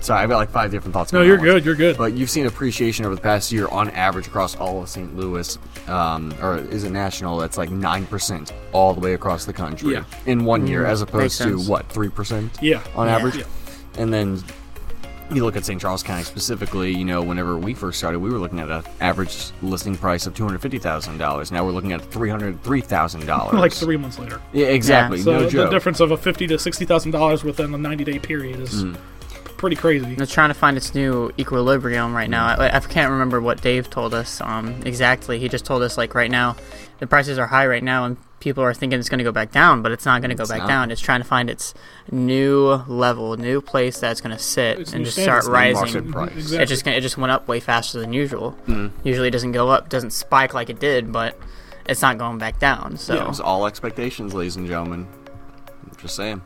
Sorry, 0.00 0.22
I've 0.22 0.28
got 0.30 0.38
like 0.38 0.50
five 0.50 0.70
different 0.70 0.94
thoughts. 0.94 1.12
No, 1.12 1.20
you're 1.22 1.36
good. 1.36 1.64
You're 1.64 1.74
good. 1.74 1.98
But 1.98 2.14
you've 2.14 2.30
seen 2.30 2.46
appreciation 2.46 3.04
over 3.04 3.14
the 3.14 3.20
past 3.20 3.52
year 3.52 3.68
on 3.68 3.90
average 3.90 4.26
across 4.26 4.56
all 4.56 4.82
of 4.82 4.88
St. 4.88 5.14
Louis, 5.14 5.58
um, 5.88 6.32
or 6.40 6.56
is 6.56 6.84
it 6.84 6.90
national? 6.90 7.36
That's 7.38 7.58
like 7.58 7.68
9% 7.68 8.50
all 8.72 8.94
the 8.94 9.00
way 9.00 9.12
across 9.14 9.44
the 9.44 9.52
country 9.52 9.92
Yeah. 9.94 10.04
in 10.26 10.44
one 10.44 10.66
year, 10.66 10.86
as 10.86 11.00
makes 11.00 11.10
opposed 11.10 11.38
to 11.38 11.42
sense. 11.58 11.68
what, 11.68 11.88
3% 11.90 12.50
yeah. 12.62 12.80
on 12.96 13.08
Yeah. 13.08 13.16
average? 13.16 13.36
Yeah. 13.36 13.44
And 13.98 14.12
then 14.14 14.42
you 15.32 15.44
look 15.44 15.54
at 15.54 15.64
St. 15.64 15.80
Charles 15.80 16.02
County 16.02 16.24
specifically, 16.24 16.92
you 16.92 17.04
know, 17.04 17.22
whenever 17.22 17.56
we 17.58 17.72
first 17.74 17.98
started, 17.98 18.18
we 18.20 18.30
were 18.30 18.38
looking 18.38 18.58
at 18.58 18.68
an 18.70 18.82
average 19.00 19.50
listing 19.62 19.96
price 19.96 20.26
of 20.26 20.34
$250,000. 20.34 21.52
Now 21.52 21.64
we're 21.64 21.70
looking 21.72 21.92
at 21.92 22.00
$303,000. 22.10 23.52
Like 23.52 23.72
three 23.72 23.96
months 23.96 24.18
later. 24.18 24.40
Yeah, 24.52 24.66
exactly. 24.68 25.18
So 25.20 25.32
no 25.32 25.44
the 25.44 25.50
joke. 25.50 25.70
difference 25.70 26.00
of 26.00 26.10
a 26.10 26.16
fifty 26.16 26.46
to 26.48 26.58
sixty 26.58 26.84
thousand 26.84 27.10
dollars 27.12 27.44
within 27.44 27.72
a 27.74 27.78
ninety 27.78 28.04
day 28.04 28.18
period 28.18 28.58
is 28.60 28.84
Mm. 28.84 28.96
Pretty 29.60 29.76
crazy. 29.76 30.14
It's 30.18 30.32
trying 30.32 30.48
to 30.50 30.54
find 30.54 30.76
its 30.76 30.94
new 30.94 31.30
equilibrium 31.38 32.14
right 32.14 32.28
now. 32.30 32.46
I, 32.46 32.76
I 32.76 32.80
can't 32.80 33.10
remember 33.12 33.40
what 33.40 33.60
Dave 33.62 33.88
told 33.90 34.14
us 34.14 34.40
um, 34.40 34.82
exactly. 34.84 35.38
He 35.38 35.48
just 35.48 35.64
told 35.64 35.82
us 35.82 35.96
like 35.98 36.14
right 36.14 36.30
now, 36.30 36.56
the 36.98 37.06
prices 37.06 37.38
are 37.38 37.46
high 37.46 37.66
right 37.66 37.82
now, 37.82 38.04
and 38.04 38.16
people 38.40 38.64
are 38.64 38.72
thinking 38.74 38.98
it's 38.98 39.08
going 39.10 39.18
to 39.18 39.24
go 39.24 39.32
back 39.32 39.52
down, 39.52 39.82
but 39.82 39.92
it's 39.92 40.04
not 40.06 40.22
going 40.22 40.30
to 40.30 40.34
go 40.34 40.42
It's 40.42 40.50
back 40.50 40.60
not. 40.60 40.68
down. 40.68 40.90
It's 40.90 41.00
trying 41.00 41.20
to 41.20 41.26
find 41.26 41.48
its 41.50 41.74
new 42.10 42.82
level, 42.88 43.36
new 43.36 43.60
place 43.60 44.00
that's 44.00 44.20
going 44.22 44.34
to 44.36 44.42
sit 44.42 44.78
It's 44.80 44.92
and 44.94 45.04
just 45.04 45.18
start 45.20 45.44
rising. 45.46 46.10
price. 46.10 46.32
Exactly. 46.32 46.62
It 46.62 46.66
just 46.66 46.86
it 46.86 47.00
just 47.02 47.18
went 47.18 47.30
up 47.30 47.46
way 47.46 47.60
faster 47.60 48.00
than 48.00 48.12
usual. 48.12 48.56
Mhm. 48.66 48.90
Usually 49.04 49.28
it 49.28 49.32
doesn't 49.32 49.52
go 49.52 49.68
up, 49.68 49.88
doesn't 49.90 50.10
spike 50.12 50.54
like 50.54 50.70
it 50.70 50.80
did, 50.80 51.12
but 51.12 51.38
it's 51.86 52.00
not 52.02 52.16
going 52.18 52.38
back 52.38 52.58
down. 52.58 52.96
So 52.96 53.14
Yeah, 53.14 53.22
it 53.22 53.28
was 53.28 53.40
all 53.40 53.66
expectations, 53.66 54.32
ladies 54.34 54.56
and 54.56 54.66
gentlemen. 54.66 55.06
Just 56.00 56.16
saying. 56.16 56.40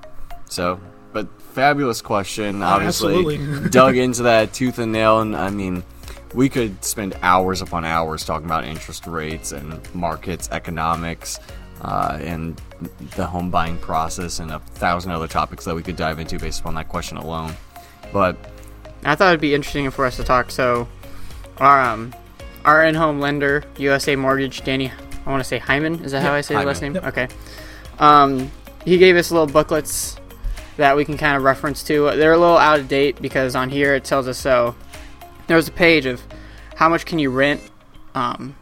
So, 0.49 0.81
but 1.15 1.27
fabulous 1.41 2.03
question. 2.03 2.63
Obviously, 2.63 3.39
dug 3.71 3.97
into 3.97 4.25
that 4.25 4.53
tooth 4.53 4.79
and 4.79 4.93
nail, 4.93 5.21
and 5.21 5.35
I 5.35 5.49
mean, 5.49 5.83
we 6.35 6.51
could 6.51 6.85
spend 6.85 7.17
hours 7.23 7.63
upon 7.63 7.87
hours 7.87 8.25
talking 8.25 8.45
about 8.45 8.65
interest 8.65 9.07
rates 9.07 9.53
and 9.53 9.81
markets, 9.95 10.51
economics, 10.53 11.39
uh, 11.81 12.19
and 12.21 12.61
the 13.15 13.25
home 13.25 13.51
buying 13.51 13.79
process, 13.79 14.41
and 14.41 14.51
a 14.51 14.59
thousand 14.59 15.13
other 15.13 15.29
topics 15.29 15.65
that 15.65 15.75
we 15.75 15.83
could 15.83 15.97
dive 15.97 16.19
into 16.19 16.39
based 16.39 16.61
upon 16.61 16.75
that 16.75 16.89
question 16.89 17.17
alone. 17.17 17.55
But 18.13 18.37
I 19.05 19.15
thought 19.15 19.29
it'd 19.29 19.41
be 19.41 19.55
interesting 19.55 19.91
for 19.91 20.05
us 20.05 20.17
to 20.17 20.25
talk. 20.25 20.51
So, 20.51 20.89
our 21.59 21.81
um, 21.81 22.13
our 22.65 22.85
in-home 22.85 23.21
lender, 23.21 23.63
USA 23.79 24.17
Mortgage, 24.17 24.65
Danny, 24.65 24.91
I 25.25 25.31
want 25.31 25.41
to 25.41 25.49
say 25.49 25.59
Hyman. 25.59 26.05
Is 26.05 26.11
that 26.13 26.23
how 26.23 26.33
I 26.33 26.41
say 26.41 26.57
the 26.57 26.65
last 26.65 26.81
Hyman. 26.81 26.95
name? 26.95 27.05
Okay. 27.05 27.29
Um, 28.01 28.51
he 28.85 28.99
gave 28.99 29.17
us 29.17 29.31
little 29.31 29.47
booklets 29.47 30.17
that 30.77 30.97
we 30.97 31.05
can 31.05 31.17
kind 31.17 31.37
of 31.37 31.43
reference 31.43 31.83
to. 31.85 32.17
They're 32.17 32.33
a 32.33 32.39
little 32.39 32.59
out 32.59 32.81
of 32.81 32.89
date 32.89 33.21
because 33.21 33.55
on 33.55 33.71
here 33.71 33.95
it 33.95 34.05
tells 34.05 34.29
us 34.29 34.39
so. 34.39 34.75
There's 35.47 35.69
a 35.69 35.73
page 35.73 36.07
of 36.07 36.23
how 36.77 36.89
much 36.89 37.05
can 37.05 37.19
you 37.19 37.31
rent, 37.31 37.61
um, 38.15 38.57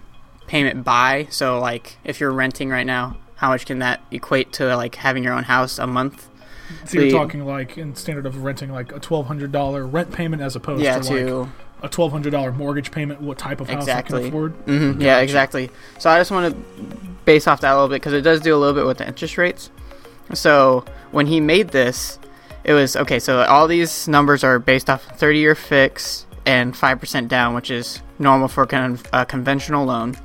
payment 0.46 0.84
by. 0.84 1.28
So 1.30 1.58
like 1.58 1.96
if 2.04 2.20
you're 2.20 2.32
renting 2.32 2.68
right 2.68 2.86
now, 2.86 3.16
how 3.36 3.48
much 3.48 3.66
can 3.66 3.78
that 3.80 4.02
equate 4.10 4.52
to 4.54 4.76
like 4.76 4.96
having 4.96 5.24
your 5.24 5.32
own 5.32 5.44
house 5.44 5.78
a 5.78 5.86
month? 5.86 6.28
So 6.86 7.00
you're 7.00 7.10
talking 7.10 7.44
like 7.44 7.78
in 7.78 7.94
standard 7.94 8.26
of 8.26 8.42
renting 8.42 8.70
like 8.70 8.92
a 8.92 9.00
twelve 9.00 9.26
hundred 9.26 9.52
dollar 9.52 9.86
rent 9.86 10.12
payment 10.12 10.42
as 10.42 10.56
opposed 10.56 10.82
yeah, 10.82 10.98
to, 10.98 11.08
to 11.08 11.36
like 11.38 11.48
a 11.82 11.88
twelve 11.88 12.12
hundred 12.12 12.30
dollar 12.30 12.52
mortgage 12.52 12.90
payment. 12.90 13.20
What 13.20 13.38
type 13.38 13.60
of 13.60 13.68
house 13.68 13.82
Exactly. 13.82 14.18
I 14.18 14.20
can 14.22 14.28
afford? 14.28 14.52
hmm 14.66 15.00
Yeah, 15.00 15.20
exactly. 15.20 15.70
So 15.98 16.10
I 16.10 16.18
just 16.18 16.30
want 16.30 16.54
to 16.54 16.96
base 17.24 17.46
off 17.46 17.60
that 17.60 17.72
a 17.72 17.74
little 17.74 17.88
bit 17.88 17.96
because 17.96 18.12
it 18.12 18.22
does 18.22 18.40
do 18.40 18.54
a 18.54 18.58
little 18.58 18.74
bit 18.74 18.86
with 18.86 18.98
the 18.98 19.06
interest 19.06 19.38
rates. 19.38 19.70
So 20.32 20.84
when 21.10 21.26
he 21.26 21.40
made 21.40 21.68
this, 21.68 22.18
it 22.64 22.72
was 22.72 22.96
okay. 22.96 23.18
So 23.18 23.42
all 23.44 23.66
these 23.68 24.08
numbers 24.08 24.44
are 24.44 24.58
based 24.58 24.88
off 24.88 25.02
30 25.18 25.38
year 25.38 25.54
fix 25.54 26.26
and 26.46 26.74
5% 26.74 27.28
down, 27.28 27.54
which 27.54 27.70
is 27.70 28.00
normal 28.18 28.48
for 28.48 28.66
con- 28.66 28.98
a 29.12 29.24
conventional 29.26 29.84
loan. 29.84 30.16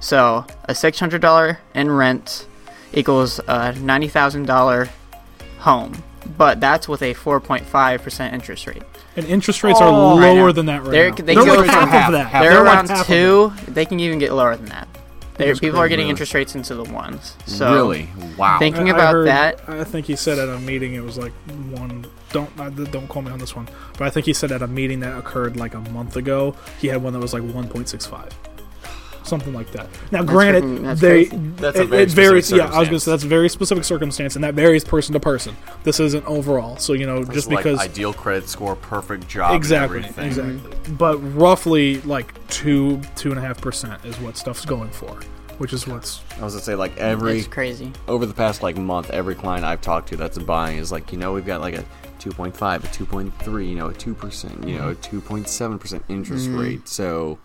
So 0.00 0.46
a 0.64 0.72
$600 0.72 1.56
in 1.74 1.90
rent 1.90 2.46
equals 2.92 3.38
a 3.40 3.72
$90,000 3.74 4.88
home. 5.60 6.02
But 6.36 6.60
that's 6.60 6.88
with 6.88 7.02
a 7.02 7.14
4.5% 7.14 8.32
interest 8.32 8.66
rate. 8.66 8.82
And 9.16 9.26
interest 9.26 9.64
rates 9.64 9.80
are 9.80 9.88
Oh, 9.88 10.18
I 10.18 10.20
lower 10.32 10.46
know. 10.48 10.52
than 10.52 10.66
that 10.66 10.82
right 10.82 10.90
They're- 10.90 11.10
now. 11.10 11.16
they 11.16 11.34
They're 11.34 11.44
like 11.56 11.70
half, 11.70 11.88
half- 11.88 12.08
of 12.08 12.12
that. 12.12 12.26
half- 12.28 12.42
They're 12.42 12.52
They're 12.52 12.64
around 12.64 12.88
half 12.90 13.06
two. 13.06 13.52
They 13.66 13.84
can 13.86 13.98
even 14.00 14.18
get 14.18 14.32
lower 14.32 14.54
than 14.56 14.66
that. 14.66 14.88
They're, 15.38 15.46
That's 15.48 15.60
people 15.60 15.78
are 15.78 15.88
getting 15.88 16.04
Really? 16.04 16.10
interest 16.10 16.34
rates 16.34 16.54
into 16.56 16.74
the 16.74 16.82
ones. 16.84 17.36
So 17.46 17.72
really, 17.72 18.08
wow. 18.36 18.58
Thinking 18.58 18.88
I- 18.90 18.92
I 18.92 18.94
about 18.96 19.12
heard- 19.14 19.28
that- 19.28 19.60
I 19.68 19.84
think 19.84 20.06
he 20.06 20.16
said 20.16 20.38
at 20.38 20.48
a 20.48 20.58
meeting 20.58 20.94
it 20.94 21.02
was 21.04 21.16
like 21.16 21.32
one. 21.70 22.04
Don't 22.32 22.50
uh, 22.60 22.68
don't 22.70 23.08
call 23.08 23.22
me 23.22 23.30
on 23.30 23.38
this 23.38 23.56
one, 23.56 23.68
but 23.96 24.02
I 24.02 24.10
think 24.10 24.26
he 24.26 24.34
said 24.34 24.52
at 24.52 24.60
a 24.62 24.66
meeting 24.66 25.00
that 25.00 25.16
occurred 25.16 25.56
like 25.56 25.74
a 25.74 25.80
month 25.80 26.16
ago, 26.16 26.54
he 26.78 26.88
had 26.88 27.02
one 27.02 27.12
that 27.14 27.20
was 27.20 27.32
like 27.32 27.42
one 27.42 27.68
point 27.68 27.88
six 27.88 28.04
five, 28.04 28.28
something 29.28 29.52
like 29.54 29.70
that. 29.72 29.86
Now, 30.10 30.22
granted, 30.22 30.64
freaking- 30.64 30.82
that's 30.84 31.00
they 31.00 31.24
crazy. 31.26 31.42
That's 31.56 31.78
a 31.78 31.82
it, 31.82 31.86
very 31.88 32.02
it 32.02 32.10
varies. 32.10 32.50
Yeah, 32.50 32.64
I 32.72 32.78
was 32.80 32.88
gonna 32.88 33.00
say 33.00 33.10
that's 33.12 33.24
a 33.24 33.28
very 33.28 33.48
specific 33.48 33.84
circumstance, 33.84 34.34
and 34.34 34.42
that 34.44 34.54
varies 34.54 34.84
person 34.84 35.12
to 35.12 35.20
person. 35.20 35.54
This 35.84 36.00
isn't 36.00 36.24
overall, 36.26 36.76
so 36.78 36.92
you 36.94 37.06
know 37.06 37.18
It's 37.18 37.30
just 37.30 37.48
like 37.48 37.58
because 37.64 37.78
ideal 37.80 38.12
credit 38.12 38.48
score, 38.48 38.74
perfect 38.76 39.28
job, 39.28 39.50
and 39.52 39.56
exactly, 39.56 39.98
everything. 39.98 40.26
exactly. 40.26 40.92
But 40.94 41.18
roughly 41.36 42.00
like 42.02 42.32
two 42.48 43.00
two 43.16 43.30
and 43.30 43.38
a 43.38 43.42
half 43.42 43.60
percent 43.60 44.04
is 44.04 44.18
what 44.20 44.36
stuff's 44.36 44.64
going 44.64 44.90
for, 44.90 45.18
which 45.58 45.72
is 45.72 45.86
what's 45.86 46.20
I 46.40 46.44
was 46.44 46.54
gonna 46.54 46.64
say 46.64 46.74
like 46.74 46.96
every 46.96 47.38
it's 47.40 47.48
crazy. 47.48 47.92
over 48.08 48.24
the 48.26 48.34
past 48.34 48.62
like 48.62 48.76
month, 48.76 49.10
every 49.10 49.34
client 49.34 49.64
I've 49.64 49.80
talked 49.82 50.08
to 50.10 50.16
that's 50.16 50.38
buying 50.38 50.78
is 50.78 50.90
like, 50.90 51.12
you 51.12 51.18
know, 51.18 51.32
we've 51.32 51.46
got 51.46 51.60
like 51.60 51.74
a 51.76 51.84
2.5, 52.20 52.82
a 52.84 52.86
2.3, 52.88 53.68
you 53.68 53.76
know, 53.76 53.86
a 53.88 53.92
2%, 53.92 54.66
you 54.68 54.76
know, 54.76 54.88
a 54.90 54.94
2.7% 54.96 56.02
interest 56.08 56.48
Mhm. 56.50 56.60
rate. 56.60 56.88
So 56.88 57.38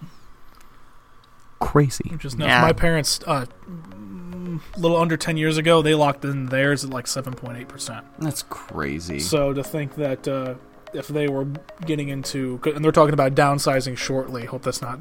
crazy. 1.63 2.10
Which 2.10 2.25
is 2.25 2.36
nuts. 2.36 2.50
Yeah. 2.50 2.62
My 2.62 2.74
parents, 2.74 3.20
uh, 3.25 3.46
mm, 3.67 4.60
a 4.75 4.79
little 4.79 4.98
under 4.98 5.17
10 5.17 5.38
years 5.38 5.58
ago, 5.58 5.82
they 5.82 5.96
locked 5.96 6.25
in 6.25 6.48
theirs 6.48 6.84
at 6.84 6.89
like 6.89 7.05
7.8%. 7.05 8.03
That's 8.20 8.43
crazy. 8.43 9.20
So 9.20 9.53
to 9.53 9.63
think 9.63 9.96
that 9.96 10.27
uh, 10.27 10.55
if 10.93 11.08
they 11.08 11.27
were 11.27 11.48
getting 11.86 12.10
into, 12.10 12.60
and 12.65 12.84
they're 12.84 12.91
talking 12.91 13.13
about 13.13 13.36
downsizing 13.36 13.98
shortly, 13.98 14.45
hope 14.45 14.63
that's 14.63 14.82
not. 14.82 14.99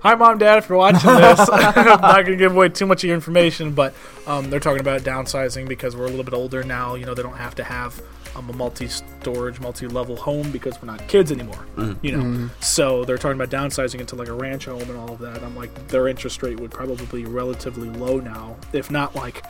Hi, 0.00 0.16
mom, 0.16 0.38
dad, 0.38 0.58
if 0.58 0.68
you're 0.68 0.78
watching 0.78 0.98
this, 1.14 1.48
I'm 1.52 2.00
not 2.00 2.24
going 2.24 2.32
to 2.32 2.36
give 2.36 2.56
away 2.56 2.68
too 2.70 2.86
much 2.86 3.04
of 3.04 3.08
your 3.08 3.14
information, 3.14 3.72
but 3.72 3.94
um, 4.26 4.50
they're 4.50 4.58
talking 4.58 4.80
about 4.80 5.02
downsizing 5.02 5.68
because 5.68 5.94
we're 5.94 6.06
a 6.06 6.08
little 6.08 6.24
bit 6.24 6.34
older 6.34 6.64
now. 6.64 6.94
You 6.96 7.06
know, 7.06 7.14
they 7.14 7.22
don't 7.22 7.36
have 7.36 7.54
to 7.56 7.64
have 7.64 8.02
um, 8.36 8.48
a 8.48 8.52
multi-storage, 8.54 9.60
multi-level 9.60 10.16
home 10.16 10.50
because 10.50 10.80
we're 10.80 10.86
not 10.86 11.06
kids 11.08 11.30
anymore. 11.32 11.64
Mhm. 11.76 11.96
You 12.02 12.12
know, 12.16 12.22
Mhm. 12.24 12.50
so 12.62 13.04
they're 13.04 13.18
talking 13.18 13.40
about 13.40 13.50
downsizing 13.50 14.00
into 14.00 14.16
like 14.16 14.28
a 14.28 14.32
ranch 14.32 14.64
home 14.66 14.80
and 14.82 14.96
all 14.96 15.10
of 15.12 15.18
that. 15.20 15.42
I'm 15.42 15.56
like, 15.56 15.88
their 15.88 16.08
interest 16.08 16.42
rate 16.42 16.58
would 16.60 16.70
probably 16.70 17.06
be 17.22 17.26
relatively 17.28 17.90
low 17.90 18.18
now, 18.18 18.56
if 18.72 18.90
not 18.90 19.14
like 19.14 19.44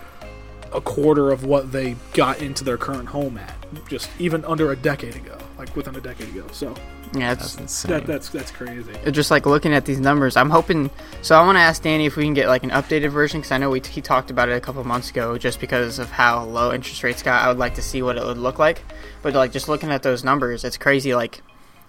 a 0.73 0.81
quarter 0.81 1.31
of 1.31 1.45
what 1.45 1.71
they 1.71 1.97
got 2.15 2.41
into 2.41 2.65
their 2.65 2.79
current 2.79 3.09
home 3.11 3.37
at, 3.39 3.55
just 3.89 4.09
even 4.19 4.45
under 4.47 4.73
a 4.73 4.77
decade 4.77 5.15
ago, 5.15 5.37
like 5.63 5.77
within 5.77 5.95
a 5.95 6.01
decade 6.01 6.29
ago. 6.31 6.45
So 6.53 6.75
Yeah, 7.15 7.35
That's 7.35 7.53
it's 7.55 7.59
insane. 7.59 7.91
that, 7.93 8.07
that's 8.07 8.29
that's 8.31 8.51
crazy. 8.51 8.93
just 9.13 9.31
like 9.31 9.47
looking 9.47 9.73
at 9.73 9.85
these 9.85 10.01
numbers. 10.01 10.37
I'm 10.37 10.51
hoping. 10.51 10.91
So 11.23 11.37
I 11.39 11.45
want 11.47 11.57
to 11.57 11.61
ask 11.61 11.83
Danny 11.83 12.07
if 12.07 12.17
we 12.17 12.25
can 12.25 12.35
get 12.35 12.49
like 12.49 12.65
an 12.65 12.71
updated 12.71 13.11
version 13.11 13.41
because 13.41 13.53
I 13.53 13.59
know 13.59 13.71
we 13.71 13.81
he 13.81 14.01
talked 14.01 14.31
about 14.31 14.49
it 14.49 14.53
a 14.53 14.61
couple 14.61 14.83
months 14.85 15.11
ago. 15.11 15.39
Just 15.39 15.61
because 15.61 15.99
of 16.01 16.11
how 16.11 16.43
low 16.45 16.73
interest 16.73 17.03
rates 17.05 17.23
got, 17.23 17.45
I 17.45 17.49
would 17.49 17.59
like 17.59 17.75
to 17.77 17.83
see 17.83 18.03
what 18.03 18.17
it 18.17 18.25
would 18.25 18.39
look 18.39 18.59
like. 18.59 18.83
But 19.23 19.35
like 19.35 19.53
just 19.53 19.69
looking 19.69 19.91
at 19.91 20.03
those 20.03 20.25
numbers, 20.25 20.65
it's 20.65 20.77
crazy. 20.77 21.15
Like 21.15 21.43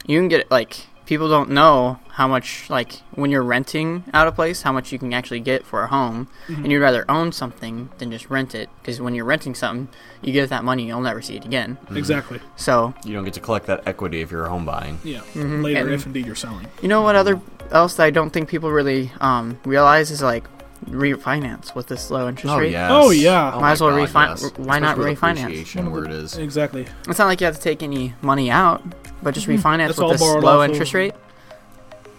you 0.06 0.20
can 0.20 0.28
get 0.28 0.52
like 0.52 0.86
people 1.06 1.28
don't 1.28 1.50
know 1.50 2.00
how 2.12 2.28
much 2.28 2.70
like 2.70 2.94
when 3.16 3.30
you're 3.32 3.44
renting 3.44 4.04
out 4.14 4.28
a 4.28 4.32
place 4.32 4.62
how 4.62 4.72
much 4.72 4.92
you 4.92 5.00
can 5.00 5.14
actually 5.14 5.40
get 5.40 5.66
for 5.66 5.84
a 5.84 5.88
home 5.88 6.28
Mm-hmm. 6.48 6.64
and 6.64 6.72
you'd 6.72 6.80
rather 6.82 7.06
own 7.10 7.32
something 7.32 7.90
than 7.98 8.12
just 8.12 8.30
rent 8.30 8.54
it 8.56 8.70
because 8.82 9.00
when 9.02 9.16
you're 9.16 9.26
renting 9.26 9.56
something 9.56 9.88
you 10.22 10.32
give 10.34 10.50
that 10.50 10.64
money 10.64 10.86
you'll 10.88 11.02
never 11.02 11.22
see 11.22 11.36
it 11.36 11.46
again 11.46 11.78
Exactly. 11.96 12.40
so 12.56 12.94
you 13.06 13.14
don't 13.14 13.24
get 13.26 13.34
to 13.34 13.40
collect 13.40 13.66
that 13.68 13.88
equity 13.88 14.22
if 14.22 14.30
you're 14.32 14.48
home 14.48 14.66
buying. 14.66 15.00
Yeah. 15.04 15.22
Mhm. 15.34 15.64
Later, 15.64 15.80
And- 15.82 15.92
if 15.92 16.06
indeed 16.06 16.26
you're 16.26 16.36
selling. 16.36 16.68
you 16.82 16.88
know 16.88 17.02
what 17.02 17.16
other 17.16 17.40
else 17.72 17.96
that 17.96 18.04
i 18.04 18.10
don't 18.12 18.30
think 18.32 18.50
people 18.50 18.72
really 18.72 19.12
um, 19.22 19.60
realize 19.66 20.12
is 20.12 20.22
like 20.22 20.44
refinance 20.90 21.74
with 21.74 21.88
this 21.88 22.12
low 22.12 22.28
interest 22.28 22.54
Oh, 22.54 22.60
rate 22.60 22.72
yes. 22.72 22.90
Oh, 22.94 23.10
yeah. 23.12 23.52
Oh 23.54 23.56
Might 23.56 23.62
my 23.62 23.72
as 23.72 23.82
well 23.82 23.92
refinance. 23.92 24.42
yes. 24.44 24.52
why 24.58 24.80
not 24.80 24.98
Especially 24.98 25.10
with 25.12 25.20
refinance? 25.20 25.44
appreciation 25.44 25.92
where 25.92 26.04
it 26.06 26.12
is. 26.12 26.38
Exactly. 26.38 26.86
it's 27.08 27.18
not 27.20 27.26
like 27.28 27.40
you 27.42 27.46
have 27.46 27.56
to 27.56 27.62
take 27.62 27.82
any 27.82 28.14
money 28.22 28.52
out 28.52 28.84
but 29.24 29.34
just 29.34 29.48
refinance 29.48 29.90
It's 29.90 29.98
with 29.98 30.04
all 30.06 30.12
this 30.12 30.22
borrowed 30.22 30.44
low 30.44 30.60
off 30.60 30.66
of- 30.66 30.72
interest 30.72 30.94
rate 30.94 31.14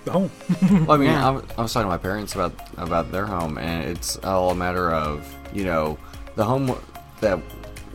The 0.05 0.13
home. 0.13 0.31
Well, 0.87 0.93
I 0.93 0.97
mean, 0.97 1.11
Yeah. 1.11 1.29
I, 1.29 1.33
w- 1.33 1.47
I 1.59 1.63
was 1.63 1.73
talking 1.73 1.87
to 1.87 1.91
my 1.91 1.99
parents 1.99 2.35
about 2.35 2.53
about 2.77 3.11
their 3.13 3.27
home, 3.27 3.59
and 3.59 3.85
it's 3.85 4.17
all 4.19 4.51
a 4.51 4.55
matter 4.55 4.93
of 4.93 5.27
you 5.53 5.65
know 5.65 5.99
the 6.37 6.45
home 6.45 6.77
that 7.21 7.41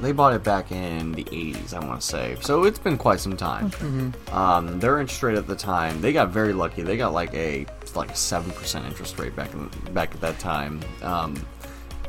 they 0.00 0.12
bought 0.12 0.34
it 0.34 0.42
back 0.44 0.70
in 0.72 1.12
the 1.12 1.24
'80s. 1.24 1.74
I 1.74 1.84
want 1.84 2.00
to 2.00 2.06
say, 2.06 2.36
so 2.40 2.64
it's 2.64 2.78
been 2.78 2.98
quite 2.98 3.20
some 3.20 3.36
time. 3.36 4.12
Um, 4.32 4.78
their 4.80 5.00
interest 5.00 5.22
rate 5.22 5.36
at 5.38 5.46
the 5.46 5.56
time, 5.56 6.00
they 6.00 6.12
got 6.12 6.30
very 6.30 6.52
lucky. 6.52 6.82
They 6.82 6.96
got 6.96 7.12
like 7.12 7.32
a 7.34 7.66
like 7.94 8.10
a 8.10 8.16
seven 8.16 8.50
percent 8.52 8.86
interest 8.86 9.18
rate 9.18 9.36
back 9.36 9.52
in 9.54 9.68
back 9.92 10.14
at 10.14 10.20
that 10.20 10.38
time, 10.38 10.80
um, 11.02 11.34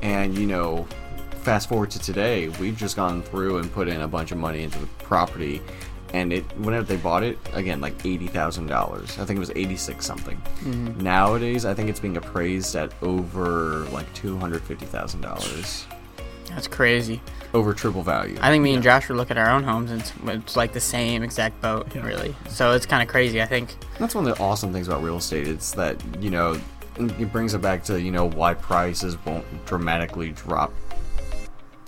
and 0.01 0.37
you 0.37 0.47
know. 0.47 0.87
Fast 1.45 1.69
forward 1.69 1.91
to 1.91 1.99
today, 1.99 2.49
we've 2.59 2.75
just 2.75 2.95
gone 2.95 3.21
through 3.21 3.59
and 3.59 3.71
put 3.71 3.87
in 3.87 4.01
a 4.01 4.07
bunch 4.07 4.31
of 4.31 4.39
money 4.39 4.63
into 4.63 4.79
the 4.79 4.87
property, 5.03 5.61
and 6.11 6.33
it 6.33 6.43
whenever 6.57 6.83
they 6.87 6.95
bought 6.97 7.21
it 7.21 7.37
again 7.53 7.79
like 7.79 8.03
eighty 8.03 8.25
thousand 8.25 8.65
dollars. 8.65 9.19
I 9.19 9.25
think 9.25 9.37
it 9.37 9.39
was 9.41 9.51
86 9.55 10.03
something. 10.03 10.37
Mm-hmm. 10.61 11.01
Nowadays 11.03 11.63
i 11.65 11.73
think 11.75 11.87
it's 11.89 11.99
being 11.99 12.17
appraised 12.17 12.75
at 12.75 12.91
over 13.03 13.85
like 13.91 14.11
$250000 14.15 15.85
that's 16.49 16.67
crazy. 16.67 17.21
Over 17.53 17.73
triple 17.73 18.01
value. 18.01 18.37
I 18.41 18.49
think 18.49 18.63
me 18.63 18.73
and 18.73 18.81
josh 18.83 19.07
would 19.09 19.17
look 19.17 19.29
at 19.29 19.37
our 19.37 19.49
own 19.51 19.63
homes 19.63 19.91
and 19.91 20.01
it's, 20.01 20.13
it's 20.25 20.55
like 20.55 20.73
the 20.73 20.79
same 20.79 21.21
exact 21.21 21.61
boat 21.61 21.93
Yeah. 21.93 22.03
really. 22.05 22.33
So 22.49 22.71
it's 22.71 22.85
kind 22.87 23.03
of 23.03 23.09
crazy 23.09 23.39
i 23.41 23.45
think. 23.45 23.75
That's 23.99 24.15
one 24.15 24.25
of 24.27 24.35
the 24.35 24.43
awesome 24.43 24.73
things 24.73 24.87
about 24.87 25.03
real 25.03 25.17
estate. 25.17 25.47
It's 25.47 25.71
that 25.73 26.01
you 26.19 26.31
know 26.31 26.59
it 26.97 27.31
brings 27.31 27.53
it 27.53 27.61
back 27.61 27.83
to 27.83 28.01
you 28.01 28.09
know 28.11 28.29
why 28.29 28.53
prices 28.55 29.15
won't 29.25 29.45
dramatically 29.67 30.31
drop 30.31 30.71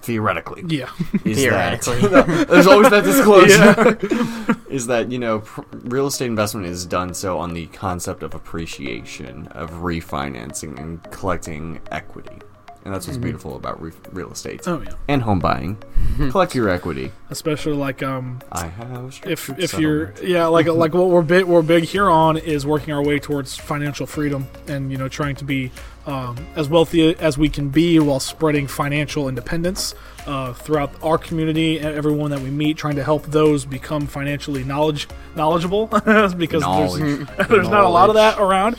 theoretically 0.08 0.63
Yeah. 0.67 0.89
is 1.26 1.36
that- 1.43 1.84
Theoretically. 1.84 2.46
there's 2.52 2.67
always 2.67 2.89
that 2.89 3.04
disclosure 3.04 4.58
is 4.70 4.88
that 4.88 5.12
you 5.12 5.20
know 5.20 5.39
pr- 5.39 5.62
real 5.84 6.08
estate 6.08 6.28
investment 6.28 6.65
is 6.65 6.86
done 6.86 7.13
so 7.13 7.38
on 7.38 7.54
the 7.54 7.67
concept 7.67 8.24
of 8.24 8.34
appreciation, 8.34 9.48
of 9.48 9.70
refinancing, 9.72 10.80
and 10.80 11.04
collecting 11.12 11.80
equity, 11.91 12.38
and 12.86 12.93
that's 12.93 13.06
what's 13.08 13.17
beautiful 13.17 13.56
about 13.58 13.82
re- 13.82 13.91
real 14.12 14.32
estate 14.32 14.62
Oh 14.67 14.82
yeah, 14.82 14.91
and 15.08 15.22
home 15.24 15.39
buying. 15.39 15.78
Collect 16.32 16.56
your 16.56 16.70
equity. 16.70 17.12
especially 17.30 17.74
like 17.74 18.02
um, 18.02 18.39
I 18.52 18.67
have 18.67 19.06
if 19.26 19.41
structured 19.43 19.63
if 19.63 19.80
you're 19.80 20.13
yeah 20.24 20.46
like 20.48 20.67
like 20.67 20.93
what 20.93 21.10
we're 21.10 21.22
big 21.22 21.46
we're 21.46 21.62
big 21.62 21.84
here 21.84 22.10
on 22.10 22.38
is 22.38 22.65
working 22.65 22.93
our 22.93 23.04
way 23.04 23.20
towards 23.20 23.56
financial 23.58 24.06
freedom 24.08 24.48
and 24.67 24.91
you 24.91 24.98
know 24.98 25.08
trying 25.10 25.36
to 25.36 25.46
be 25.46 25.72
um, 26.08 26.38
as 26.56 26.70
wealthy 26.70 27.15
as 27.17 27.38
we 27.38 27.50
can 27.50 27.70
be 27.70 28.00
while 28.00 28.20
spreading 28.20 28.65
financial 28.65 29.30
independence 29.30 29.93
uh, 30.26 30.54
throughout 30.54 30.91
our 31.04 31.17
community 31.17 31.78
and 31.78 31.88
everyone 31.88 32.32
that 32.32 32.39
we 32.39 32.50
meet 32.50 32.78
trying 32.78 32.96
to 32.96 33.04
help 33.04 33.24
those 33.28 33.65
become 33.65 34.08
financially 34.08 34.63
knowledge 34.63 35.08
knowledgeable 35.36 35.88
because 36.38 36.62
Knowledge. 36.62 37.00
there's 37.00 37.48
there's 37.50 37.70
not 37.70 37.84
a 37.84 37.89
lot 37.89 38.10
of 38.10 38.15
that 38.15 38.39
around 38.39 38.78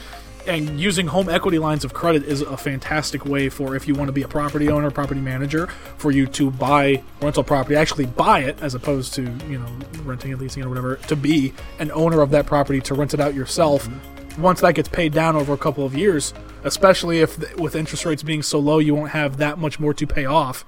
and 0.49 0.81
using 0.81 1.07
home 1.07 1.29
equity 1.29 1.59
lines 1.59 1.85
of 1.85 1.93
credit 1.93 2.23
is 2.25 2.41
a 2.41 2.57
fantastic 2.57 3.27
way 3.27 3.51
for 3.51 3.77
if 3.77 3.87
you 3.87 3.95
want 3.95 4.09
to 4.09 4.13
be 4.13 4.23
a 4.23 4.29
property 4.29 4.71
owner, 4.71 4.91
property 4.91 5.21
manager, 5.21 5.67
for 5.99 6.11
you 6.11 6.27
to 6.27 6.51
buy 6.51 7.03
rental 7.21 7.45
property, 7.45 7.77
actually 7.77 8.07
buy 8.07 8.41
it 8.41 8.59
as 8.63 8.75
opposed 8.75 9.13
to 9.15 9.23
you 9.47 9.59
know 9.59 9.69
renting 10.05 10.33
it, 10.33 10.39
leasing 10.39 10.63
it, 10.63 10.67
or 10.67 10.71
whatever. 10.71 10.97
To 10.97 11.17
be 11.17 11.53
an 11.79 11.91
owner 11.93 12.23
of 12.23 12.31
that 12.31 12.47
property 12.47 12.81
to 12.83 12.95
rent 12.95 13.13
it 13.13 13.21
out 13.21 13.35
yourself. 13.35 13.89
Once 14.39 14.61
that 14.61 14.75
gets 14.75 14.89
paid 14.89 15.13
down 15.13 15.37
over 15.37 15.53
a 15.53 15.59
couple 15.59 15.85
of 15.85 15.95
years, 15.95 16.33
especially 16.65 17.21
if 17.21 17.37
th- 17.37 17.57
with 17.57 17.75
interest 17.75 18.05
rates 18.05 18.23
being 18.23 18.43
so 18.43 18.59
low, 18.59 18.79
you 18.79 18.95
won't 18.95 19.11
have 19.11 19.37
that 19.37 19.59
much 19.59 19.81
more 19.81 19.93
to 19.93 20.07
pay 20.07 20.25
off. 20.25 20.65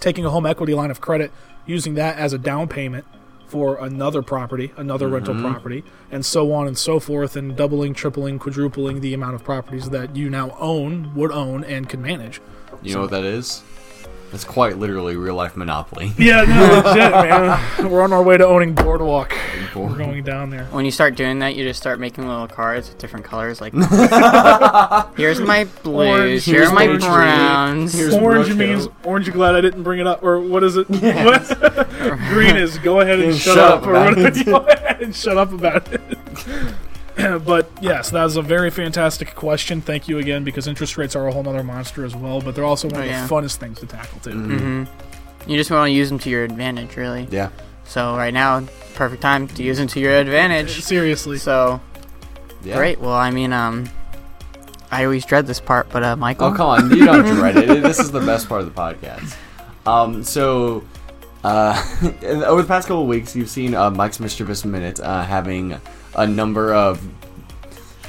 Taking 0.00 0.24
a 0.24 0.30
home 0.30 0.44
equity 0.44 0.74
line 0.74 0.90
of 0.90 1.00
credit, 1.00 1.32
using 1.66 1.94
that 1.94 2.18
as 2.18 2.32
a 2.32 2.38
down 2.38 2.68
payment 2.68 3.06
for 3.46 3.76
another 3.76 4.20
property, 4.20 4.72
another 4.76 5.08
rental 5.08 5.34
mm-hmm. 5.34 5.50
property, 5.50 5.84
and 6.10 6.26
so 6.26 6.52
on 6.52 6.66
and 6.66 6.76
so 6.76 6.98
forth, 6.98 7.36
and 7.36 7.56
doubling, 7.56 7.94
tripling, 7.94 8.38
quadrupling 8.38 9.00
the 9.00 9.14
amount 9.14 9.34
of 9.34 9.44
properties 9.44 9.90
that 9.90 10.16
you 10.16 10.28
now 10.28 10.56
own, 10.58 11.14
would 11.14 11.30
own, 11.30 11.64
and 11.64 11.88
can 11.88 12.02
manage. 12.02 12.40
You 12.82 12.94
know 12.94 13.02
what 13.02 13.10
that 13.10 13.24
is? 13.24 13.62
It's 14.34 14.44
quite 14.44 14.76
literally 14.78 15.16
real 15.16 15.36
life 15.36 15.56
Monopoly. 15.56 16.12
Yeah, 16.18 16.42
no, 16.42 16.82
legit, 16.90 17.10
man. 17.12 17.90
We're 17.90 18.02
on 18.02 18.12
our 18.12 18.22
way 18.22 18.36
to 18.36 18.46
owning 18.46 18.74
Boardwalk. 18.74 19.32
We're 19.74 19.96
going 19.96 20.22
down 20.24 20.50
there. 20.50 20.64
When 20.66 20.84
you 20.84 20.90
start 20.90 21.14
doing 21.16 21.38
that, 21.40 21.54
you 21.54 21.64
just 21.64 21.80
start 21.80 22.00
making 22.00 22.26
little 22.26 22.46
cards 22.48 22.88
with 22.88 22.98
different 22.98 23.24
colors. 23.26 23.60
Like, 23.60 23.72
here's 25.16 25.40
my 25.40 25.64
blues, 25.82 26.08
Orange, 26.08 26.44
here 26.44 26.54
here's 26.60 26.70
are 26.70 26.74
my 26.74 26.86
Main 26.86 27.00
Street, 27.00 27.12
browns. 27.12 27.92
here's- 27.94 28.14
orange 28.14 28.46
Brooke 28.48 28.58
means 28.58 28.84
Hill. 28.84 28.94
orange. 29.04 29.32
Glad 29.32 29.54
I 29.54 29.60
didn't 29.60 29.82
bring 29.82 30.00
it 30.00 30.06
up, 30.06 30.22
or 30.22 30.40
what 30.40 30.62
is 30.64 30.76
it? 30.76 30.88
What? 30.88 31.88
Green 32.30 32.56
is 32.56 32.78
go 32.78 33.00
ahead 33.00 33.20
and 33.20 33.34
shut, 33.34 33.54
shut 33.54 33.58
up, 33.58 33.82
up 33.82 33.86
or 33.86 33.90
about 33.90 34.16
what? 34.16 34.36
it. 34.36 34.46
Go 34.46 34.56
ahead 34.58 35.02
and 35.02 35.14
shut 35.14 35.36
up 35.36 35.52
about 35.52 35.92
it. 35.92 36.00
but 37.44 37.70
yes, 37.80 38.10
that 38.10 38.24
was 38.24 38.36
a 38.36 38.42
very 38.42 38.70
fantastic 38.70 39.34
question. 39.34 39.80
Thank 39.80 40.08
you 40.08 40.18
again 40.18 40.42
because 40.44 40.66
interest 40.66 40.96
rates 40.96 41.14
are 41.14 41.26
a 41.28 41.32
whole 41.32 41.48
other 41.48 41.62
monster 41.62 42.04
as 42.04 42.14
well, 42.16 42.40
but 42.40 42.54
they're 42.54 42.64
also 42.64 42.88
one 42.88 43.00
Oh, 43.00 43.04
of 43.04 43.08
yeah. 43.08 43.26
the 43.26 43.32
funnest 43.34 43.56
things 43.56 43.78
to 43.80 43.86
tackle 43.86 44.18
too. 44.20 44.32
hmm 44.32 44.84
You 45.46 45.56
just 45.56 45.70
want 45.70 45.88
to 45.88 45.92
use 45.92 46.08
them 46.08 46.18
to 46.20 46.30
your 46.30 46.44
advantage, 46.44 46.96
really. 46.96 47.28
Yeah. 47.30 47.50
So 47.84 48.16
right 48.16 48.32
now, 48.34 48.64
perfect 48.94 49.22
time 49.22 49.46
to 49.48 49.62
use 49.62 49.78
them 49.78 49.86
to 49.88 50.00
your 50.00 50.12
advantage. 50.16 50.80
Seriously, 50.82 51.38
So 51.38 51.80
Yeah. 52.64 52.76
great. 52.76 52.98
Well, 52.98 53.12
I 53.12 53.30
mean, 53.30 53.52
um, 53.52 53.88
I 54.90 55.04
always 55.04 55.24
dread 55.26 55.46
this 55.46 55.60
part, 55.60 55.88
but 55.90 56.02
uh, 56.02 56.16
Michael. 56.16 56.48
Oh 56.48 56.52
come 56.54 56.68
on, 56.68 56.90
you 56.90 57.04
don't 57.04 57.24
dread 57.24 57.56
it. 57.56 57.82
This 57.82 57.98
is 57.98 58.10
the 58.12 58.20
best 58.20 58.48
part 58.48 58.62
of 58.62 58.72
the 58.74 58.80
podcast. 58.80 59.36
Um, 59.86 60.22
so 60.24 60.82
uh, 61.44 61.74
over 62.22 62.62
the 62.62 62.68
past 62.68 62.88
couple 62.88 63.02
of 63.02 63.08
weeks, 63.08 63.36
you've 63.36 63.50
seen 63.50 63.74
uh, 63.74 63.90
Mike's 63.90 64.18
Mischievous 64.20 64.64
Minute 64.64 64.98
uh, 65.00 65.22
having 65.24 65.78
a 66.16 66.26
number 66.26 66.72
of 66.74 67.06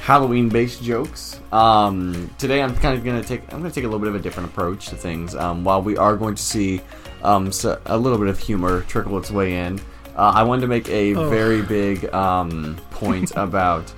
Halloween-based 0.02 0.82
jokes. 0.82 1.40
Um, 1.52 2.30
today, 2.38 2.62
I'm 2.62 2.74
kind 2.76 2.96
of 2.96 3.04
gonna 3.04 3.22
take 3.24 3.42
I'm 3.52 3.60
gonna 3.60 3.70
take 3.72 3.84
a 3.84 3.88
little 3.88 3.98
bit 4.00 4.08
of 4.08 4.14
a 4.14 4.18
different 4.20 4.50
approach 4.50 4.86
to 4.88 4.96
things. 4.96 5.34
Um, 5.34 5.64
while 5.64 5.82
we 5.82 5.96
are 5.96 6.16
going 6.16 6.34
to 6.34 6.42
see 6.42 6.80
um, 7.22 7.50
so 7.50 7.80
a 7.86 7.98
little 7.98 8.18
bit 8.18 8.28
of 8.28 8.38
humor 8.38 8.82
trickle 8.82 9.18
its 9.18 9.30
way 9.30 9.54
in, 9.58 9.80
uh, 10.16 10.32
I 10.34 10.42
wanted 10.44 10.62
to 10.62 10.66
make 10.68 10.88
a 10.88 11.14
Oh. 11.16 11.28
very 11.28 11.62
big 11.62 12.12
um, 12.14 12.76
point 12.90 13.32
about 13.36 13.92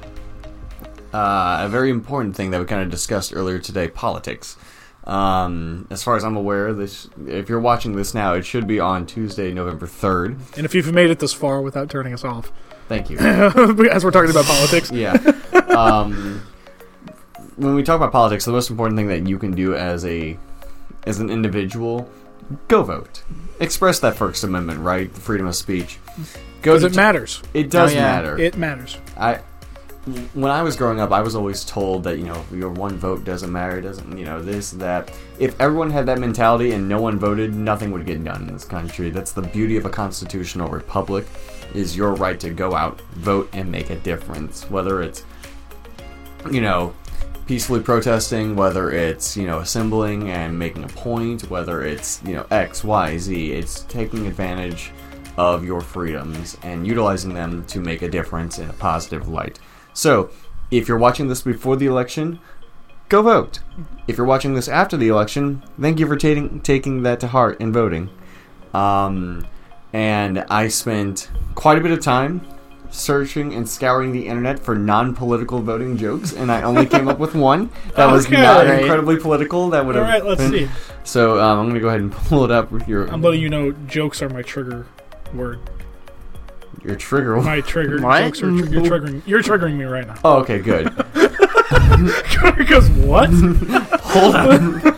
uh, 1.13 1.61
a 1.63 1.69
very 1.69 1.91
important 1.91 2.37
thing 2.37 2.51
that 2.53 2.61
we 2.61 2.67
kind 2.67 2.83
of 2.83 2.91
discussed 2.91 3.35
earlier 3.35 3.59
today: 3.59 3.89
politics. 3.89 4.57
Um, 5.05 5.87
as 5.91 6.03
far 6.03 6.17
as 6.17 6.25
I'm 6.25 6.37
aware, 6.37 6.73
this 6.75 7.09
if 7.27 7.49
you're 7.49 7.61
watching 7.61 7.97
this 7.97 8.15
now, 8.15 8.35
it 8.35 8.45
should 8.47 8.67
be 8.67 8.79
on 8.81 9.05
Tuesday, 9.07 9.53
November 9.53 9.87
third. 9.87 10.39
and 10.57 10.65
if 10.67 10.75
you've 10.75 10.93
made 10.93 11.11
it 11.11 11.19
this 11.19 11.33
far 11.35 11.61
without 11.63 11.89
turning 11.91 12.13
us 12.15 12.25
off, 12.25 12.53
Thank 12.89 13.11
you. 13.11 13.19
as 13.19 14.05
we're 14.05 14.11
talking 14.11 14.31
about 14.31 14.45
politics, 14.47 14.91
yeah. 14.91 15.13
Um, 15.69 16.43
when 17.57 17.75
we 17.75 17.83
talk 17.83 17.97
about 17.97 18.13
politics, 18.13 18.45
the 18.45 18.53
most 18.53 18.71
important 18.71 18.97
thing 18.99 19.09
that 19.09 19.27
you 19.29 19.39
can 19.39 19.53
do 19.53 19.75
as 19.75 20.05
a 20.07 20.39
as 21.05 21.21
an 21.21 21.31
individual, 21.31 22.09
go 22.69 22.83
vote. 22.83 23.23
Express 23.61 23.99
that 24.01 24.17
First 24.17 24.43
Amendment 24.45 24.81
right, 24.81 25.13
the 25.13 25.21
freedom 25.21 25.47
of 25.47 25.55
speech. 25.55 25.99
Go 26.63 26.73
because 26.75 26.83
to 26.83 26.87
it 26.89 26.97
matters. 26.97 27.43
It 27.55 27.71
does 27.71 27.93
Oh, 27.93 27.95
yeah. 27.95 28.01
matter. 28.03 28.39
It 28.39 28.57
matters. 28.57 28.97
I 29.17 29.41
when 30.33 30.51
I 30.51 30.63
was 30.63 30.75
growing 30.75 31.01
up, 31.01 31.13
I 31.13 31.21
was 31.21 31.35
always 31.37 31.65
told 31.67 32.05
that 32.05 32.17
you 32.19 32.25
know 32.25 32.43
your 32.53 32.71
one 32.71 32.97
vote 32.97 33.25
doesn't 33.25 33.53
matter, 33.53 33.81
doesn't 33.83 34.17
you 34.17 34.25
know 34.25 34.41
this 34.41 34.71
that. 34.73 35.13
If 35.39 35.61
everyone 35.61 35.91
had 35.91 36.07
that 36.07 36.19
mentality 36.19 36.73
and 36.73 36.89
no 36.89 37.01
one 37.01 37.19
voted, 37.19 37.55
nothing 37.55 37.91
would 37.93 38.07
get 38.07 38.23
done 38.25 38.49
in 38.49 38.53
this 38.55 38.65
country. 38.65 39.11
That's 39.11 39.33
the 39.33 39.43
beauty 39.43 39.77
of 39.77 39.85
a 39.85 39.91
constitutional 39.91 40.69
republic, 40.69 41.27
is 41.75 41.97
your 41.97 42.15
right 42.15 42.39
to 42.41 42.51
go 42.51 42.75
out, 42.75 43.01
vote, 43.13 43.49
and 43.53 43.71
make 43.71 43.91
a 43.91 43.97
difference. 43.97 44.69
Whether 44.71 45.03
it's 45.03 45.25
you 46.51 46.61
know 46.61 46.95
peacefully 47.47 47.81
protesting, 47.81 48.55
whether 48.55 48.93
it's 48.93 49.37
you 49.37 49.47
know 49.47 49.59
assembling 49.59 50.31
and 50.31 50.59
making 50.59 50.85
a 50.85 50.89
point, 50.89 51.51
whether 51.51 51.83
it's 51.83 52.23
you 52.25 52.35
know 52.35 52.47
X, 52.51 52.85
Y, 52.85 53.19
Z. 53.19 53.53
It's 53.53 53.83
taking 53.85 54.27
advantage 54.27 54.93
of 55.37 55.65
your 55.65 55.81
freedoms 55.81 56.59
and 56.63 56.87
utilizing 56.87 57.33
them 57.33 57.65
to 57.67 57.81
make 57.81 58.03
a 58.03 58.11
difference 58.11 58.59
in 58.59 58.69
a 58.69 58.73
positive 58.75 59.29
light. 59.29 59.59
So, 59.95 60.31
if 60.71 60.89
you're 60.89 60.99
watching 60.99 61.29
this 61.29 61.43
before 61.43 61.77
the 61.77 61.87
election, 61.87 62.41
go 63.09 63.23
vote. 63.23 63.61
If 64.07 64.17
you're 64.17 64.27
watching 64.27 64.55
this 64.55 64.69
after 64.69 64.97
the 64.97 65.09
election, 65.09 65.63
thank 65.81 65.99
you 65.99 66.07
for 66.07 66.17
taking 66.17 66.61
taking 66.61 67.03
that 67.05 67.21
to 67.21 67.29
heart 67.29 67.57
and 67.61 67.73
voting. 67.73 68.11
Um, 68.75 69.47
and 69.93 70.45
I 70.51 70.69
spent 70.69 71.31
quite 71.55 71.79
a 71.79 71.81
bit 71.81 71.91
of 71.93 72.01
time 72.01 72.41
searching 72.91 73.53
and 73.55 73.69
scouring 73.69 74.13
the 74.13 74.27
internet 74.27 74.59
for 74.59 74.75
non-political 74.75 75.61
voting 75.61 75.97
jokes, 75.99 76.33
and 76.33 76.51
I 76.51 76.63
only 76.63 76.87
came 76.87 77.07
up 77.09 77.19
with 77.19 77.35
one 77.35 77.69
that 77.97 78.11
was 78.11 78.29
not 78.31 78.65
Right. 78.67 78.81
incredibly 78.81 79.17
political. 79.19 79.69
That 79.71 79.85
would 79.85 79.95
have. 79.95 80.05
right, 80.05 80.25
let's 80.25 80.41
been- 80.41 80.51
see. 80.53 80.69
So 81.05 81.39
um, 81.41 81.59
I'm 81.61 81.69
gonna 81.69 81.81
go 81.81 81.89
ahead 81.89 82.01
and 82.01 82.11
pull 82.29 82.45
it 82.45 82.51
up 82.51 82.71
with 82.71 82.89
your 82.89 83.07
I'm 83.09 83.21
letting 83.23 83.41
you 83.43 83.49
know 83.51 83.73
jokes 83.87 84.23
are 84.23 84.29
my 84.31 84.43
trigger 84.43 84.87
word. 85.35 85.59
your 86.85 86.97
trigger. 86.97 87.37
My 87.43 87.61
trigger 87.61 88.01
What? 88.01 88.21
jokes 88.25 88.43
are 88.43 88.51
tr- 88.51 88.73
you're 88.73 88.83
triggering. 88.83 89.23
You're 89.27 89.43
triggering 89.43 89.77
me 89.77 89.85
right 89.85 90.07
now. 90.07 90.15
Oh, 90.25 90.37
okay, 90.41 90.59
good. 90.59 90.91
Because 92.57 92.89
what? 92.91 93.29
Hold 93.31 94.35
on. 94.35 94.98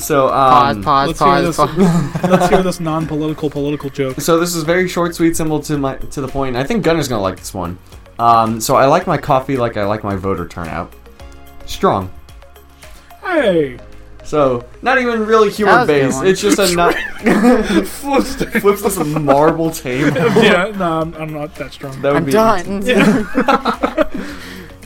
So 0.00 0.28
Pause, 0.28 0.76
um, 0.76 0.82
pause, 0.82 1.06
let's 1.08 1.20
hear 1.20 1.42
this. 1.42 1.56
pause. 1.56 2.22
Let's 2.30 2.48
hear 2.48 2.62
this 2.62 2.80
non-political 2.90 3.50
political 3.50 3.90
joke. 3.90 4.20
So 4.20 4.38
this 4.40 4.54
is 4.54 4.62
very 4.62 4.88
short, 4.88 5.14
sweet, 5.14 5.36
simple 5.36 5.60
to 5.60 5.76
my 5.78 5.96
to 5.96 6.20
the 6.20 6.28
point. 6.28 6.56
I 6.56 6.64
think 6.64 6.82
Gunnar's 6.84 7.06
gonna 7.08 7.22
like 7.22 7.36
this 7.38 7.52
one. 7.52 7.78
Um, 8.18 8.60
so 8.60 8.76
I 8.76 8.86
like 8.86 9.06
my 9.06 9.18
coffee 9.18 9.56
like 9.56 9.76
I 9.76 9.84
like 9.84 10.02
my 10.02 10.16
voter 10.16 10.46
turnout. 10.48 10.92
Strong. 11.66 12.10
Hey, 13.22 13.78
So 14.24 14.64
not 14.82 14.98
even 14.98 15.24
really 15.26 15.48
That 15.50 15.56
humor 15.56 15.72
was 15.80 15.88
a 15.88 15.92
good 15.92 16.06
based. 16.08 16.22
It's 16.24 16.40
just 16.40 16.58
a 16.58 16.74
not 16.80 16.94
flips. 17.86 18.34
flips 18.60 18.82
this 18.82 18.98
marble 18.98 19.70
table. 19.70 20.16
yeah, 20.42 20.72
no, 20.76 21.00
I'm, 21.02 21.14
I'm 21.14 21.32
not 21.32 21.54
that 21.56 21.72
strong. 21.72 22.00
That 22.02 22.12
would 22.14 22.22
I'm 22.22 22.24
be. 22.24 22.32
done. 22.32 22.82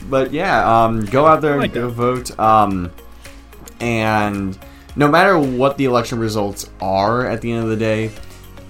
But 0.09 0.31
yeah, 0.31 0.83
um, 0.85 1.03
go 1.05 1.25
out 1.25 1.41
there 1.41 1.53
and 1.53 1.61
like 1.61 1.73
go 1.73 1.89
vote. 1.89 2.37
Um, 2.39 2.91
and 3.79 4.57
no 4.95 5.07
matter 5.07 5.37
what 5.37 5.77
the 5.77 5.85
election 5.85 6.19
results 6.19 6.69
are 6.81 7.25
at 7.27 7.41
the 7.41 7.51
end 7.51 7.63
of 7.63 7.69
the 7.69 7.75
day, 7.77 8.11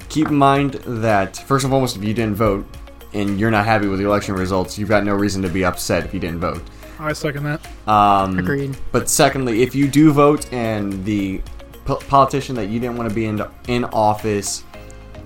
keep 0.10 0.28
in 0.28 0.36
mind 0.36 0.74
that 0.86 1.38
first 1.38 1.64
and 1.66 1.72
foremost, 1.72 1.96
if 1.96 2.04
you 2.04 2.14
didn't 2.14 2.36
vote 2.36 2.66
and 3.14 3.40
you're 3.40 3.52
not 3.52 3.66
happy 3.66 3.88
with 3.88 4.00
the 4.00 4.06
election 4.06 4.36
results, 4.36 4.78
you've 4.78 4.90
got 4.90 5.04
no 5.04 5.14
reason 5.14 5.42
to 5.42 5.50
be 5.50 5.64
upset 5.64 6.06
if 6.06 6.14
you 6.14 6.20
didn't 6.20 6.40
vote. 6.40 6.62
I 7.00 7.14
second 7.14 7.44
that. 7.44 7.66
Um, 7.88 8.40
Agreed. 8.40 8.78
But 8.92 9.10
secondly, 9.10 9.62
if 9.62 9.76
you 9.76 9.88
do 9.88 10.12
vote 10.12 10.52
and 10.54 11.04
the 11.06 11.42
po- 11.86 11.98
politician 11.98 12.56
that 12.56 12.68
you 12.68 12.80
didn't 12.80 12.98
want 12.98 13.10
to 13.10 13.16
be 13.16 13.26
in 13.26 13.46
in 13.68 13.84
office 13.86 14.64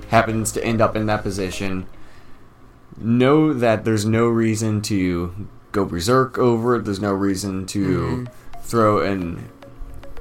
happens 0.10 0.52
to 0.54 0.64
end 0.64 0.82
up 0.82 0.96
in 0.96 1.06
that 1.06 1.22
position, 1.22 1.86
know 2.98 3.54
that 3.54 3.86
there's 3.86 4.06
no 4.06 4.28
reason 4.28 4.82
to 4.82 5.48
go 5.72 5.86
berserk 5.86 6.38
over 6.38 6.76
it. 6.76 6.86
There's 6.86 7.00
no 7.00 7.14
reason 7.14 7.66
to 7.68 8.28
throw 8.64 9.02
an 9.02 9.48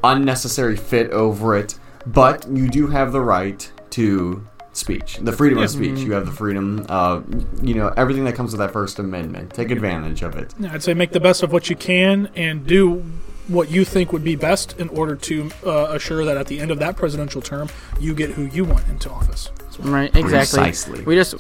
unnecessary 0.05 0.77
fit 0.77 1.11
over 1.11 1.57
it. 1.57 1.79
But 2.07 2.49
you 2.49 2.69
do 2.69 2.87
have 2.87 3.13
the 3.13 3.21
right 3.21 3.71
to 3.91 4.47
speech, 4.73 5.19
the 5.19 5.33
freedom 5.33 5.59
of 5.59 5.69
speech. 5.71 5.91
Mm-hmm. 5.97 6.07
You 6.07 6.13
have 6.13 6.27
the 6.27 6.33
freedom, 6.33 6.87
of, 6.89 7.27
you 7.63 7.75
know, 7.75 7.89
everything 7.97 8.25
that 8.25 8.35
comes 8.35 8.53
with 8.53 8.61
that 8.61 8.73
First 8.73 8.99
Amendment. 8.99 9.53
Take 9.53 9.71
advantage 9.71 10.23
of 10.23 10.37
it. 10.37 10.55
Yeah, 10.59 10.73
I'd 10.73 10.83
say 10.83 10.95
make 10.95 11.11
the 11.13 11.21
best 11.21 11.43
of 11.43 11.53
what 11.53 11.69
you 11.69 11.77
can 11.77 12.31
and 12.37 12.67
do 12.67 13.05
what 13.49 13.71
you 13.71 13.85
think 13.85 14.13
would 14.13 14.23
be 14.25 14.37
best 14.37 14.79
in 14.79 14.89
order 14.91 15.17
to 15.17 15.51
uh, 15.65 15.87
assure 15.91 16.25
that 16.25 16.37
at 16.37 16.47
the 16.47 16.61
end 16.61 16.71
of 16.71 16.79
that 16.79 16.97
presidential 16.97 17.41
term, 17.41 17.69
you 17.99 18.15
get 18.15 18.31
who 18.31 18.45
you 18.45 18.65
want 18.65 18.87
into 18.89 19.11
office. 19.11 19.51
Right, 19.79 20.15
exactly. 20.15 20.59
Precisely. 20.59 21.03
We 21.03 21.15
just 21.15 21.35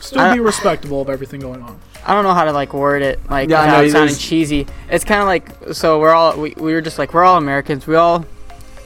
Still 0.00 0.20
I- 0.20 0.34
be 0.34 0.40
respectable 0.40 1.02
of 1.02 1.10
everything 1.10 1.40
going 1.40 1.62
on. 1.62 1.78
I 2.06 2.14
don't 2.14 2.24
know 2.24 2.34
how 2.34 2.44
to 2.44 2.52
like 2.52 2.72
word 2.72 3.02
it 3.02 3.20
like 3.30 3.50
Yeah, 3.50 3.80
without 3.82 3.90
sounding 3.90 4.16
cheesy. 4.16 4.66
It's 4.88 5.04
kind 5.04 5.20
of 5.20 5.26
like 5.26 5.74
so 5.74 6.00
we're 6.00 6.14
all 6.14 6.38
we, 6.38 6.54
we 6.56 6.72
were 6.72 6.80
just 6.80 6.98
like 6.98 7.12
we're 7.14 7.24
all 7.24 7.36
Americans. 7.36 7.86
We 7.86 7.96
all 7.96 8.24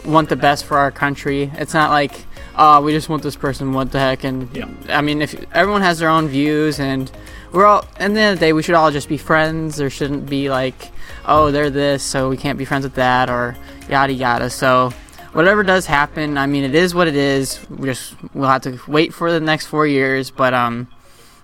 want 0.04 0.28
the 0.28 0.36
best 0.36 0.64
for 0.64 0.78
our 0.78 0.90
country. 0.90 1.50
It's 1.54 1.74
not 1.74 1.90
like 1.90 2.12
uh, 2.54 2.80
we 2.84 2.92
just 2.92 3.08
want 3.08 3.22
this 3.22 3.36
person. 3.36 3.72
What 3.72 3.92
the 3.92 3.98
heck? 3.98 4.24
And 4.24 4.54
Yeah. 4.54 4.68
I 4.88 5.00
mean, 5.00 5.22
if 5.22 5.34
everyone 5.52 5.82
has 5.82 5.98
their 5.98 6.08
own 6.08 6.28
views, 6.28 6.78
and 6.78 7.10
we're 7.52 7.66
all 7.66 7.80
at 7.82 7.96
the 7.96 8.02
end 8.02 8.18
of 8.18 8.38
the 8.38 8.46
day, 8.46 8.52
we 8.52 8.62
should 8.62 8.74
all 8.74 8.90
just 8.90 9.08
be 9.08 9.16
friends. 9.16 9.76
There 9.76 9.90
shouldn't 9.90 10.28
be 10.28 10.50
like, 10.50 10.90
oh, 11.26 11.50
they're 11.50 11.70
this, 11.70 12.02
so 12.02 12.28
we 12.28 12.36
can't 12.36 12.58
be 12.58 12.64
friends 12.64 12.84
with 12.84 12.94
that, 12.94 13.30
or 13.30 13.56
yada 13.88 14.12
yada. 14.12 14.50
So. 14.50 14.92
Whatever 15.32 15.64
does 15.64 15.84
happen, 15.86 16.38
I 16.38 16.46
mean, 16.46 16.62
it 16.62 16.76
is 16.76 16.94
what 16.94 17.08
it 17.08 17.16
is. 17.16 17.58
We 17.68 17.88
just 17.88 18.14
we'll 18.34 18.48
have 18.48 18.62
to 18.62 18.78
wait 18.86 19.12
for 19.12 19.32
the 19.32 19.40
next 19.40 19.66
four 19.66 19.84
years, 19.84 20.30
but 20.30 20.54
um, 20.54 20.86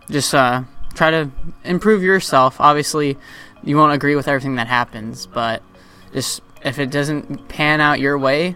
just 0.09 0.33
uh, 0.33 0.63
try 1.01 1.11
to 1.11 1.31
improve 1.65 2.03
yourself. 2.03 2.61
Obviously, 2.61 3.17
you 3.65 3.75
won't 3.75 3.95
agree 3.95 4.17
with 4.17 4.29
everything 4.29 4.57
that 4.57 4.67
happens, 4.67 5.25
but 5.25 5.63
just 6.13 6.43
if 6.63 6.79
it 6.79 6.91
doesn't 6.91 7.49
pan 7.49 7.81
out 7.81 8.01
your 8.01 8.19
way, 8.19 8.55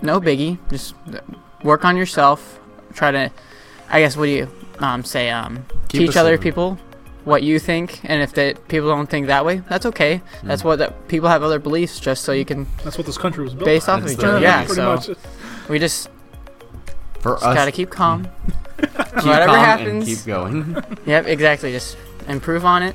no 0.00 0.18
biggie. 0.18 0.56
Just 0.70 0.94
work 1.62 1.84
on 1.84 1.94
yourself. 1.94 2.58
Try 2.94 3.10
to, 3.10 3.30
I 3.90 4.00
guess, 4.00 4.16
what 4.16 4.24
do 4.24 4.30
you 4.30 4.48
um, 4.78 5.04
say? 5.04 5.28
Um, 5.28 5.66
teach 5.88 6.16
other 6.16 6.30
living. 6.30 6.42
people 6.42 6.78
what 7.24 7.42
you 7.42 7.58
think, 7.58 8.00
and 8.02 8.22
if 8.22 8.32
they, 8.32 8.54
people 8.54 8.88
don't 8.88 9.10
think 9.10 9.26
that 9.26 9.44
way, 9.44 9.58
that's 9.68 9.84
okay. 9.84 10.22
That's 10.42 10.64
what 10.64 10.78
that 10.78 11.06
people 11.08 11.28
have 11.28 11.42
other 11.42 11.58
beliefs, 11.58 12.00
just 12.00 12.24
so 12.24 12.32
you 12.32 12.46
can 12.46 12.66
That's 12.82 12.96
what 12.96 13.06
this 13.06 13.18
country 13.18 13.44
was 13.44 13.52
built 13.52 13.66
base 13.66 13.90
on. 13.90 13.98
off 13.98 14.06
of 14.06 14.12
each 14.12 14.24
other. 14.24 14.40
yeah, 14.40 14.62
Yeah, 14.62 14.66
so 14.68 14.94
much. 14.94 15.10
we 15.68 15.78
just, 15.78 16.08
For 17.20 17.32
just 17.34 17.44
us, 17.44 17.54
gotta 17.54 17.72
keep 17.72 17.90
calm. 17.90 18.26
Keep 18.78 18.94
Whatever 19.24 19.46
calm 19.46 19.64
happens, 19.64 19.88
and 19.88 20.04
keep 20.04 20.24
going. 20.26 20.76
Yep, 21.06 21.26
exactly. 21.26 21.72
Just 21.72 21.96
improve 22.28 22.64
on 22.64 22.82
it, 22.82 22.94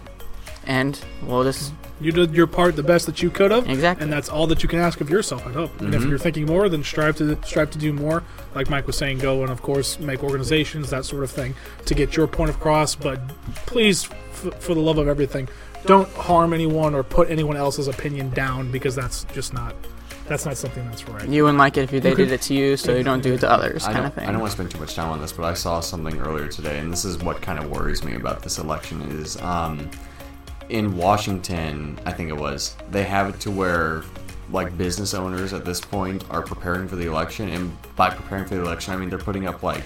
and 0.65 0.99
we'll 1.23 1.43
just 1.43 1.73
You 1.99 2.11
did 2.11 2.33
your 2.33 2.47
part 2.47 2.75
the 2.75 2.83
best 2.83 3.05
that 3.05 3.21
you 3.21 3.29
could 3.29 3.51
have, 3.51 3.69
exactly. 3.69 4.03
and 4.03 4.11
that's 4.11 4.29
all 4.29 4.47
that 4.47 4.61
you 4.63 4.67
can 4.69 4.79
ask 4.79 4.99
of 5.01 5.09
yourself. 5.09 5.45
I 5.47 5.51
hope. 5.51 5.79
And 5.81 5.93
if 5.95 6.01
Mhm. 6.03 6.09
you're 6.09 6.17
thinking 6.19 6.45
more, 6.45 6.67
then 6.69 6.83
strive 6.83 7.15
to 7.17 7.37
strive 7.45 7.71
to 7.71 7.77
do 7.77 7.93
more. 7.93 8.23
Like 8.55 8.69
Mike 8.69 8.87
was 8.87 8.97
saying, 8.97 9.19
go 9.19 9.41
and 9.41 9.51
of 9.51 9.61
course 9.61 9.99
make 9.99 10.23
organizations, 10.23 10.89
that 10.89 11.05
sort 11.05 11.23
of 11.23 11.31
thing, 11.31 11.55
to 11.85 11.93
get 11.93 12.15
your 12.17 12.27
point 12.27 12.49
across. 12.51 12.95
But 12.95 13.19
please, 13.65 14.07
f- 14.31 14.53
for 14.59 14.73
the 14.73 14.81
love 14.81 14.97
of 14.97 15.07
everything, 15.07 15.47
don't 15.85 16.09
harm 16.13 16.53
anyone 16.53 16.93
or 16.95 17.03
put 17.03 17.29
anyone 17.29 17.57
else's 17.57 17.87
opinion 17.87 18.29
down 18.31 18.71
because 18.71 18.95
that's 18.95 19.25
just 19.33 19.53
not 19.53 19.75
that's 20.27 20.45
not 20.45 20.57
something 20.57 20.85
that's 20.87 21.07
right. 21.09 21.27
You 21.27 21.43
wouldn't 21.43 21.59
like 21.59 21.77
it 21.77 21.81
if 21.83 21.91
you, 21.91 21.99
they 21.99 22.09
You 22.11 22.15
could- 22.15 22.29
did 22.29 22.33
it 22.33 22.41
to 22.43 22.53
you, 22.53 22.77
so 22.77 22.95
you 22.95 23.03
don't 23.03 23.21
do 23.21 23.33
it 23.33 23.39
to 23.41 23.51
others, 23.51 23.83
I 23.83 23.87
kind 23.87 23.97
don't, 23.97 24.05
of 24.05 24.13
thing. 24.13 24.27
I 24.29 24.31
don't 24.31 24.41
want 24.41 24.51
to 24.51 24.57
spend 24.57 24.71
too 24.71 24.79
much 24.79 24.95
time 24.95 25.09
on 25.09 25.19
this, 25.21 25.31
but 25.31 25.43
I 25.45 25.53
saw 25.53 25.79
something 25.79 26.19
earlier 26.21 26.47
today, 26.47 26.79
and 26.79 26.91
this 26.91 27.05
is 27.05 27.17
what 27.19 27.41
kind 27.41 27.59
of 27.59 27.69
worries 27.69 28.03
me 28.03 28.15
about 28.15 28.41
this 28.41 28.57
election 28.57 29.01
is 29.03 29.39
um, 29.41 29.89
in 30.69 30.95
Washington, 30.97 31.99
I 32.05 32.11
think 32.13 32.29
it 32.29 32.37
was, 32.37 32.75
they 32.89 33.03
have 33.03 33.29
it 33.29 33.39
to 33.41 33.51
where 33.51 34.03
like 34.51 34.77
business 34.77 35.13
owners 35.13 35.51
at 35.53 35.65
this 35.65 35.81
point 35.81 36.23
are 36.29 36.41
preparing 36.41 36.87
for 36.87 36.95
the 36.95 37.05
election, 37.07 37.49
and 37.49 37.75
by 37.95 38.09
preparing 38.09 38.45
for 38.45 38.55
the 38.55 38.61
election, 38.61 38.93
I 38.93 38.97
mean 38.97 39.09
they're 39.09 39.17
putting 39.17 39.47
up 39.47 39.63
like 39.63 39.83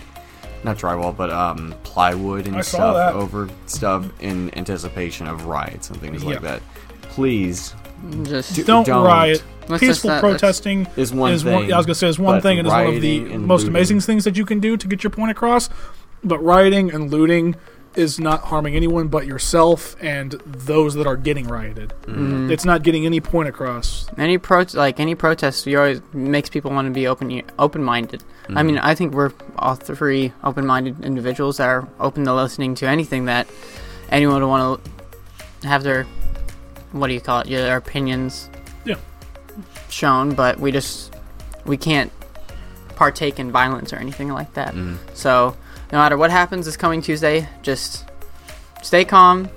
not 0.64 0.78
drywall, 0.78 1.16
but 1.16 1.30
um, 1.30 1.74
plywood 1.84 2.48
and 2.48 2.58
I 2.58 2.62
stuff 2.62 2.96
that. 2.96 3.14
over 3.14 3.48
stuff 3.68 4.06
in 4.22 4.56
anticipation 4.58 5.28
of 5.28 5.46
riots 5.46 5.90
and 5.90 6.00
things 6.02 6.24
Yeah. 6.24 6.30
like 6.32 6.42
that. 6.42 6.62
Please 7.04 7.74
Just 8.24 8.56
Do- 8.56 8.64
Don't, 8.64 8.86
Don't. 8.86 9.04
riot. 9.06 9.44
Let's 9.68 9.82
Peaceful 9.82 10.10
just 10.12 10.22
protesting 10.22 10.88
is 10.96 11.14
one 11.14 11.34
is 11.34 11.44
thing. 11.44 11.54
one. 11.54 11.74
I 11.74 11.78
was 11.78 11.86
gonna 11.86 11.96
say 11.96 12.08
is 12.08 12.18
one 12.18 12.40
thing, 12.42 12.58
and 12.58 12.68
is 12.68 12.72
one 12.74 12.88
of 12.88 13.02
the 13.02 13.20
most 13.38 13.62
looting- 13.64 13.70
amazing 13.76 14.00
things 14.00 14.24
that 14.24 14.38
you 14.38 14.46
can 14.46 14.60
do 14.60 14.78
to 14.78 14.88
get 14.88 15.04
your 15.04 15.12
point 15.12 15.32
across. 15.32 15.70
But 16.24 16.40
rioting 16.44 16.90
and 16.92 17.12
looting 17.12 17.56
is 17.96 18.20
not 18.20 18.42
harming 18.46 18.76
anyone 18.76 19.08
but 19.08 19.26
yourself 19.26 19.96
and 20.00 20.34
those 20.46 20.94
that 20.94 21.08
are 21.08 21.18
getting 21.18 21.48
rioted. 21.48 21.94
Mm-hmm. 22.04 22.52
It's 22.52 22.64
not 22.64 22.84
getting 22.84 23.06
any 23.06 23.20
point 23.20 23.50
across. 23.50 24.08
any 24.18 24.38
pro 24.38 24.66
like 24.74 25.00
any 25.00 25.16
protest, 25.16 25.66
you 25.66 25.78
always 25.80 26.00
makes 26.14 26.50
people 26.50 26.72
want 26.72 26.86
to 26.88 26.92
be 26.94 27.08
open 27.08 27.42
open 27.60 27.84
minded. 27.84 28.24
I 28.56 28.64
mean, 28.64 28.78
I 28.78 28.96
think 28.96 29.14
we're 29.14 29.32
all 29.58 29.76
three 29.76 30.32
open 30.44 30.66
minded 30.66 31.04
individuals 31.04 31.58
that 31.58 31.68
are 31.68 31.88
open 32.00 32.24
to 32.26 32.34
listening 32.34 32.76
to 32.76 32.88
anything 32.88 33.26
that 33.26 33.48
anyone 34.10 34.42
would 34.42 34.48
want 34.48 34.82
to 35.62 35.68
have 35.68 35.84
their 35.84 36.06
what 36.92 37.08
do 37.08 37.14
you 37.14 37.22
call 37.22 37.42
it? 37.42 37.48
Your 37.48 37.76
opinions. 37.76 38.50
Yeah. 38.86 38.96
Shown, 39.90 40.34
but 40.36 40.60
we 40.60 40.72
just 40.72 41.14
we 41.66 41.78
can't 41.78 42.12
partake 42.96 43.40
in 43.40 43.52
violence 43.52 43.94
or 43.94 43.98
anything 43.98 44.30
like 44.30 44.54
that. 44.54 44.74
Mhm. 44.74 44.98
So 45.14 45.56
no 45.92 45.98
matter 46.00 46.18
what 46.18 46.32
happens 46.32 46.66
this 46.66 46.78
coming 46.78 47.02
Tuesday, 47.02 47.48
just 47.62 48.06
stay 48.82 49.06
calm. 49.06 49.50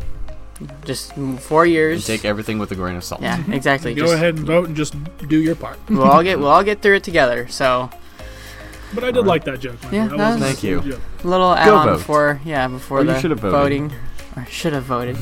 Just 0.84 1.14
four 1.38 1.62
and 1.64 1.72
years. 1.72 2.06
take 2.06 2.26
everything 2.26 2.58
with 2.58 2.70
a 2.70 2.74
grain 2.74 2.94
of 2.94 3.02
salt. 3.02 3.22
yeah, 3.22 3.42
exactly. 3.50 3.94
Go 3.94 4.02
just, 4.02 4.14
ahead 4.14 4.36
and 4.36 4.46
vote 4.46 4.66
and 4.66 4.76
just 4.76 4.94
do 5.26 5.38
your 5.38 5.54
part. 5.54 5.78
We'll 5.88 6.02
all 6.02 6.22
get 6.22 6.38
we'll 6.38 6.48
all 6.48 6.62
get 6.62 6.82
through 6.82 6.96
it 6.96 7.02
together. 7.04 7.48
So 7.48 7.88
But 8.94 9.04
I 9.04 9.10
did 9.10 9.24
like 9.24 9.44
that 9.44 9.60
joke. 9.60 9.76
Yeah, 9.90 10.08
That 10.08 10.18
that 10.18 10.32
was 10.34 10.42
Thank 10.42 10.62
you. 10.62 10.80
joke. 10.82 11.00
a 11.24 11.28
little 11.28 11.54
add-on 11.54 11.88
before 11.96 12.40
yeah 12.44 12.68
before 12.68 12.98
Or 13.00 13.04
the 13.04 13.18
should 13.20 13.30
have 13.30 13.40
voted. 13.40 13.52
voting 13.58 13.92
or 14.36 14.44
should 14.50 14.74
have 14.74 14.84
voted. 14.84 15.16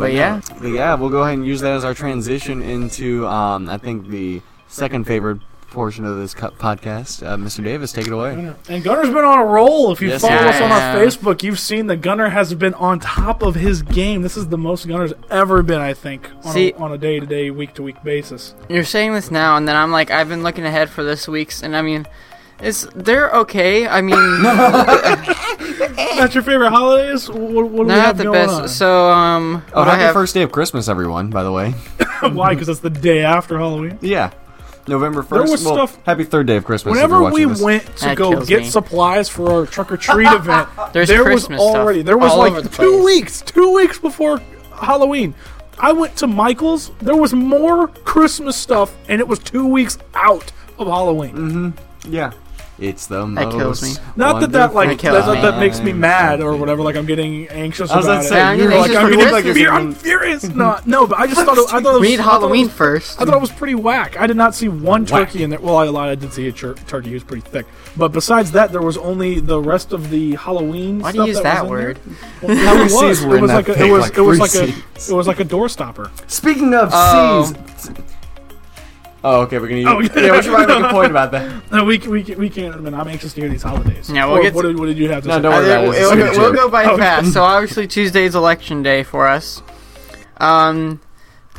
But 0.00 0.12
yeah, 0.12 0.40
But 0.60 0.68
yeah, 0.68 0.94
we'll 0.94 1.10
go 1.10 1.22
ahead 1.22 1.34
and 1.38 1.46
use 1.46 1.60
that 1.60 1.72
as 1.72 1.84
our 1.84 1.94
transition 1.94 2.62
into, 2.62 3.26
um, 3.28 3.68
I 3.68 3.78
think, 3.78 4.08
the 4.08 4.40
second 4.68 5.04
favorite 5.06 5.40
portion 5.70 6.04
of 6.04 6.16
this 6.16 6.34
co- 6.34 6.50
podcast. 6.50 7.24
Uh, 7.24 7.36
Mr. 7.36 7.62
Davis, 7.62 7.92
take 7.92 8.08
it 8.08 8.12
away. 8.12 8.52
And 8.68 8.82
Gunnar's 8.82 9.06
been 9.08 9.24
on 9.24 9.38
a 9.38 9.44
roll. 9.44 9.92
If 9.92 10.00
you 10.02 10.08
Yes, 10.08 10.20
follow 10.22 10.36
he 10.36 10.48
us 10.48 10.60
on 10.60 10.72
our. 10.72 10.96
Facebook, 10.96 11.44
you've 11.44 11.60
seen 11.60 11.86
that 11.86 11.98
Gunnar 11.98 12.30
has 12.30 12.52
been 12.54 12.74
on 12.74 12.98
top 12.98 13.42
of 13.42 13.54
his 13.54 13.82
game. 13.82 14.22
This 14.22 14.36
is 14.36 14.48
the 14.48 14.58
most 14.58 14.88
Gunnar's 14.88 15.12
ever 15.30 15.62
been, 15.62 15.80
I 15.80 15.94
think, 15.94 16.28
on, 16.44 16.52
See- 16.54 16.72
a, 16.72 16.76
on 16.76 16.90
a 16.92 16.98
day-to-day, 16.98 17.50
week-to-week 17.52 18.02
basis. 18.02 18.54
you're 18.68 18.82
saying 18.82 19.14
this 19.14 19.30
now, 19.30 19.56
and 19.56 19.68
then 19.68 19.76
I'm 19.76 19.92
like 19.92 20.10
I've 20.10 20.28
been 20.28 20.42
looking 20.42 20.64
ahead 20.64 20.90
for 20.90 21.04
this 21.04 21.28
week's, 21.28 21.62
and 21.62 21.76
I 21.76 21.82
mean, 21.82 22.04
it's 22.62 22.86
they're 22.94 23.30
okay. 23.32 23.86
I 23.86 24.00
mean, 24.00 24.42
That's 26.16 26.34
your 26.34 26.42
favorite 26.44 26.70
holidays? 26.70 27.28
What, 27.28 27.40
what 27.40 27.64
do 27.64 27.68
we 27.82 27.84
not 27.84 27.98
have 28.06 28.18
the 28.18 28.24
going 28.24 28.46
best. 28.46 28.76
So 28.76 29.10
um, 29.10 29.62
Oh, 29.72 29.80
what 29.80 29.88
I 29.88 29.92
happy 29.92 30.02
have 30.04 30.12
first 30.14 30.34
day 30.34 30.42
of 30.42 30.52
Christmas, 30.52 30.88
everyone, 30.88 31.30
by 31.30 31.42
the 31.42 31.52
way. 31.52 31.74
on? 32.22 32.34
Why? 32.34 32.54
Because 32.54 32.68
it's 32.68 32.80
the 32.80 32.90
day 32.90 33.22
after 33.22 33.58
Halloween. 33.58 33.98
Yeah. 34.00 34.32
November 34.88 35.22
1st. 35.22 35.28
There 35.30 35.42
was 35.42 35.64
well, 35.64 35.74
stuff- 35.88 36.04
happy 36.04 36.24
third 36.24 36.46
day 36.46 36.56
of 36.56 36.64
Christmas. 36.64 36.92
if 36.92 36.96
Whenever 36.96 37.16
you're 37.22 37.32
we 37.32 37.46
watching 37.46 37.48
this. 37.48 37.62
went 37.62 37.96
to 37.98 38.04
That 38.06 38.16
go 38.16 38.30
kills 38.30 38.48
get 38.48 38.60
me. 38.62 38.68
supplies 38.68 39.28
for 39.28 39.50
our 39.52 39.66
trick 39.66 39.92
or 39.92 39.96
treat 39.96 40.26
event, 40.32 40.68
There's 40.92 41.08
there 41.08 41.22
Christmas 41.22 41.58
was 41.60 41.70
stuff 41.70 41.76
already 41.82 42.02
there 42.02 42.18
was 42.18 42.32
all 42.32 42.42
over 42.42 42.60
the 42.62 42.68
like 42.68 42.76
two 42.76 42.90
place. 43.00 43.04
weeks, 43.04 43.42
two 43.42 43.74
weeks 43.74 43.98
before 43.98 44.40
Halloween. 44.80 45.34
I 45.78 45.92
went 45.92 46.16
to 46.16 46.26
Michael's. 46.26 46.90
There 47.00 47.16
was 47.16 47.32
more 47.32 47.88
Christmas 47.88 48.56
stuff, 48.56 48.94
and 49.08 49.20
it 49.20 49.28
was 49.28 49.38
two 49.38 49.66
weeks 49.66 49.96
out 50.14 50.50
of 50.78 50.88
Halloween. 50.88 51.74
Yeah. 52.08 52.32
It's 52.80 53.06
the 53.06 53.26
That 53.26 53.50
kills 53.50 53.82
me. 53.82 53.92
Not 54.16 54.40
that 54.40 54.52
that 54.52 54.74
like 54.74 55.00
That 55.02 55.12
that, 55.26 55.42
that, 55.42 55.58
makes 55.60 55.80
me 55.80 55.92
mad 55.92 56.40
or 56.40 56.56
whatever. 56.56 56.82
Like 56.82 56.96
I'm 56.96 57.04
getting 57.04 57.46
anxious 57.48 57.90
I 57.90 57.96
was 57.98 58.06
about 58.06 58.12
gonna 58.14 58.24
it. 58.24 58.28
say, 58.30 58.40
I'm 58.40 58.58
you're 58.58 58.70
like, 58.70 58.90
I'm 58.92 59.10
getting 59.10 59.30
like 59.32 59.44
Fear- 59.44 59.70
I'm 59.70 59.92
furious. 59.92 60.44
No, 60.48 60.78
no, 60.86 61.06
but 61.06 61.18
I 61.18 61.26
just 61.26 61.42
thought 61.44 61.58
it, 61.58 61.66
I 61.74 61.80
thought 61.82 61.90
it 61.90 61.92
was, 61.92 62.00
we 62.00 62.08
need 62.08 62.20
I 62.20 62.22
it 62.22 62.30
Halloween 62.30 62.66
was- 62.66 62.74
first. 62.74 63.20
I 63.20 63.24
thought 63.26 63.34
it 63.34 63.40
was 63.40 63.52
pretty 63.52 63.74
whack. 63.74 64.18
I 64.18 64.26
did 64.26 64.36
not 64.38 64.54
see 64.54 64.68
one 64.68 65.02
Whack. 65.04 65.28
turkey 65.28 65.42
in 65.42 65.50
there. 65.50 65.60
Well, 65.60 65.76
I 65.76 65.84
lied. 65.84 66.08
I 66.10 66.14
did 66.14 66.32
see 66.32 66.48
a 66.48 66.52
tur- 66.52 66.74
turkey. 66.74 67.10
It 67.10 67.14
was 67.14 67.24
pretty 67.24 67.42
thick. 67.48 67.66
But 67.98 68.12
besides 68.12 68.52
that, 68.52 68.72
there 68.72 68.80
was 68.82 68.96
only 68.96 69.40
the 69.40 69.60
rest 69.60 69.92
of 69.92 70.08
the 70.08 70.36
Halloween. 70.36 71.00
Why 71.00 71.12
do 71.12 71.18
you 71.18 71.26
use 71.26 71.36
was 71.36 71.42
that 71.42 71.66
word? 71.66 71.98
There. 72.40 72.56
Well, 72.56 72.76
it 72.80 72.82
was. 72.92 73.02
Reese's 73.02 73.24
were 73.26 73.36
It 73.36 73.40
was 73.42 73.50
that 73.50 73.68
like 73.68 73.76
a, 73.78 73.84
it 73.84 73.90
was 73.90 74.00
like 74.08 74.16
it 74.16 74.20
was 74.22 74.38
like 74.38 74.54
a 74.54 74.66
Reese's. 74.66 75.10
it 75.10 75.14
was 75.14 75.26
like 75.26 75.40
a 75.40 75.44
door 75.44 75.68
stopper. 75.68 76.10
Speaking 76.28 76.72
of 76.72 76.88
Oh. 76.92 77.44
C's. 77.44 77.90
Oh, 79.22 79.42
okay, 79.42 79.58
we're 79.58 79.68
gonna 79.68 79.80
use. 79.80 79.88
Oh, 79.88 80.00
yeah, 80.20 80.32
we 80.32 80.42
should 80.42 80.54
probably 80.54 80.74
make 80.80 80.84
a 80.90 80.94
point 80.94 81.10
about 81.10 81.30
that. 81.32 81.62
No, 81.72 81.84
we 81.84 81.98
we 81.98 82.22
we 82.22 82.48
can't. 82.50 82.74
I 82.74 82.78
mean, 82.78 82.94
I'm 82.94 83.06
anxious 83.06 83.32
to 83.34 83.40
hear 83.42 83.50
these 83.50 83.62
holidays. 83.62 84.10
Yeah, 84.10 84.24
we'll 84.26 84.38
Or 84.38 84.42
get 84.42 84.54
what, 84.54 84.62
did, 84.62 84.78
what 84.78 84.86
did 84.86 84.96
you 84.98 85.08
have 85.10 85.22
to 85.24 85.28
No, 85.28 85.36
say? 85.36 85.42
don't 85.42 85.52
worry 85.52 85.70
Uh, 85.72 85.82
about 85.82 85.84
it. 85.84 85.88
we'll, 86.00 86.16
we'll- 86.16 86.38
we'll 86.40 86.52
go 86.52 86.68
by 86.70 86.84
Oh, 86.86 86.96
fast. 86.96 87.32
So 87.32 87.42
obviously 87.42 87.86
Tuesday's 87.86 88.34
election 88.34 88.82
day 88.82 89.02
for 89.02 89.26
us. 89.28 89.62
Um, 90.38 91.00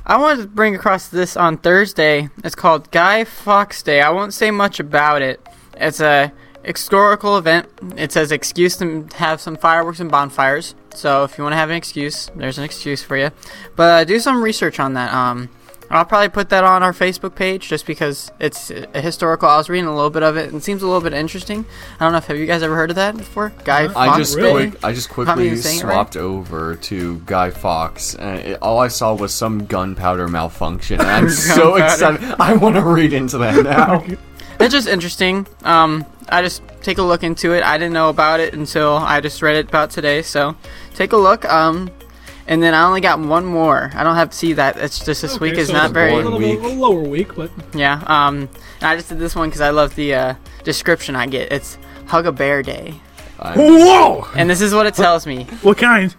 I 0.06 0.18
wanted 0.18 0.42
to 0.44 0.48
bring 0.48 0.76
across 0.76 1.08
this 1.08 1.38
on 1.38 1.58
Thursday. 1.58 2.30
It's 2.44 2.56
called 2.56 2.90
Guy 2.92 3.24
Fawkes 3.24 3.84
Day. 3.84 4.02
I 4.02 4.10
won't 4.10 4.34
say 4.34 4.50
much 4.52 4.80
about 4.80 5.22
it. 5.22 5.40
It's 5.78 6.00
a 6.02 6.32
historical 6.64 7.38
event. 7.38 7.68
It 7.96 8.12
says 8.12 8.32
excuse 8.32 8.76
to 8.78 9.08
have 9.16 9.40
some 9.40 9.56
fireworks 9.56 10.00
and 10.00 10.10
bonfires. 10.12 10.74
So 10.94 11.24
if 11.24 11.38
you 11.38 11.44
want 11.44 11.54
to 11.54 11.58
have 11.58 11.70
an 11.70 11.76
excuse, 11.76 12.30
there's 12.36 12.58
an 12.58 12.64
excuse 12.64 13.04
for 13.04 13.16
you. 13.18 13.30
But 13.76 13.84
uh, 13.84 14.04
do 14.04 14.20
some 14.20 14.44
research 14.44 14.80
on 14.80 14.94
that. 14.96 15.14
Um, 15.14 15.50
I'll 15.92 16.06
probably 16.06 16.30
put 16.30 16.50
that 16.50 16.64
on 16.64 16.84
our 16.84 16.94
Facebook 16.94 17.36
page 17.36 17.68
just 17.68 17.86
because 17.86 18.32
it's 18.40 18.72
a 18.72 19.02
historical. 19.02 19.50
I 19.50 19.58
was 19.58 19.70
reading 19.70 19.88
a 19.88 19.94
little 19.96 20.10
bit 20.10 20.24
of 20.24 20.38
it 20.38 20.48
and 20.48 20.58
it 20.58 20.64
seems 20.64 20.82
a 20.82 20.88
little 20.88 21.02
bit 21.02 21.14
interesting. 21.14 21.66
I 22.00 22.06
don't 22.06 22.12
know 22.14 22.18
if 22.20 22.26
have 22.28 22.38
you 22.38 22.46
guys 22.46 22.64
ever 22.64 22.76
heard 22.76 22.90
of 22.90 22.96
that 22.96 23.18
before? 23.18 23.52
Guy 23.64 23.86
Uh, 23.86 24.00
I 24.00 24.18
just 24.18 24.38
Day? 24.38 24.52
quick, 24.52 24.84
I 24.84 24.94
just 24.94 25.10
quickly 25.10 25.50
it 25.50 25.52
right. 25.56 25.80
swapped 25.80 26.18
over 26.18 26.76
to 26.76 27.20
Guy 27.26 27.50
Fawkes, 27.50 28.16
and 28.16 28.40
it, 28.40 28.60
all 28.62 28.80
I 28.80 28.88
saw 28.88 29.14
was 29.14 29.34
some 29.34 29.66
gunpowder 29.66 30.28
malfunction. 30.28 31.00
And 31.02 31.10
I'm 31.10 31.30
so 31.30 31.76
excited. 31.76 32.24
I 32.40 32.56
want 32.56 32.76
to 32.76 32.82
read 32.82 33.14
into 33.14 33.38
that 33.40 33.64
now. 33.64 34.04
It's 34.60 34.74
just 34.74 34.88
interesting. 34.88 35.48
Um, 35.64 36.06
I 36.30 36.42
just 36.42 36.62
take 36.82 36.98
a 37.00 37.04
look 37.04 37.24
into 37.24 37.54
it. 37.54 37.64
I 37.64 37.78
didn't 37.78 37.94
know 37.94 38.10
about 38.10 38.40
it 38.40 38.54
until 38.54 38.94
I 38.96 39.20
just 39.20 39.42
read 39.42 39.56
it 39.58 39.70
about 39.70 39.90
today. 39.90 40.22
So 40.22 40.56
take 40.94 41.14
a 41.14 41.18
look. 41.18 41.46
Um, 41.46 41.90
and 42.52 42.62
then 42.62 42.74
I 42.76 42.84
only 42.84 43.02
got 43.02 43.20
one 43.20 43.46
more. 43.46 43.90
I 43.96 44.04
don't 44.04 44.16
have 44.16 44.30
to 44.32 44.38
see 44.38 44.54
that. 44.54 44.78
It's 44.78 45.00
just 45.04 45.22
this 45.24 45.36
Okay, 45.36 45.50
week 45.50 45.58
is 45.58 45.68
so 45.68 45.74
not 45.74 45.86
it's 45.86 45.94
very. 45.94 46.12
a 46.12 46.16
little, 46.18 46.38
Week. 46.38 46.60
a 46.60 46.62
little 46.62 46.78
lower 46.78 47.02
week, 47.02 47.34
but 47.36 47.50
Yeah. 47.74 48.04
Um, 48.06 48.50
I 48.82 48.96
just 48.96 49.10
did 49.10 49.20
this 49.20 49.36
one 49.36 49.50
because 49.50 49.62
I 49.62 49.70
love 49.72 49.96
the 49.96 50.14
uh, 50.14 50.34
description 50.64 51.16
I 51.16 51.26
get. 51.28 51.52
It's 51.52 51.78
Hug 52.08 52.26
a 52.28 52.32
Bear 52.32 52.62
Day, 52.62 52.94
I'm- 53.40 53.58
whoa! 53.58 54.28
and 54.36 54.50
this 54.50 54.62
is 54.62 54.74
what 54.74 54.86
it 54.86 54.94
tells 54.96 55.26
me. 55.26 55.46
What 55.64 55.78
kind? 55.78 56.14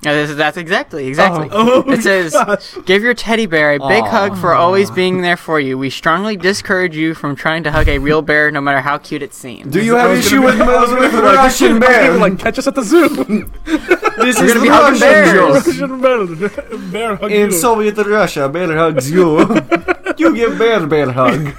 That's 0.00 0.56
exactly 0.56 1.08
exactly. 1.08 1.48
Oh, 1.50 1.82
oh 1.84 1.90
It 1.90 2.02
says, 2.02 2.32
gosh. 2.32 2.76
"Give 2.86 3.02
your 3.02 3.14
teddy 3.14 3.46
bear 3.46 3.72
a 3.74 3.78
big 3.80 4.04
Aw. 4.04 4.10
hug 4.10 4.36
for 4.38 4.54
always 4.54 4.92
being 4.92 5.22
there 5.22 5.36
for 5.36 5.58
you. 5.58 5.76
We 5.76 5.90
strongly 5.90 6.36
discourage 6.36 6.94
you 6.96 7.14
from 7.14 7.34
trying 7.34 7.64
to 7.64 7.72
hug 7.72 7.88
a 7.88 7.98
real 7.98 8.22
bear, 8.22 8.52
no 8.52 8.60
matter 8.60 8.80
how 8.80 8.98
cute 8.98 9.22
it 9.24 9.34
seems." 9.34 9.72
Do 9.72 9.82
you 9.84 9.96
have 9.96 10.10
I 10.10 10.12
was 10.14 10.26
issue 10.26 10.40
with, 10.42 10.56
be- 10.56 10.62
I 10.62 11.00
with 11.00 11.12
the 11.12 11.22
like- 11.22 11.36
Russian 11.36 11.80
bear? 11.80 12.16
like 12.16 12.38
catch 12.38 12.58
us 12.60 12.68
at 12.68 12.76
the 12.76 12.82
zoo. 12.84 13.08
this 13.64 14.38
We're 14.38 14.44
is 14.46 14.54
gonna 14.54 14.60
the 14.60 14.68
Russian 14.68 15.00
bears. 15.00 15.64
joke. 15.64 16.00
bear, 16.00 16.78
bear 16.92 17.16
hug 17.16 17.32
In 17.32 17.46
you. 17.50 17.52
Soviet 17.52 17.96
Russia, 17.98 18.48
bear 18.48 18.76
hugs 18.76 19.10
you. 19.10 19.40
you 20.16 20.34
give 20.36 20.56
bear 20.58 20.86
bear 20.86 21.10
hug. 21.10 21.54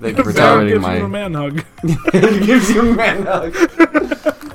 Thank 0.00 0.16
you 0.18 0.24
for 0.24 0.32
Bear 0.32 0.42
tolerating 0.42 0.80
gives 0.82 0.88
you 0.88 1.04
a 1.04 1.08
my. 1.08 1.08
man 1.08 1.34
hug. 1.34 1.64
it 2.14 2.46
gives 2.46 2.70
you 2.70 2.82
man 2.94 3.26
hug. 3.26 4.50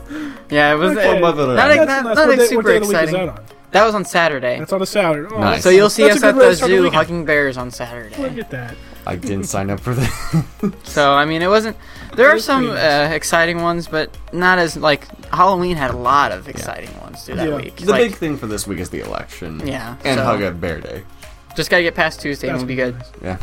Yeah, 0.49 0.73
it 0.73 0.77
was 0.77 0.97
Okay. 0.97 1.17
uh, 1.17 1.19
Mother- 1.19 1.47
not, 1.47 1.55
That's 1.55 1.77
not, 1.77 1.87
That's 1.87 2.03
not, 2.03 2.27
nice. 2.29 2.37
What 2.39 2.49
super 2.49 2.61
day 2.69 2.77
of 2.77 2.81
the 2.83 2.87
week 2.89 2.97
is 2.97 3.03
exciting. 3.09 3.25
that? 3.27 3.43
That 3.71 3.85
was 3.85 3.93
on 3.93 4.03
Saturday. 4.03 4.57
That's 4.57 4.73
on 4.73 4.81
a 4.81 4.85
Saturday. 4.85 5.29
Oh, 5.31 5.39
Nice. 5.39 5.61
So 5.63 5.69
you'll 5.69 5.91
see 5.91 6.03
That's 6.03 6.17
us 6.17 6.23
at 6.23 6.35
the 6.35 6.41
to 6.41 6.47
the 6.49 6.55
zoo 6.55 6.89
hugging 6.89 7.23
bears 7.25 7.55
on 7.55 7.69
Saturday. 7.69 8.09
Look 8.15 8.17
Saturday. 8.31 8.41
at 8.41 8.49
that. 8.49 8.75
I 9.05 9.15
didn't 9.15 9.43
sign 9.45 9.69
up 9.69 9.79
for 9.79 9.93
that. 9.93 10.45
So 10.83 11.13
I 11.13 11.25
mean, 11.25 11.41
it 11.43 11.47
wasn't. 11.47 11.77
There 12.15 12.29
are 12.29 12.39
some 12.39 12.65
pretty 12.65 12.79
uh, 12.81 13.09
exciting 13.11 13.61
ones, 13.61 13.87
but 13.87 14.15
not 14.33 14.57
as 14.57 14.75
like 14.75 15.05
Halloween 15.31 15.77
had 15.77 15.91
a 15.91 15.97
lot 15.97 16.31
of 16.31 16.47
exciting 16.49 16.89
ones 16.99 17.23
through 17.23 17.35
that 17.35 17.47
Yeah. 17.49 17.55
week. 17.55 17.75
The 17.77 17.91
like, 17.91 18.01
big 18.09 18.15
thing 18.15 18.37
for 18.37 18.47
this 18.47 18.65
week 18.65 18.79
is 18.79 18.89
the 18.89 19.01
election. 19.01 19.61
Yeah, 19.67 19.95
And 20.03 20.17
so- 20.17 20.25
hug 20.25 20.41
a 20.41 20.51
bear 20.51 20.79
day. 20.81 21.03
just 21.55 21.69
gotta 21.69 21.83
get 21.83 21.93
past 21.95 22.21
Tuesday 22.21 22.47
and 22.49 22.57
we'll 22.57 22.65
be 22.65 22.75
good. 22.75 22.95
nice. 22.95 23.11
Yeah. 23.21 23.37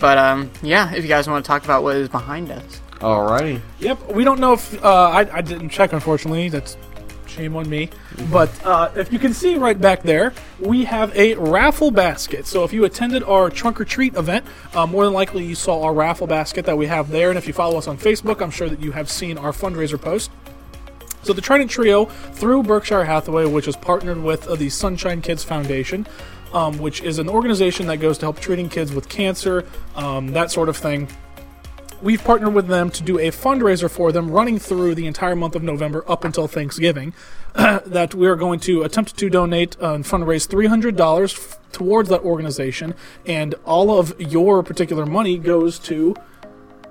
But 0.00 0.18
um, 0.18 0.50
yeah, 0.62 0.92
if 0.94 1.02
you 1.02 1.08
guys 1.08 1.26
want 1.28 1.44
to 1.44 1.48
talk 1.48 1.64
about 1.64 1.82
what 1.82 1.96
is 1.96 2.08
behind 2.08 2.50
us, 2.52 2.80
Alrighty. 3.04 3.60
Yep. 3.80 4.12
We 4.12 4.24
don't 4.24 4.40
know 4.40 4.54
if 4.54 4.82
uh, 4.82 4.88
I, 4.88 5.28
I 5.30 5.42
didn't 5.42 5.68
check. 5.68 5.92
Unfortunately, 5.92 6.48
that's 6.48 6.78
shame 7.26 7.54
on 7.54 7.68
me. 7.68 7.90
But 8.30 8.48
uh, 8.64 8.92
if 8.96 9.12
you 9.12 9.18
can 9.18 9.34
see 9.34 9.56
right 9.56 9.78
back 9.78 10.02
there, 10.02 10.32
we 10.58 10.84
have 10.84 11.14
a 11.14 11.34
raffle 11.34 11.90
basket. 11.90 12.46
So 12.46 12.64
if 12.64 12.72
you 12.72 12.86
attended 12.86 13.22
our 13.24 13.50
trunk 13.50 13.78
or 13.78 13.84
treat 13.84 14.14
event, 14.14 14.46
uh, 14.72 14.86
more 14.86 15.04
than 15.04 15.12
likely 15.12 15.44
you 15.44 15.54
saw 15.54 15.82
our 15.82 15.92
raffle 15.92 16.26
basket 16.26 16.64
that 16.64 16.78
we 16.78 16.86
have 16.86 17.10
there. 17.10 17.28
And 17.28 17.36
if 17.36 17.46
you 17.46 17.52
follow 17.52 17.76
us 17.76 17.88
on 17.88 17.98
Facebook, 17.98 18.40
I'm 18.40 18.50
sure 18.50 18.70
that 18.70 18.80
you 18.80 18.92
have 18.92 19.10
seen 19.10 19.36
our 19.36 19.52
fundraiser 19.52 20.00
post. 20.00 20.30
So 21.24 21.34
the 21.34 21.42
Trident 21.42 21.70
Trio, 21.70 22.06
through 22.06 22.62
Berkshire 22.62 23.04
Hathaway, 23.04 23.44
which 23.44 23.68
is 23.68 23.76
partnered 23.76 24.22
with 24.22 24.46
uh, 24.46 24.54
the 24.56 24.70
Sunshine 24.70 25.20
Kids 25.20 25.44
Foundation, 25.44 26.06
um, 26.54 26.78
which 26.78 27.02
is 27.02 27.18
an 27.18 27.28
organization 27.28 27.86
that 27.88 27.98
goes 27.98 28.16
to 28.18 28.24
help 28.24 28.40
treating 28.40 28.70
kids 28.70 28.92
with 28.92 29.10
cancer, 29.10 29.66
um, 29.94 30.28
that 30.32 30.50
sort 30.50 30.70
of 30.70 30.76
thing. 30.78 31.06
We've 32.04 32.22
partnered 32.22 32.52
with 32.52 32.66
them 32.68 32.90
to 32.90 33.02
do 33.02 33.18
a 33.18 33.30
fundraiser 33.30 33.90
for 33.90 34.12
them 34.12 34.30
running 34.30 34.58
through 34.58 34.94
the 34.94 35.06
entire 35.06 35.34
month 35.34 35.56
of 35.56 35.62
November 35.62 36.04
up 36.06 36.22
until 36.24 36.46
Thanksgiving. 36.46 37.14
that 37.54 38.14
we 38.14 38.26
are 38.26 38.36
going 38.36 38.60
to 38.60 38.82
attempt 38.82 39.16
to 39.16 39.30
donate 39.30 39.76
uh, 39.80 39.94
and 39.94 40.04
fundraise 40.04 40.46
$300 40.46 41.32
f- 41.34 41.58
towards 41.72 42.10
that 42.10 42.20
organization, 42.20 42.94
and 43.24 43.54
all 43.64 43.98
of 43.98 44.14
your 44.20 44.62
particular 44.62 45.06
money 45.06 45.38
goes 45.38 45.78
to 45.78 46.14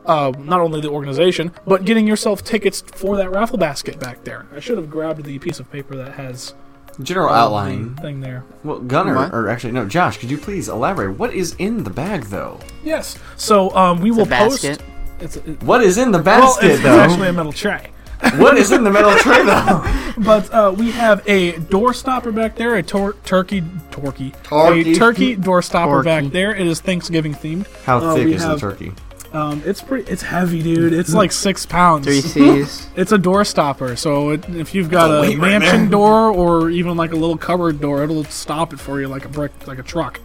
uh, 0.08 0.32
not 0.40 0.62
only 0.62 0.82
the 0.82 0.90
organization, 0.90 1.52
but 1.68 1.86
getting 1.86 2.08
yourself 2.08 2.44
tickets 2.44 2.82
for 2.82 3.16
that 3.18 3.30
raffle 3.30 3.58
basket 3.60 4.00
back 4.00 4.24
there. 4.24 4.48
I 4.56 4.60
should 4.60 4.78
have 4.78 4.90
grabbed 4.90 5.24
the 5.26 5.38
piece 5.38 5.60
of 5.60 5.70
paper 5.72 5.96
that 5.96 6.14
has 6.14 6.56
General 7.02 7.30
outline. 7.30 7.96
thing 7.98 8.22
there. 8.22 8.44
Well, 8.64 8.80
Gunnar, 8.80 9.16
What? 9.16 9.34
or 9.34 9.48
actually, 9.50 9.74
no, 9.74 9.86
Josh, 9.88 10.18
could 10.18 10.32
you 10.32 10.38
please 10.38 10.70
elaborate? 10.70 11.18
What 11.20 11.34
is 11.34 11.56
in 11.60 11.84
the 11.84 11.90
bag, 11.90 12.24
though? 12.24 12.60
Yes. 12.84 13.18
So 13.38 13.70
um, 13.76 14.02
we 14.02 14.12
will 14.12 14.24
a 14.24 14.26
basket. 14.28 14.80
post. 14.80 14.90
It's, 15.24 15.38
it, 15.38 15.62
What 15.64 15.82
is 15.84 15.98
in 15.98 16.12
the 16.12 16.20
basket, 16.20 16.66
it's, 16.66 16.74
it's 16.76 16.84
though? 16.84 17.00
actually 17.00 17.30
a 17.30 17.34
metal 17.34 17.54
tray. 17.54 17.90
what 18.38 18.58
is 18.58 18.72
in 18.72 18.84
the 18.84 18.92
metal 18.92 19.16
tray, 19.18 19.44
though? 19.44 19.84
But 20.24 20.54
uh, 20.54 20.74
we 20.78 20.92
have 20.92 21.28
a 21.28 21.58
door 21.58 21.94
stopper 21.94 22.32
back 22.32 22.56
there, 22.56 22.76
a 22.76 22.84
tor- 22.84 23.16
turkey, 23.26 23.64
turkey, 23.92 24.32
Turkey. 24.44 24.92
a 24.92 24.96
turkey 24.96 25.36
door 25.36 25.62
stopper 25.64 26.04
Turkey. 26.04 26.26
back 26.26 26.32
there. 26.34 26.54
It 26.56 26.68
is 26.68 26.80
Thanksgiving 26.82 27.34
themed. 27.34 27.66
How 27.84 27.98
Uh, 27.98 28.16
thick 28.16 28.28
is 28.28 28.44
have- 28.44 28.60
the 28.60 28.70
turkey? 28.70 28.92
Um, 29.34 29.64
it's 29.66 29.82
pretty. 29.82 30.10
It's 30.12 30.22
heavy, 30.22 30.62
dude. 30.62 30.94
It's 30.94 31.12
like 31.16 31.32
six 31.32 31.66
pounds. 31.66 32.06
three 32.06 32.22
C's. 32.34 32.88
It's 32.96 33.12
a 33.12 33.18
door 33.18 33.44
stopper, 33.44 33.96
so 33.96 34.30
it, 34.30 34.48
if 34.50 34.76
you've 34.76 34.92
got 34.92 35.10
a 35.10 35.18
a, 35.18 35.22
weight 35.22 35.40
right 35.40 35.60
mansion 35.60 35.90
door 35.90 36.30
or 36.30 36.70
even 36.70 36.96
like 36.96 37.14
a 37.14 37.16
little 37.16 37.38
cupboard 37.38 37.82
door, 37.82 38.04
it'll 38.04 38.24
stop 38.26 38.74
it 38.74 38.80
for 38.80 39.02
you 39.02 39.08
like 39.08 39.26
a 39.26 39.30
brick, 39.30 39.52
like 39.66 39.80
a 39.80 39.84
truck, 39.84 40.20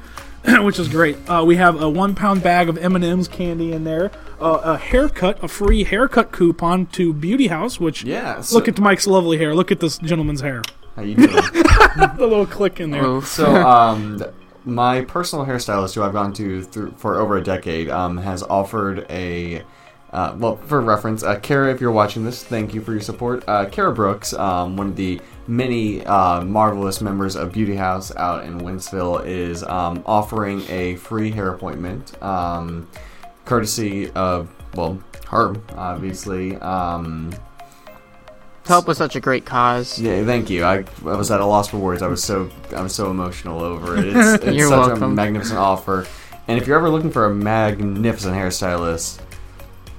which 0.62 0.78
is 0.78 0.88
great. 0.88 1.16
Uh, 1.28 1.44
we 1.44 1.56
have 1.56 1.80
a 1.80 1.88
one 1.88 2.14
pound 2.14 2.42
bag 2.42 2.68
of 2.68 2.78
M 2.78 2.94
and 2.94 3.04
M's 3.04 3.28
candy 3.28 3.72
in 3.72 3.84
there, 3.84 4.11
uh, 4.40 4.61
a 4.64 4.76
haircut, 4.78 5.42
a 5.42 5.48
free 5.48 5.84
haircut 5.84 6.32
coupon 6.32 6.87
to 6.87 7.12
Beauty 7.12 7.48
House, 7.48 7.78
which 7.80 8.04
Yeah. 8.04 8.40
So, 8.40 8.56
look 8.56 8.68
at 8.68 8.78
Mike's 8.78 9.06
lovely 9.06 9.38
hair. 9.38 9.54
Look 9.54 9.70
at 9.70 9.80
this 9.80 9.98
gentleman's 9.98 10.40
hair. 10.40 10.62
How 10.96 11.02
you 11.02 11.14
doing? 11.14 11.30
The 11.98 12.26
little 12.26 12.46
click 12.46 12.78
in 12.78 12.90
there. 12.92 13.04
Oof. 13.04 13.26
so, 13.26 13.54
um, 13.66 14.22
my 14.64 15.00
personal 15.02 15.44
hairstylist, 15.44 15.94
who 15.94 16.02
I've 16.02 16.12
gone 16.12 16.32
to 16.34 16.62
through, 16.62 16.92
for 16.96 17.18
over 17.18 17.37
a 17.37 17.42
decade, 17.42 17.88
um, 17.90 18.16
has 18.18 18.42
offered 18.42 19.06
a. 19.11 19.62
Uh, 20.12 20.34
well, 20.38 20.56
for 20.56 20.80
reference, 20.80 21.22
uh, 21.22 21.38
Kara, 21.40 21.72
if 21.72 21.80
you're 21.80 21.90
watching 21.92 22.24
this, 22.24 22.42
thank 22.42 22.72
you 22.72 22.80
for 22.80 22.92
your 22.92 23.00
support. 23.00 23.44
Uh, 23.46 23.66
Kara 23.66 23.92
Brooks, 23.92 24.32
um, 24.32 24.76
one 24.76 24.88
of 24.88 24.96
the 24.96 25.20
many 25.48 26.04
uh, 26.04 26.42
marvelous 26.42 27.00
members 27.00 27.34
of 27.34 27.52
Beauty 27.52 27.74
House 27.74 28.14
out 28.14 28.44
in 28.44 28.61
Wentzville, 28.61 29.26
is 29.26 29.64
um, 29.64 30.02
offering 30.06 30.62
a 30.68 30.96
free 30.96 31.30
hair 31.30 31.48
appointment, 31.48 32.22
um, 32.22 32.88
courtesy 33.44 34.11
of 34.11 34.48
well, 34.74 35.02
her, 35.28 35.56
obviously. 35.76 36.56
Um, 36.56 37.32
To 38.64 38.68
help 38.68 38.87
with 38.87 38.98
such 38.98 39.16
a 39.16 39.20
great 39.20 39.46
cause. 39.46 39.98
yeah, 39.98 40.24
thank 40.24 40.50
you. 40.50 40.64
I, 40.64 40.84
I 41.04 41.16
was 41.16 41.30
at 41.30 41.40
a 41.40 41.46
loss 41.46 41.68
for 41.68 41.78
words. 41.78 42.02
I 42.02 42.08
was 42.08 42.22
so 42.22 42.50
I 42.76 42.82
was 42.82 42.94
so 42.94 43.11
emotional 43.11 43.62
over 43.62 43.96
it. 43.96 44.06
It's, 44.14 44.44
it's 44.44 44.56
You're 44.56 44.68
such 44.68 44.98
a 44.98 45.08
magnificent 45.08 45.58
offer. 45.58 46.06
And 46.46 46.58
if 46.61 46.66
you're 46.66 46.78
ever 46.78 46.88
looking 46.88 47.11
for 47.11 47.26
a 47.26 47.34
magnificent 47.34 48.34
hairstylist, 48.34 49.20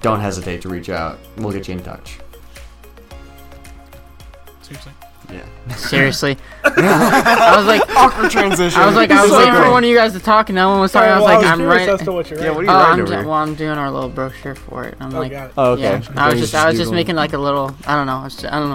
don't 0.01 0.19
hesitate 0.19 0.62
to 0.62 0.69
reach 0.69 0.89
out. 0.89 1.19
We'll 1.38 1.51
get 1.51 1.67
you 1.67 1.75
in 1.75 1.83
touch. 1.83 2.19
Seriously. 4.62 4.91
Yeah. 5.32 5.76
Seriously, 5.76 6.38
I 6.63 7.54
was 7.58 7.65
like, 7.68 7.88
Awkward 7.96 8.32
transition. 8.32 8.80
I 8.82 8.88
was 8.88 8.96
like, 8.96 9.12
I 9.12 9.22
was 9.22 9.30
Sorry. 9.32 9.46
waiting 9.46 9.62
for 9.63 9.70
one 9.72 9.84
of 9.84 9.89
you 9.89 9.96
guys 9.96 10.13
to 10.13 10.20
talk, 10.20 10.50
and 10.50 10.56
no 10.56 10.70
one 10.70 10.80
was 10.80 10.96
oh, 10.96 11.00
talking. 11.00 11.12
I 11.12 11.15
was 11.20 11.24
like, 11.26 11.46
I'm 11.46 11.62
right. 11.62 11.88
as 11.89 12.02
to 12.02 12.12
what 12.12 12.30
you're 12.30 12.42
Yeah, 12.42 12.50
what 12.52 12.60
are 12.62 12.63
you 12.63 12.70
Oh, 12.70 12.74
writing 12.74 12.94
I'm 12.94 13.00
over 13.02 13.06
ju- 13.08 13.13
here? 13.13 13.24
well, 13.26 13.34
I'm 13.34 13.56
doing 13.56 13.78
our 13.78 13.92
little 13.92 14.10
brochure 14.10 14.56
for 14.56 14.86
it. 14.86 14.96
I'm 15.00 15.13
Oh, 15.13 15.20
like, 15.20 15.32
got 15.32 15.48
it. 15.48 15.54
Oh, 15.58 15.72
okay. 15.74 15.82
yeah. 15.84 16.02
I 16.15 16.30
was 16.32 16.39
just, 16.39 16.56
I 16.56 16.68
was 16.70 16.78
just 16.78 16.92
making 16.92 17.15
like 17.15 17.34
a 17.34 17.38
little. 17.38 17.76
I 17.86 17.96
don't 17.96 18.08
know. 18.08 18.18
I, 18.18 18.24
was 18.24 18.36
just, 18.36 18.52
I 18.52 18.60
don't 18.60 18.70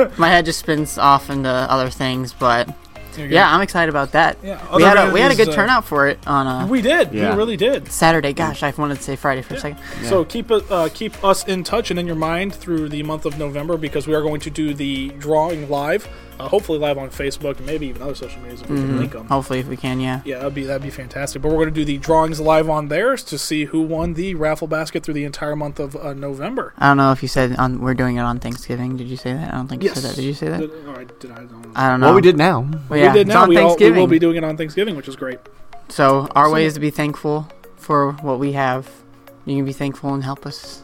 know. 0.00 0.10
My 0.18 0.28
head 0.28 0.44
just 0.44 0.60
spins 0.60 0.96
off 0.96 1.28
into 1.28 1.48
other 1.48 1.90
things, 1.90 2.32
but 2.32 2.66
There 2.66 2.74
you 2.74 2.74
go. 2.74 2.89
Yeah, 3.18 3.52
I'm 3.52 3.60
excited 3.62 3.88
about 3.90 4.12
that. 4.12 4.38
Yeah, 4.42 4.76
we 4.76 4.82
had 4.82 4.96
a 4.96 5.12
we 5.12 5.20
had 5.20 5.32
a 5.32 5.34
good 5.34 5.48
uh, 5.48 5.52
turnout 5.52 5.84
for 5.84 6.08
it 6.08 6.18
on 6.26 6.46
uh, 6.46 6.66
We 6.66 6.82
did. 6.82 7.12
Yeah. 7.12 7.30
We 7.32 7.36
really 7.36 7.56
did. 7.56 7.90
Saturday. 7.90 8.32
Gosh, 8.32 8.62
I 8.62 8.72
wanted 8.76 8.96
to 8.96 9.02
say 9.02 9.16
Friday 9.16 9.42
for 9.42 9.54
a 9.54 9.58
second. 9.60 9.78
So 10.04 10.24
keep 10.24 10.50
uh, 10.50 10.88
keep 10.92 11.22
us 11.24 11.46
in 11.46 11.64
touch 11.64 11.90
and 11.90 11.98
in 11.98 12.06
your 12.06 12.16
mind 12.16 12.54
through 12.54 12.88
the 12.88 13.02
month 13.02 13.26
of 13.26 13.38
November 13.38 13.76
because 13.76 14.06
we 14.06 14.14
are 14.14 14.22
going 14.22 14.40
to 14.40 14.50
do 14.50 14.74
the 14.74 15.08
drawing 15.18 15.68
live, 15.68 16.08
uh, 16.44 16.48
hopefully 16.48 16.78
live 16.78 16.98
on 16.98 17.10
Facebook 17.10 17.58
and 17.58 17.66
maybe 17.66 17.86
even 17.88 18.02
other 18.02 18.14
social 18.14 18.40
medias 18.42 18.62
if 18.62 18.70
we 18.70 18.76
can 18.76 18.98
link 18.98 19.12
them. 19.12 19.26
Hopefully, 19.26 19.58
if 19.60 19.66
we 19.68 19.76
can, 19.76 20.00
yeah. 20.00 20.22
Yeah, 20.24 20.38
that'd 20.38 20.54
be 20.54 20.64
that'd 20.64 20.82
be 20.82 20.90
fantastic. 20.90 21.42
But 21.42 21.48
we're 21.48 21.56
going 21.56 21.68
to 21.68 21.74
do 21.74 21.84
the 21.84 21.98
drawings 21.98 22.40
live 22.40 22.68
on 22.70 22.88
there 22.88 23.16
to 23.16 23.38
see 23.38 23.66
who 23.66 23.82
won 23.82 24.14
the 24.14 24.34
raffle 24.34 24.66
basket 24.68 25.02
through 25.04 25.14
the 25.14 25.24
entire 25.24 25.54
month 25.56 25.78
of 25.78 25.94
uh, 25.96 26.14
November. 26.14 26.72
I 26.78 26.88
don't 26.88 26.96
know 26.96 27.12
if 27.12 27.22
you 27.22 27.28
said 27.28 27.56
on 27.56 27.80
we're 27.80 27.94
doing 27.94 28.16
it 28.16 28.20
on 28.20 28.38
Thanksgiving. 28.40 28.96
Did 28.96 29.08
you 29.08 29.16
say 29.16 29.32
that? 29.34 29.52
I 29.52 29.56
don't 29.56 29.68
think 29.68 29.82
you 29.82 29.90
said 29.90 30.02
that. 30.04 30.16
Did 30.16 30.24
you 30.24 30.34
say 30.34 30.48
that? 30.48 30.60
Did, 30.60 30.86
all 30.88 30.94
right, 30.94 31.20
did 31.20 31.30
I, 31.30 31.34
don't- 31.44 31.72
I 31.76 31.90
don't 31.90 32.00
know. 32.00 32.06
Well, 32.06 32.14
we 32.16 32.22
did 32.22 32.36
now. 32.36 32.68
Well, 32.88 32.98
yeah, 32.98 33.12
we 33.12 33.18
did 33.18 33.28
it's 33.28 33.34
now. 33.34 33.42
on 33.42 33.48
We, 33.48 33.56
all, 33.56 33.62
we 33.62 33.68
Thanksgiving. 33.70 34.00
will 34.00 34.06
be 34.08 34.18
doing 34.18 34.36
it 34.36 34.44
on 34.44 34.56
Thanksgiving, 34.56 34.96
which 34.96 35.08
is 35.08 35.16
great. 35.16 35.38
so 35.88 36.28
our 36.34 36.50
way 36.50 36.64
is 36.64 36.74
to 36.74 36.80
be 36.80 36.90
thankful 36.90 37.48
for 37.76 38.12
what 38.12 38.38
we 38.38 38.52
have. 38.52 38.88
You 39.46 39.56
can 39.56 39.64
be 39.64 39.72
thankful 39.72 40.12
and 40.14 40.22
help 40.24 40.46
us 40.46 40.82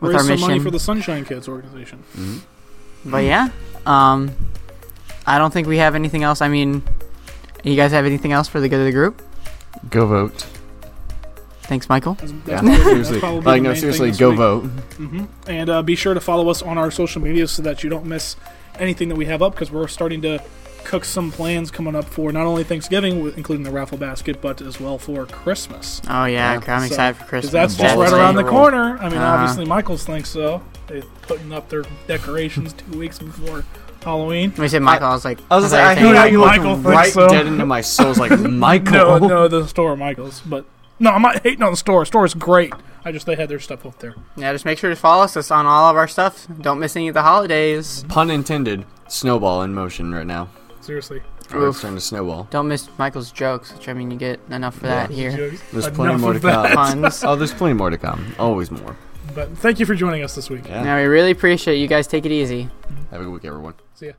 with 0.00 0.10
Raise 0.10 0.14
our 0.16 0.20
some 0.20 0.28
mission. 0.30 0.48
money 0.48 0.60
for 0.60 0.70
the 0.70 0.80
Sunshine 0.80 1.24
Kids 1.24 1.48
organization. 1.48 2.02
Mm-hmm. 2.16 3.10
But 3.10 3.24
yeah, 3.24 3.48
um, 3.86 4.32
I 5.26 5.38
don't 5.38 5.52
think 5.52 5.66
we 5.66 5.78
have 5.78 5.94
anything 5.94 6.22
else. 6.22 6.40
I 6.40 6.48
mean, 6.48 6.82
You 7.64 7.74
guys 7.74 7.90
have 7.92 8.06
anything 8.06 8.30
else 8.32 8.46
for 8.46 8.60
the 8.60 8.68
good 8.68 8.78
of 8.80 8.86
the 8.86 8.92
group? 8.92 9.20
Go 9.90 10.06
vote. 10.06 10.46
Thanks, 11.62 11.88
Michael. 11.88 12.14
That's- 12.14 12.32
Yeah, 12.46 12.60
that's 12.62 12.78
probably- 12.78 13.04
seriously. 13.04 13.40
Like, 13.40 13.62
no, 13.62 13.74
seriously, 13.74 14.10
go 14.12 14.30
week. 14.30 14.38
vote. 14.38 14.70
And 15.48 15.68
uh, 15.68 15.82
be 15.82 15.96
sure 15.96 16.14
to 16.14 16.20
follow 16.20 16.48
us 16.48 16.62
on 16.62 16.78
our 16.78 16.92
social 16.92 17.20
media 17.20 17.48
so 17.48 17.62
that 17.62 17.82
you 17.82 17.90
don't 17.90 18.06
miss 18.06 18.36
anything 18.78 19.08
that 19.08 19.16
we 19.16 19.24
have 19.26 19.42
up 19.42 19.52
because 19.54 19.72
we're 19.72 19.88
starting 19.88 20.22
to 20.22 20.40
cook 20.84 21.04
some 21.04 21.32
plans 21.32 21.72
coming 21.72 21.96
up 21.96 22.04
for 22.04 22.30
not 22.30 22.46
only 22.46 22.62
Thanksgiving, 22.62 23.32
including 23.36 23.64
the 23.64 23.72
raffle 23.72 23.98
basket, 23.98 24.40
but 24.40 24.60
as 24.62 24.78
well 24.78 24.96
for 24.98 25.26
Christmas. 25.26 26.00
Oh 26.08 26.26
yeah, 26.26 26.52
Yeah. 26.52 26.60
I'm 26.72 26.80
So- 26.82 26.86
excited 26.86 27.16
for 27.18 27.24
Christmas. 27.24 27.52
That's 27.52 27.74
just 27.76 27.96
right 27.96 28.12
around 28.12 28.36
the 28.36 28.44
corner. 28.44 28.96
I 29.00 29.08
mean, 29.08 29.18
Uh-huh. 29.18 29.26
obviously, 29.42 29.64
Michaels 29.64 30.04
thinks 30.04 30.28
so. 30.28 30.62
They're 30.86 31.02
putting 31.22 31.52
up 31.52 31.68
their 31.68 31.82
decorations 32.06 32.74
two 32.74 32.96
weeks 32.96 33.18
before 33.18 33.64
Halloween. 34.06 34.50
When 34.52 34.62
you 34.62 34.68
said 34.68 34.82
Michael, 34.82 35.08
I 35.08 35.12
was 35.14 35.24
like, 35.24 35.40
I 35.50 35.56
was 35.56 35.70
thought 35.70 35.76
gonna 35.76 35.94
say, 35.96 36.02
I 36.02 36.08
you 36.08 36.14
how 36.16 36.24
you 36.24 36.38
Michael 36.38 36.76
looked 36.76 36.84
right 36.86 37.12
so. 37.12 37.28
dead 37.28 37.46
into 37.46 37.66
my 37.66 37.80
soul. 37.80 38.06
I 38.06 38.08
was 38.08 38.18
like, 38.18 38.40
Michael. 38.40 38.92
No, 38.92 39.18
no, 39.18 39.48
the 39.48 39.66
store 39.68 39.96
Michaels, 39.96 40.40
but 40.46 40.64
no, 40.98 41.10
I'm 41.10 41.22
not 41.22 41.42
hating 41.42 41.62
on 41.62 41.72
the 41.72 41.76
store. 41.76 42.00
The 42.02 42.06
Store 42.06 42.24
is 42.24 42.34
great. 42.34 42.72
I 43.04 43.12
just 43.12 43.26
they 43.26 43.36
had 43.36 43.48
their 43.48 43.60
stuff 43.60 43.84
up 43.84 43.98
there. 43.98 44.14
Yeah, 44.36 44.52
just 44.52 44.64
make 44.64 44.78
sure 44.78 44.90
to 44.90 44.96
follow 44.96 45.24
us 45.24 45.50
on 45.50 45.66
all 45.66 45.90
of 45.90 45.96
our 45.96 46.08
stuff. 46.08 46.46
Don't 46.60 46.80
miss 46.80 46.96
any 46.96 47.08
of 47.08 47.14
the 47.14 47.22
holidays. 47.22 48.04
Pun 48.08 48.30
intended. 48.30 48.84
Snowball 49.08 49.62
in 49.62 49.74
motion 49.74 50.12
right 50.14 50.26
now. 50.26 50.48
Seriously, 50.80 51.22
Or 51.52 51.68
It's 51.68 51.78
starting 51.78 51.96
to 51.96 52.00
snowball. 52.00 52.48
Don't 52.50 52.68
miss 52.68 52.88
Michael's 52.98 53.30
jokes, 53.32 53.72
which 53.74 53.88
I 53.88 53.92
mean, 53.92 54.10
you 54.10 54.16
get 54.16 54.40
enough 54.50 54.74
for 54.76 54.86
that 54.86 55.10
here. 55.10 55.32
There's 55.36 55.86
Enough 55.86 55.94
plenty 55.94 56.20
more 56.20 56.32
to 56.32 56.40
come. 56.40 56.72
Puns. 56.72 57.24
Oh, 57.24 57.36
there's 57.36 57.52
plenty 57.54 57.74
more 57.74 57.90
to 57.90 57.98
come. 57.98 58.34
Always 58.38 58.70
more. 58.70 58.96
But 59.36 59.56
thank 59.58 59.78
you 59.78 59.84
for 59.84 59.94
joining 59.94 60.24
us 60.24 60.34
this 60.34 60.48
week. 60.48 60.66
Yeah. 60.66 60.82
Now 60.82 60.96
we 60.96 61.02
really 61.04 61.30
appreciate 61.30 61.76
you 61.76 61.86
guys. 61.86 62.06
Take 62.06 62.24
it 62.24 62.32
easy. 62.32 62.70
Have 63.10 63.20
a 63.20 63.24
good 63.24 63.32
week, 63.34 63.44
everyone. 63.44 63.74
See 63.94 64.06
ya. 64.06 64.12